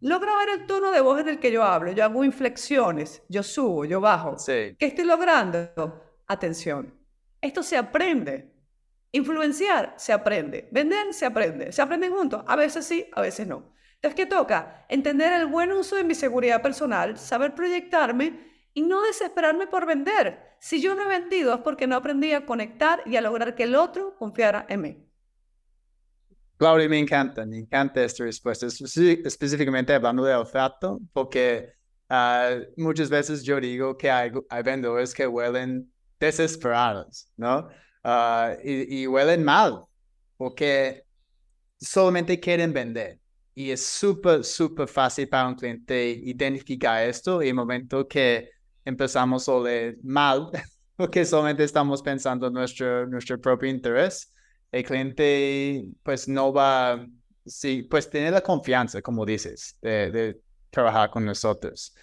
Logra 0.07 0.37
ver 0.37 0.61
el 0.61 0.67
tono 0.67 0.93
de 0.93 1.01
voz 1.01 1.19
en 1.19 1.27
el 1.31 1.41
que 1.41 1.51
yo 1.51 1.65
hablo. 1.65 1.91
Yo 1.91 2.05
hago 2.05 2.23
inflexiones, 2.23 3.25
yo 3.29 3.43
subo, 3.43 3.85
yo 3.85 4.01
bajo. 4.01 4.39
Sí. 4.39 4.77
¿Qué 4.79 4.87
estoy 4.87 5.05
logrando? 5.05 6.01
Atención. 6.29 6.95
Esto 7.41 7.65
se 7.65 7.77
aprende. 7.77 8.55
Influenciar 9.11 9.95
se 9.97 10.13
aprende. 10.13 10.69
Vender 10.71 11.13
se 11.13 11.27
aprende. 11.27 11.73
Se 11.73 11.83
aprenden 11.83 12.13
juntos. 12.13 12.45
A 12.47 12.55
veces 12.55 12.87
sí, 12.87 13.11
a 13.15 13.21
veces 13.21 13.49
no. 13.49 13.75
Entonces, 13.97 14.15
¿qué 14.15 14.27
toca? 14.27 14.87
Entender 14.89 15.33
el 15.33 15.47
buen 15.47 15.73
uso 15.73 15.97
de 15.97 16.05
mi 16.05 16.15
seguridad 16.15 16.63
personal, 16.63 17.19
saber 17.19 17.57
proyectarme 17.57 18.69
y 18.75 18.83
no 18.83 19.03
desesperarme 19.03 19.67
por 19.67 19.87
vender. 19.87 20.55
Si 20.61 20.81
yo 20.81 20.95
no 20.95 21.03
he 21.03 21.19
vendido 21.19 21.53
es 21.53 21.61
porque 21.63 21.89
no 21.89 21.97
aprendí 21.97 22.33
a 22.33 22.47
conectar 22.47 23.03
y 23.07 23.17
a 23.17 23.21
lograr 23.21 23.57
que 23.57 23.65
el 23.65 23.75
otro 23.75 24.17
confiara 24.19 24.67
en 24.69 24.81
mí. 24.83 25.06
Claudia, 26.57 26.89
me 26.89 26.99
encanta, 26.99 27.45
me 27.45 27.59
encanta 27.59 28.03
esta 28.03 28.25
respuesta, 28.25 28.67
específicamente 28.67 29.93
hablando 29.93 30.25
de 30.25 30.35
olfato, 30.35 31.01
porque 31.13 31.75
ah, 32.09 32.57
muchas 32.77 33.11
veces 33.11 33.43
yo 33.43 33.61
digo 33.61 33.97
que 33.97 34.11
hay, 34.11 34.31
hay 34.49 34.63
vendedores 34.63 35.13
que 35.13 35.27
huelen 35.27 35.93
desesperados, 36.19 37.29
¿no? 37.37 37.69
Ah, 38.03 38.57
y, 38.65 39.03
y 39.03 39.07
huelen 39.07 39.45
mal, 39.45 39.83
porque 40.39 41.05
solamente 41.79 42.41
quieren 42.41 42.73
vender. 42.73 43.21
Y 43.55 43.71
es 43.71 43.87
súper, 43.87 44.45
súper 44.45 44.89
fácil 44.89 45.29
para 45.29 45.49
un 45.49 45.55
cliente 45.55 46.11
identificar 46.11 47.07
esto 47.07 47.43
y 47.43 47.49
el 47.49 47.55
momento 47.55 48.07
que 48.07 48.51
empezamos 48.85 49.49
a 49.49 49.53
oler 49.53 49.99
mal, 50.03 50.51
porque 50.97 51.25
solamente 51.25 51.65
estamos 51.65 52.03
pensando 52.03 52.47
en 52.49 52.53
nuestro, 52.55 53.07
nuestro 53.07 53.41
propio 53.41 53.69
interés. 53.69 54.33
El 54.73 54.85
cliente 54.85 55.85
pues 56.03 56.29
no 56.29 56.53
va, 56.53 57.07
sí, 57.45 57.83
pues 57.83 58.11
tiene 58.11 58.31
la 58.31 58.41
confianza, 58.41 59.01
como 59.03 59.25
dices, 59.25 59.79
de, 59.81 60.41
trabajar 60.71 61.11
con 61.11 61.25
nosotros. 61.25 61.95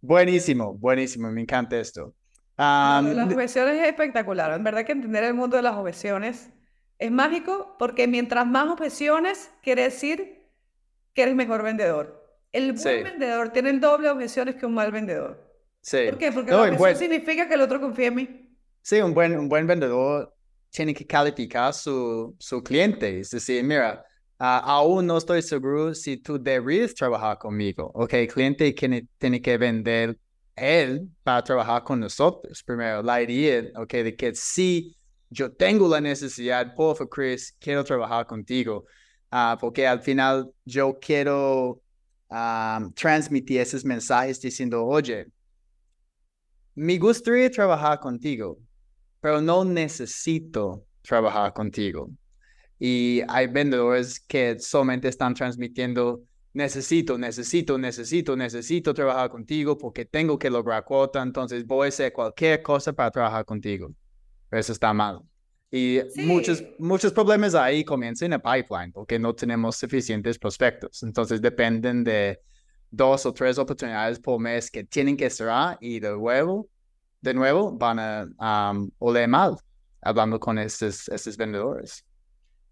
Buenísimo, 0.00 0.74
buenísimo, 0.74 1.30
me 1.30 1.40
encanta 1.40 1.78
esto. 1.78 2.14
las 2.56 3.32
objeciones 3.32 3.80
es 3.80 3.88
espectacular. 3.88 4.52
En 4.52 4.62
verdad 4.62 4.84
que 4.84 4.92
entender 4.92 5.24
el 5.24 5.34
mundo 5.34 5.56
de 5.56 5.62
las 5.62 5.76
objeciones 5.76 6.50
es 6.98 7.10
mágico 7.10 7.76
porque 7.78 8.06
mientras 8.06 8.46
más 8.46 8.68
objeciones 8.68 9.50
quiere 9.62 9.82
decir 9.82 10.46
que 11.12 11.22
eres 11.22 11.34
mejor 11.34 11.62
vendedor. 11.62 12.22
El 12.52 12.72
buen 12.72 13.04
vendedor 13.04 13.50
tiene 13.50 13.70
el 13.70 13.80
doble 13.80 14.06
de 14.06 14.14
objeciones 14.14 14.54
que 14.54 14.66
un 14.66 14.74
mal 14.74 14.92
vendedor. 14.92 15.46
¿Por 15.90 16.18
qué? 16.18 16.32
Porque 16.32 16.50
no, 16.50 16.94
significa 16.94 17.48
que 17.48 17.54
el 17.54 17.60
otro 17.60 17.80
confía 17.80 18.08
en 18.08 18.14
mí. 18.14 18.58
Sí, 18.82 19.00
un 19.00 19.14
buen, 19.14 19.36
un 19.38 19.48
buen 19.48 19.66
vendedor 19.66 20.35
tiene 20.76 20.92
que 20.92 21.06
calificar 21.06 21.72
su, 21.72 22.36
su 22.38 22.62
cliente. 22.62 23.20
Es 23.20 23.30
decir, 23.30 23.64
mira, 23.64 24.04
aún 24.38 25.06
no 25.06 25.16
estoy 25.16 25.40
seguro 25.40 25.94
si 25.94 26.18
tú 26.18 26.38
deberías 26.38 26.94
trabajar 26.94 27.38
conmigo. 27.38 27.90
Ok, 27.94 28.12
el 28.12 28.28
cliente 28.28 28.70
tiene, 28.74 29.08
tiene 29.16 29.40
que 29.40 29.56
vender 29.56 30.18
él 30.54 31.08
para 31.22 31.42
trabajar 31.42 31.82
con 31.82 32.00
nosotros. 32.00 32.62
Primero, 32.62 33.02
la 33.02 33.22
idea, 33.22 33.62
ok, 33.74 33.90
de 33.90 34.14
que 34.14 34.34
si 34.34 34.94
yo 35.30 35.50
tengo 35.50 35.88
la 35.88 35.98
necesidad, 35.98 36.74
por 36.74 36.94
favor, 36.94 37.08
Chris, 37.08 37.56
quiero 37.58 37.82
trabajar 37.82 38.26
contigo. 38.26 38.84
Uh, 39.32 39.56
porque 39.58 39.86
al 39.86 40.02
final 40.02 40.52
yo 40.66 40.98
quiero 41.00 41.80
um, 42.28 42.92
transmitir 42.92 43.62
esos 43.62 43.82
mensajes 43.82 44.38
diciendo, 44.42 44.84
oye, 44.84 45.26
me 46.74 46.98
gustaría 46.98 47.50
trabajar 47.50 47.98
contigo, 47.98 48.58
pero 49.20 49.40
no 49.40 49.64
necesito 49.64 50.84
trabajar 51.02 51.52
contigo. 51.52 52.10
Y 52.78 53.22
hay 53.28 53.46
vendedores 53.46 54.20
que 54.20 54.58
solamente 54.58 55.08
están 55.08 55.34
transmitiendo, 55.34 56.22
necesito, 56.52 57.16
necesito, 57.16 57.78
necesito, 57.78 58.36
necesito 58.36 58.94
trabajar 58.94 59.30
contigo 59.30 59.78
porque 59.78 60.04
tengo 60.04 60.38
que 60.38 60.50
lograr 60.50 60.84
cuota, 60.84 61.22
entonces 61.22 61.66
voy 61.66 61.86
a 61.86 61.88
hacer 61.88 62.12
cualquier 62.12 62.62
cosa 62.62 62.92
para 62.92 63.10
trabajar 63.10 63.44
contigo. 63.44 63.90
eso 64.50 64.72
está 64.72 64.92
mal. 64.92 65.20
Y 65.70 66.00
muchos, 66.16 66.62
muchos 66.78 67.12
problemas 67.12 67.54
ahí 67.54 67.84
comienzan 67.84 68.26
en 68.26 68.32
el 68.34 68.40
pipeline 68.40 68.92
porque 68.92 69.18
no 69.18 69.34
tenemos 69.34 69.76
suficientes 69.76 70.38
prospectos. 70.38 71.02
Entonces 71.02 71.40
dependen 71.40 72.04
de 72.04 72.40
dos 72.90 73.26
o 73.26 73.32
tres 73.32 73.58
oportunidades 73.58 74.18
por 74.18 74.40
mes 74.40 74.70
que 74.70 74.84
tienen 74.84 75.16
que 75.16 75.28
cerrar 75.28 75.76
y 75.80 75.98
de 75.98 76.10
nuevo, 76.10 76.68
de 77.20 77.34
nuevo 77.34 77.72
van 77.72 77.98
a 77.98 78.70
um, 78.72 78.90
oler 78.98 79.28
mal 79.28 79.56
hablando 80.02 80.38
con 80.38 80.58
estos, 80.58 81.08
estos 81.08 81.36
vendedores. 81.36 82.04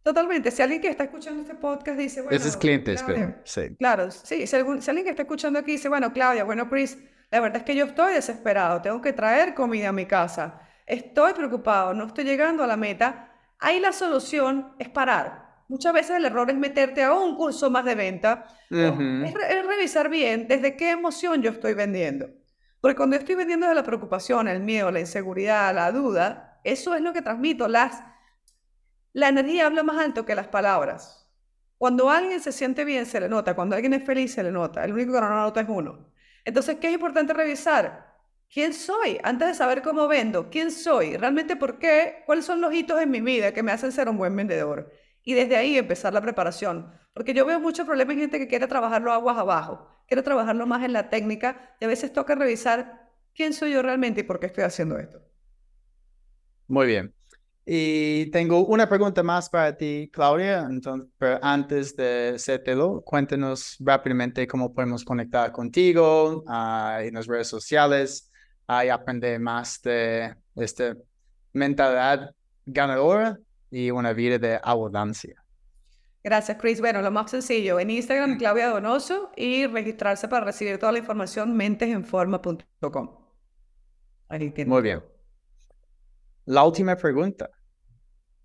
Totalmente. 0.03 0.51
Si 0.51 0.61
alguien 0.63 0.81
que 0.83 0.89
está 0.89 1.05
escuchando 1.05 1.43
este 1.43 1.55
podcast 1.55 1.99
dice, 1.99 2.21
bueno... 2.23 2.37
Esos 2.37 2.57
clientes, 2.57 3.03
pero, 3.07 3.35
sí. 3.45 3.75
Claro, 3.79 4.11
sí. 4.11 4.47
Si, 4.47 4.47
si, 4.47 4.57
alguien 4.57 5.05
que 5.05 5.11
está 5.11 5.23
escuchando 5.23 5.59
aquí 5.59 5.73
dice, 5.73 5.89
bueno, 5.89 6.13
Claudia, 6.13 6.45
bueno, 6.45 6.69
Chris, 6.69 6.99
La 7.31 7.41
verdad 7.41 7.59
es 7.59 7.65
que 7.65 7.75
yo 7.75 7.87
estoy 7.87 8.15
desesperado, 8.15 8.81
tengo 8.81 9.01
que 9.01 9.13
traer 9.13 9.55
comida 9.55 9.89
a 9.89 9.93
mi 9.93 10.07
casa, 10.07 10.61
estoy 10.87 11.33
preocupado, 11.33 11.93
no 11.93 12.07
estoy 12.07 12.23
llegando 12.25 12.63
a 12.63 12.67
la 12.67 12.77
meta. 12.77 13.33
Ahí 13.59 13.81
la 13.81 13.93
solución 13.93 14.75
es 14.79 14.89
parar. 14.89 15.43
Muchas 15.67 15.93
veces 15.95 16.17
el 16.17 16.27
error 16.27 16.49
es 16.51 16.57
meterte 16.57 17.03
a 17.03 17.13
un 17.13 17.35
curso 17.37 17.71
más 17.71 17.85
de 17.87 17.95
venta, 17.97 18.47
Ujú. 18.71 19.25
es, 19.25 19.35
re- 19.35 19.59
es 19.59 19.67
revisar 19.67 20.09
bien 20.11 20.47
desde 20.47 20.77
qué 20.77 20.91
emoción 20.91 21.43
yo 21.43 21.51
estoy 21.51 21.75
vendiendo. 21.75 22.29
Porque 22.85 22.97
cuando 22.97 23.17
yo 23.17 23.21
estoy 23.21 23.35
vendiendo 23.35 23.67
de 23.67 23.75
la 23.75 23.83
preocupación, 23.83 24.47
el 24.47 24.61
miedo, 24.61 24.91
la 24.91 25.01
inseguridad, 25.01 25.75
la 25.75 25.91
duda, 25.91 26.61
eso 26.65 26.95
es 26.95 27.01
lo 27.01 27.15
que 27.15 27.23
transmito. 27.23 27.67
Las, 27.67 28.05
la 29.15 29.29
energía 29.29 29.65
habla 29.65 29.83
más 29.83 29.97
alto 29.97 30.27
que 30.27 30.35
las 30.35 30.49
palabras. 30.49 31.27
Cuando 31.79 32.11
alguien 32.11 32.43
se 32.43 32.53
siente 32.53 32.85
bien, 32.85 33.07
se 33.07 33.21
le 33.21 33.31
nota. 33.31 33.57
Cuando 33.57 33.75
alguien 33.75 33.95
es 33.95 34.05
feliz, 34.05 34.35
se 34.35 34.43
le 34.43 34.53
nota. 34.53 34.85
El 34.85 34.93
único 34.93 35.15
que 35.15 35.21
no 35.23 35.31
lo 35.31 35.35
nota 35.35 35.63
es 35.63 35.69
uno. 35.71 36.13
Entonces, 36.45 36.77
¿qué 36.79 36.89
es 36.89 36.93
importante 36.93 37.33
revisar? 37.33 38.19
¿Quién 38.53 38.75
soy? 38.75 39.19
Antes 39.23 39.49
de 39.49 39.55
saber 39.55 39.81
cómo 39.81 40.07
vendo, 40.07 40.51
¿quién 40.51 40.71
soy? 40.71 41.17
¿Realmente 41.17 41.57
por 41.57 41.79
qué? 41.79 42.23
¿Cuáles 42.27 42.45
son 42.45 42.61
los 42.61 42.75
hitos 42.75 43.01
en 43.01 43.11
mi 43.11 43.23
vida 43.23 43.55
que 43.55 43.63
me 43.63 43.73
hacen 43.73 43.93
ser 43.93 44.11
un 44.11 44.19
buen 44.19 44.37
vendedor? 44.37 44.93
Y 45.25 45.35
desde 45.35 45.57
ahí 45.57 45.79
empezar 45.79 46.13
la 46.13 46.21
preparación. 46.21 46.93
Porque 47.15 47.33
yo 47.33 47.47
veo 47.47 47.61
muchos 47.61 47.87
problemas 47.87 48.15
en 48.15 48.21
gente 48.21 48.39
que 48.39 48.49
quiere 48.49 48.67
trabajarlo 48.67 49.13
aguas 49.13 49.39
abajo, 49.39 49.89
quiere 50.07 50.23
trabajarlo 50.23 50.67
más 50.67 50.85
en 50.85 50.93
la 50.93 51.09
técnica 51.09 51.77
y 51.81 51.85
a 51.85 51.89
veces 51.89 52.13
toca 52.13 52.35
revisar 52.35 53.11
quién 53.35 53.53
soy 53.53 53.73
yo 53.73 53.83
realmente 53.83 54.21
y 54.21 54.25
por 54.25 54.41
qué 54.41 54.47
estoy 54.47 54.65
haciendo 54.65 54.99
esto. 54.99 55.23
Muy 56.67 56.87
bien. 56.87 57.15
Y 57.67 58.31
tengo 58.31 58.67
una 58.67 58.87
pregunta 58.89 59.23
más 59.23 59.49
para 59.49 59.75
ti, 59.75 60.11
Claudia. 60.13 60.67
Entonces, 60.69 61.09
pero 61.17 61.39
antes 61.43 61.97
de 61.97 62.33
hacértelo, 62.35 63.01
cuéntanos 63.03 63.77
rápidamente 63.81 64.47
cómo 64.47 64.75
podemos 64.75 65.05
conectar 65.05 65.51
contigo 65.51 66.45
ah, 66.47 66.99
en 67.01 67.15
las 67.15 67.27
redes 67.27 67.49
sociales 67.49 68.31
ah, 68.67 68.85
y 68.85 68.91
aprender 68.91 69.41
más 69.41 69.81
de 69.81 70.35
esta 70.57 70.95
mentalidad 71.53 72.35
ganadora 72.67 73.39
y 73.75 73.91
una 73.91 74.13
vida 74.13 74.39
de 74.39 74.61
abundancia. 74.63 75.35
Gracias, 76.23 76.57
Chris. 76.61 76.81
Bueno, 76.81 77.03
lo 77.03 77.11
más 77.11 77.33
sencillo, 77.33 77.81
en 77.81 77.91
Instagram, 77.91 78.39
Claudia 78.39 78.69
Donoso, 78.69 79.33
y 79.37 79.67
registrarse 79.67 80.29
para 80.29 80.47
recibir 80.47 80.79
toda 80.79 80.93
la 80.93 80.99
información 80.99 81.57
mentesenforma.com. 81.57 83.19
Ahí 84.29 84.55
Muy 84.65 84.83
bien. 84.83 85.03
La 86.47 86.63
última 86.63 86.95
pregunta. 86.95 87.51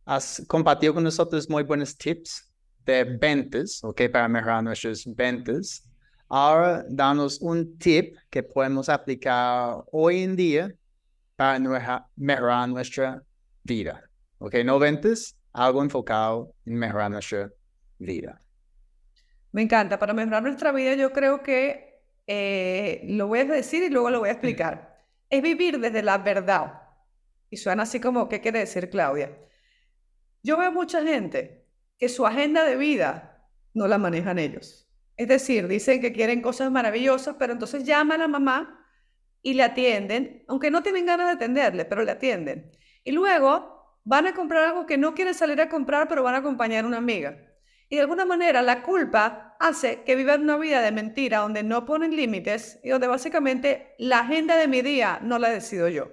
Has 0.04 0.44
compartido 0.48 0.96
con 0.96 1.04
nosotros 1.04 1.48
muy 1.48 1.62
buenos 1.62 1.96
tips 1.96 2.52
de 2.84 3.04
ventas, 3.04 3.84
¿ok? 3.84 4.02
Para 4.12 4.28
mejorar 4.28 4.64
nuestras 4.64 5.04
ventas. 5.06 5.88
Ahora, 6.28 6.84
danos 6.90 7.40
un 7.40 7.78
tip 7.78 8.16
que 8.32 8.42
podemos 8.42 8.90
aplicar 8.90 9.84
hoy 9.92 10.24
en 10.24 10.36
día 10.36 10.74
para 11.36 11.60
mejorar 12.16 12.68
nuestra 12.68 13.22
vida, 13.64 14.09
¿ok? 14.40 14.56
No 14.66 14.80
ventas, 14.80 15.38
algo 15.54 15.84
enfocado 15.84 16.54
en 16.66 16.76
mejorar 16.76 17.12
nuestra 17.12 17.52
vida. 18.00 18.42
Me 19.52 19.62
encanta. 19.62 20.00
Para 20.00 20.14
mejorar 20.14 20.44
nuestra 20.44 20.72
vida, 20.72 20.96
yo 20.96 21.12
creo 21.12 21.44
que 21.44 22.02
eh, 22.28 23.02
lo 23.06 23.28
voy 23.28 23.40
a 23.40 23.46
decir 23.46 23.84
y 23.84 23.90
luego 23.90 24.10
lo 24.10 24.20
voy 24.20 24.30
a 24.30 24.34
explicar. 24.34 24.98
Es 25.30 25.42
vivir 25.42 25.80
desde 25.80 26.02
la 26.02 26.18
verdad. 26.18 26.82
Y 27.50 27.58
suena 27.58 27.84
así 27.84 28.00
como, 28.00 28.30
¿qué 28.30 28.42
quiere 28.42 28.60
decir 28.60 28.90
Claudia? 28.90 29.38
Yo 30.44 30.58
veo 30.58 30.72
mucha 30.72 31.04
gente 31.04 31.66
que 31.98 32.10
su 32.10 32.26
agenda 32.26 32.64
de 32.64 32.76
vida 32.76 33.48
no 33.74 33.88
la 33.88 33.98
manejan 33.98 34.40
ellos. 34.40 34.88
Es 35.18 35.28
decir, 35.28 35.68
dicen 35.68 36.00
que 36.00 36.14
quieren 36.14 36.42
cosas 36.42 36.72
maravillosas, 36.72 37.36
pero 37.38 37.54
entonces 37.54 37.84
llaman 37.84 38.22
a 38.22 38.28
mamá 38.28 38.88
y 39.42 39.54
le 39.54 39.64
atienden, 39.64 40.44
aunque 40.48 40.72
no 40.72 40.82
tienen 40.82 41.06
ganas 41.06 41.28
de 41.28 41.34
atenderle, 41.34 41.86
pero 41.86 42.04
le 42.04 42.12
atienden. 42.12 42.72
Y 43.04 43.12
luego 43.12 43.79
van 44.10 44.26
a 44.26 44.34
comprar 44.34 44.66
algo 44.66 44.88
que 44.88 44.98
no 44.98 45.14
quieren 45.14 45.36
salir 45.36 45.62
a 45.62 45.70
comprar, 45.70 46.08
pero 46.08 46.24
van 46.24 46.34
a 46.34 46.40
acompañar 46.40 46.84
a 46.84 46.88
una 46.88 46.98
amiga. 46.98 47.38
Y 47.90 47.96
de 47.96 48.02
alguna 48.02 48.26
manera 48.26 48.64
la 48.64 48.82
culpa 48.82 49.56
hace 49.60 50.02
que 50.04 50.16
vivan 50.16 50.42
una 50.42 50.58
vida 50.58 50.82
de 50.82 50.92
mentira 50.92 51.40
donde 51.40 51.62
no 51.62 51.86
ponen 51.86 52.16
límites 52.16 52.80
y 52.84 52.90
donde 52.90 53.06
básicamente 53.06 53.94
la 54.00 54.22
agenda 54.22 54.58
de 54.58 54.68
mi 54.68 54.82
día 54.82 55.20
no 55.22 55.38
la 55.38 55.50
decido 55.50 55.88
yo. 55.90 56.12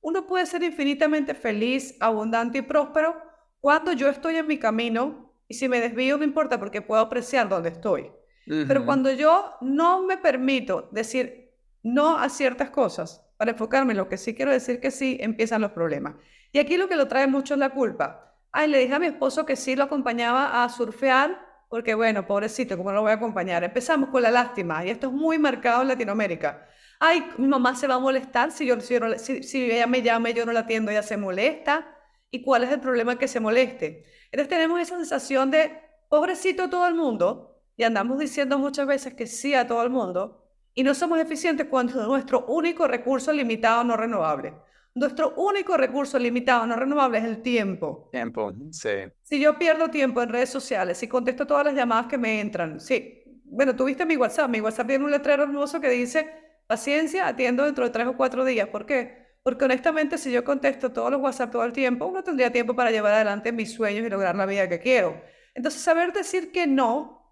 Uno 0.00 0.28
puede 0.28 0.46
ser 0.46 0.62
infinitamente 0.62 1.34
feliz, 1.34 1.96
abundante 1.98 2.58
y 2.58 2.62
próspero 2.62 3.20
cuando 3.58 3.92
yo 3.92 4.08
estoy 4.08 4.36
en 4.36 4.46
mi 4.46 4.58
camino 4.58 5.34
y 5.48 5.54
si 5.54 5.68
me 5.68 5.80
desvío 5.80 6.16
no 6.16 6.22
importa 6.22 6.60
porque 6.60 6.82
puedo 6.82 7.02
apreciar 7.02 7.48
dónde 7.48 7.70
estoy. 7.70 8.12
Pero 8.46 8.84
cuando 8.84 9.10
yo 9.10 9.54
no 9.60 10.02
me 10.02 10.18
permito 10.18 10.88
decir 10.92 11.50
no 11.82 12.16
a 12.16 12.28
ciertas 12.28 12.70
cosas 12.70 13.26
para 13.36 13.50
enfocarme 13.50 13.92
en 13.92 13.98
lo 13.98 14.08
que 14.08 14.18
sí 14.18 14.34
quiero 14.34 14.52
decir 14.52 14.78
que 14.78 14.92
sí, 14.92 15.16
empiezan 15.20 15.62
los 15.62 15.72
problemas. 15.72 16.14
Y 16.54 16.60
aquí 16.60 16.76
lo 16.76 16.88
que 16.88 16.94
lo 16.94 17.08
trae 17.08 17.26
mucho 17.26 17.54
es 17.54 17.58
la 17.58 17.70
culpa. 17.70 18.32
Ay, 18.52 18.68
le 18.68 18.78
dije 18.78 18.94
a 18.94 19.00
mi 19.00 19.06
esposo 19.06 19.44
que 19.44 19.56
sí 19.56 19.74
lo 19.74 19.82
acompañaba 19.82 20.62
a 20.62 20.68
surfear, 20.68 21.44
porque 21.68 21.96
bueno, 21.96 22.28
pobrecito, 22.28 22.76
¿cómo 22.76 22.90
no 22.90 22.98
lo 22.98 23.02
voy 23.02 23.10
a 23.10 23.14
acompañar? 23.14 23.64
Empezamos 23.64 24.10
con 24.10 24.22
la 24.22 24.30
lástima, 24.30 24.86
y 24.86 24.90
esto 24.90 25.08
es 25.08 25.12
muy 25.12 25.36
marcado 25.36 25.82
en 25.82 25.88
Latinoamérica. 25.88 26.64
Ay, 27.00 27.28
mi 27.38 27.48
mamá 27.48 27.74
se 27.74 27.88
va 27.88 27.96
a 27.96 27.98
molestar 27.98 28.52
si, 28.52 28.66
yo, 28.66 28.80
si, 28.80 29.00
no 29.00 29.18
si, 29.18 29.42
si 29.42 29.68
ella 29.68 29.88
me 29.88 30.00
llama 30.00 30.30
y 30.30 30.34
yo 30.34 30.46
no 30.46 30.52
la 30.52 30.60
atiendo, 30.60 30.92
ella 30.92 31.02
se 31.02 31.16
molesta. 31.16 31.88
¿Y 32.30 32.44
cuál 32.44 32.62
es 32.62 32.70
el 32.70 32.78
problema 32.78 33.18
que 33.18 33.26
se 33.26 33.40
moleste? 33.40 34.04
Entonces 34.26 34.48
tenemos 34.48 34.80
esa 34.80 34.94
sensación 34.94 35.50
de 35.50 35.76
pobrecito 36.08 36.70
todo 36.70 36.86
el 36.86 36.94
mundo, 36.94 37.58
y 37.76 37.82
andamos 37.82 38.20
diciendo 38.20 38.60
muchas 38.60 38.86
veces 38.86 39.14
que 39.14 39.26
sí 39.26 39.56
a 39.56 39.66
todo 39.66 39.82
el 39.82 39.90
mundo, 39.90 40.46
y 40.72 40.84
no 40.84 40.94
somos 40.94 41.18
eficientes 41.18 41.66
cuando 41.68 42.00
es 42.00 42.06
nuestro 42.06 42.46
único 42.46 42.86
recurso 42.86 43.32
limitado 43.32 43.82
no 43.82 43.96
renovable. 43.96 44.54
Nuestro 44.94 45.34
único 45.36 45.76
recurso 45.76 46.18
limitado 46.18 46.66
no 46.66 46.76
renovable 46.76 47.18
es 47.18 47.24
el 47.24 47.42
tiempo. 47.42 48.08
Tiempo, 48.12 48.52
sí. 48.70 48.90
Si 49.22 49.40
yo 49.40 49.58
pierdo 49.58 49.88
tiempo 49.88 50.22
en 50.22 50.28
redes 50.28 50.50
sociales, 50.50 50.98
si 50.98 51.08
contesto 51.08 51.46
todas 51.46 51.64
las 51.64 51.74
llamadas 51.74 52.06
que 52.06 52.16
me 52.16 52.40
entran, 52.40 52.78
sí. 52.78 53.22
Bueno, 53.44 53.74
tuviste 53.74 54.06
mi 54.06 54.16
WhatsApp. 54.16 54.48
Mi 54.48 54.60
WhatsApp 54.60 54.86
tiene 54.86 55.04
un 55.04 55.10
letrero 55.10 55.42
hermoso 55.42 55.80
que 55.80 55.90
dice, 55.90 56.30
paciencia, 56.66 57.26
atiendo 57.26 57.64
dentro 57.64 57.84
de 57.84 57.90
tres 57.90 58.06
o 58.06 58.16
cuatro 58.16 58.44
días. 58.44 58.68
¿Por 58.68 58.86
qué? 58.86 59.24
Porque 59.42 59.64
honestamente, 59.64 60.16
si 60.16 60.30
yo 60.30 60.44
contesto 60.44 60.92
todos 60.92 61.10
los 61.10 61.20
WhatsApp 61.20 61.50
todo 61.50 61.64
el 61.64 61.72
tiempo, 61.72 62.10
no 62.12 62.22
tendría 62.22 62.52
tiempo 62.52 62.74
para 62.74 62.90
llevar 62.90 63.14
adelante 63.14 63.52
mis 63.52 63.72
sueños 63.72 64.06
y 64.06 64.08
lograr 64.08 64.36
la 64.36 64.46
vida 64.46 64.68
que 64.68 64.78
quiero. 64.78 65.20
Entonces, 65.54 65.82
saber 65.82 66.12
decir 66.12 66.52
que 66.52 66.66
no 66.66 67.24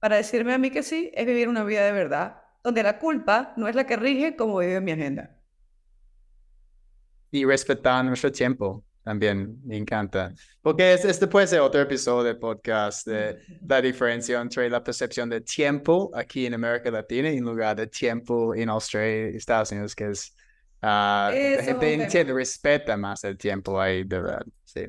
para 0.00 0.16
decirme 0.16 0.54
a 0.54 0.58
mí 0.58 0.70
que 0.70 0.82
sí 0.82 1.10
es 1.14 1.26
vivir 1.26 1.48
una 1.48 1.62
vida 1.62 1.84
de 1.84 1.92
verdad, 1.92 2.42
donde 2.64 2.82
la 2.82 2.98
culpa 2.98 3.52
no 3.56 3.68
es 3.68 3.74
la 3.74 3.86
que 3.86 3.96
rige 3.96 4.34
cómo 4.36 4.58
vive 4.58 4.80
mi 4.80 4.92
agenda. 4.92 5.39
Y 7.30 7.44
respetar 7.44 8.04
nuestro 8.04 8.30
tiempo 8.32 8.84
también 9.02 9.56
me 9.64 9.76
encanta. 9.76 10.32
Porque 10.60 10.92
es- 10.92 11.04
este 11.04 11.26
puede 11.26 11.46
ser 11.46 11.60
otro 11.60 11.80
episodio 11.80 12.22
de 12.22 12.34
podcast 12.34 13.06
de 13.06 13.38
la 13.66 13.80
diferencia 13.80 14.40
entre 14.40 14.68
la 14.68 14.84
percepción 14.84 15.28
de 15.30 15.40
tiempo 15.40 16.10
aquí 16.14 16.46
en 16.46 16.54
América 16.54 16.90
Latina 16.90 17.28
en 17.30 17.42
lugar 17.44 17.76
de 17.76 17.86
tiempo 17.86 18.54
en 18.54 18.68
Australia 18.68 19.30
y 19.30 19.36
Estados 19.36 19.72
Unidos, 19.72 19.94
que 19.94 20.10
es... 20.10 20.34
Eso 20.82 20.86
la 20.88 21.62
gente 21.62 21.92
entiende, 21.94 22.32
respeta 22.32 22.96
más 22.96 23.22
el 23.24 23.36
tiempo 23.36 23.80
ahí, 23.80 24.02
de 24.04 24.20
verdad. 24.20 24.42
Sí. 24.64 24.86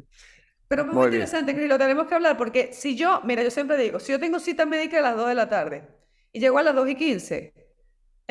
Pero 0.68 0.86
muy, 0.86 0.96
Muy 0.96 1.06
interesante, 1.08 1.54
Cris, 1.54 1.68
lo 1.68 1.78
tenemos 1.78 2.08
que 2.08 2.16
hablar, 2.16 2.38
porque 2.38 2.72
si 2.72 2.96
yo, 2.96 3.22
mira, 3.26 3.44
yo 3.44 3.52
siempre 3.52 3.76
digo, 3.78 4.00
si 4.00 4.14
yo 4.14 4.20
tengo 4.20 4.40
cita 4.40 4.66
médica 4.66 5.00
a 5.00 5.02
las 5.02 5.18
2 5.18 5.28
de 5.28 5.36
la 5.36 5.50
tarde 5.50 5.84
y 6.32 6.40
llego 6.40 6.58
a 6.60 6.64
las 6.64 6.74
2 6.76 6.88
y 6.90 6.96
15, 6.96 7.54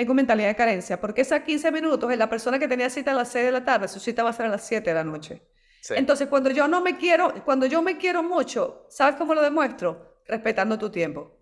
tengo 0.00 0.14
mentalidad 0.14 0.48
de 0.48 0.56
carencia, 0.56 1.00
porque 1.00 1.20
esas 1.20 1.42
15 1.42 1.70
minutos, 1.72 2.10
en 2.12 2.18
la 2.18 2.28
persona 2.28 2.58
que 2.58 2.66
tenía 2.68 2.88
cita 2.90 3.10
a 3.12 3.14
las 3.14 3.28
6 3.28 3.44
de 3.46 3.52
la 3.52 3.64
tarde, 3.64 3.86
su 3.88 4.00
cita 4.00 4.22
va 4.22 4.30
a 4.30 4.32
ser 4.32 4.46
a 4.46 4.48
las 4.48 4.66
7 4.66 4.90
de 4.90 4.94
la 4.94 5.04
noche. 5.04 5.42
sí. 5.82 5.94
Entonces, 5.96 6.28
cuando 6.28 6.50
yo 6.50 6.66
no 6.68 6.80
me 6.80 6.96
quiero, 6.96 7.32
cuando 7.44 7.66
yo 7.66 7.82
me 7.82 7.98
quiero 7.98 8.22
mucho, 8.22 8.86
¿sabes 8.88 9.16
cómo 9.16 9.34
lo 9.34 9.42
demuestro? 9.42 10.20
Respetando 10.26 10.78
tu 10.78 10.90
tiempo. 10.90 11.36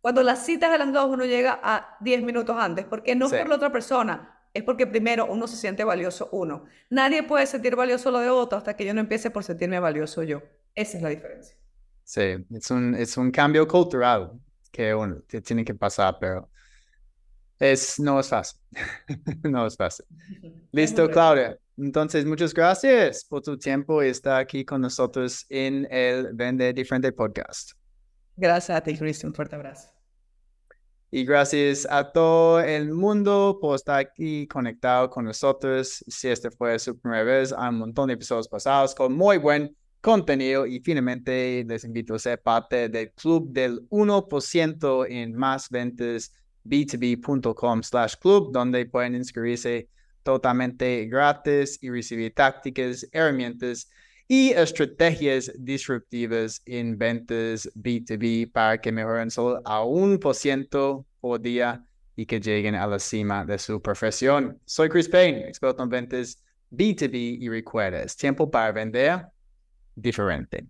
Cuando 0.00 0.22
las 0.22 0.44
citas 0.44 0.70
a 0.72 0.78
las 0.78 0.92
2 0.92 1.06
uno 1.10 1.24
llega 1.24 1.60
a 1.62 1.96
10 2.00 2.22
minutos 2.22 2.56
antes, 2.58 2.84
porque 2.86 3.14
no 3.14 3.26
es 3.26 3.32
Sí. 3.32 3.38
por 3.38 3.48
la 3.48 3.56
otra 3.56 3.70
persona, 3.70 4.38
es 4.54 4.62
porque 4.64 4.86
primero 4.86 5.26
uno 5.26 5.46
se 5.46 5.56
siente 5.56 5.84
valioso 5.84 6.28
uno. 6.32 6.64
Nadie 6.90 7.22
puede 7.22 7.46
sentir 7.46 7.76
valioso 7.76 8.10
lo 8.10 8.20
de 8.20 8.30
otro 8.30 8.58
hasta 8.58 8.74
que 8.76 8.84
yo 8.86 8.94
no 8.94 9.00
empiece 9.00 9.30
por 9.30 9.44
sentirme 9.44 9.78
valioso 9.80 10.22
yo. 10.22 10.42
Esa 10.74 10.96
es 10.96 11.02
la 11.02 11.10
diferencia. 11.10 11.56
Sí, 12.04 12.22
es 12.54 12.70
un, 12.70 12.94
es 12.94 13.16
un 13.16 13.30
cambio 13.30 13.66
cultural 13.68 14.32
que 14.70 14.94
uno 14.94 15.22
que 15.28 15.40
tiene 15.40 15.64
que 15.64 15.74
pasar, 15.74 16.18
pero 16.20 16.50
es, 17.62 18.00
no 18.00 18.18
es 18.18 18.28
fácil. 18.28 18.60
no 19.44 19.66
es 19.66 19.76
fácil. 19.76 20.04
Listo, 20.72 21.08
Claudia. 21.08 21.56
Entonces, 21.76 22.24
muchas 22.24 22.52
gracias 22.52 23.24
por 23.24 23.40
tu 23.40 23.56
tiempo 23.56 24.02
y 24.02 24.08
estar 24.08 24.40
aquí 24.40 24.64
con 24.64 24.80
nosotros 24.80 25.46
en 25.48 25.86
el 25.90 26.34
Vende 26.34 26.72
Diferente 26.72 27.12
Podcast. 27.12 27.72
Gracias 28.36 28.76
a 28.76 28.80
ti, 28.82 28.96
Chris. 28.98 29.22
Un 29.22 29.32
fuerte 29.32 29.54
abrazo. 29.54 29.88
Y 31.12 31.24
gracias 31.24 31.86
a 31.88 32.10
todo 32.10 32.60
el 32.60 32.92
mundo 32.92 33.58
por 33.60 33.76
estar 33.76 34.00
aquí 34.00 34.46
conectado 34.48 35.08
con 35.08 35.26
nosotros. 35.26 36.02
Si 36.08 36.28
esta 36.28 36.50
fue 36.50 36.78
su 36.78 36.98
primera 36.98 37.22
vez, 37.22 37.54
hay 37.56 37.68
un 37.68 37.78
montón 37.78 38.08
de 38.08 38.14
episodios 38.14 38.48
pasados 38.48 38.94
con 38.94 39.12
muy 39.12 39.38
buen 39.38 39.76
contenido 40.00 40.66
y 40.66 40.80
finalmente 40.80 41.64
les 41.68 41.84
invito 41.84 42.14
a 42.14 42.18
ser 42.18 42.42
parte 42.42 42.88
del 42.88 43.12
club 43.12 43.52
del 43.52 43.88
1% 43.88 45.06
en 45.08 45.34
más 45.36 45.70
ventas 45.70 46.32
b2b.com 46.64 47.82
slash 47.82 48.16
club, 48.16 48.52
donde 48.52 48.86
pueden 48.86 49.14
inscribirse 49.14 49.88
totalmente 50.22 51.06
gratis 51.06 51.78
y 51.82 51.90
recibir 51.90 52.34
tácticas, 52.34 53.06
herramientas 53.12 53.88
y 54.28 54.50
estrategias 54.52 55.52
disruptivas 55.58 56.62
en 56.64 56.96
ventas 56.96 57.68
B2B 57.74 58.50
para 58.52 58.80
que 58.80 58.92
mejoren 58.92 59.30
solo 59.30 59.60
a 59.64 59.84
un 59.84 60.18
por 60.18 60.34
ciento 60.34 61.04
por 61.20 61.40
día 61.40 61.84
y 62.16 62.26
que 62.26 62.40
lleguen 62.40 62.74
a 62.74 62.86
la 62.86 62.98
cima 62.98 63.44
de 63.44 63.58
su 63.58 63.80
profesión. 63.80 64.58
Soy 64.64 64.88
Chris 64.88 65.08
Payne, 65.08 65.48
experto 65.48 65.82
en 65.82 65.88
ventas 65.88 66.42
B2B 66.70 67.38
y 67.40 67.48
recuerda, 67.48 68.02
es 68.02 68.16
tiempo 68.16 68.50
para 68.50 68.72
vender 68.72 69.26
diferente. 69.94 70.66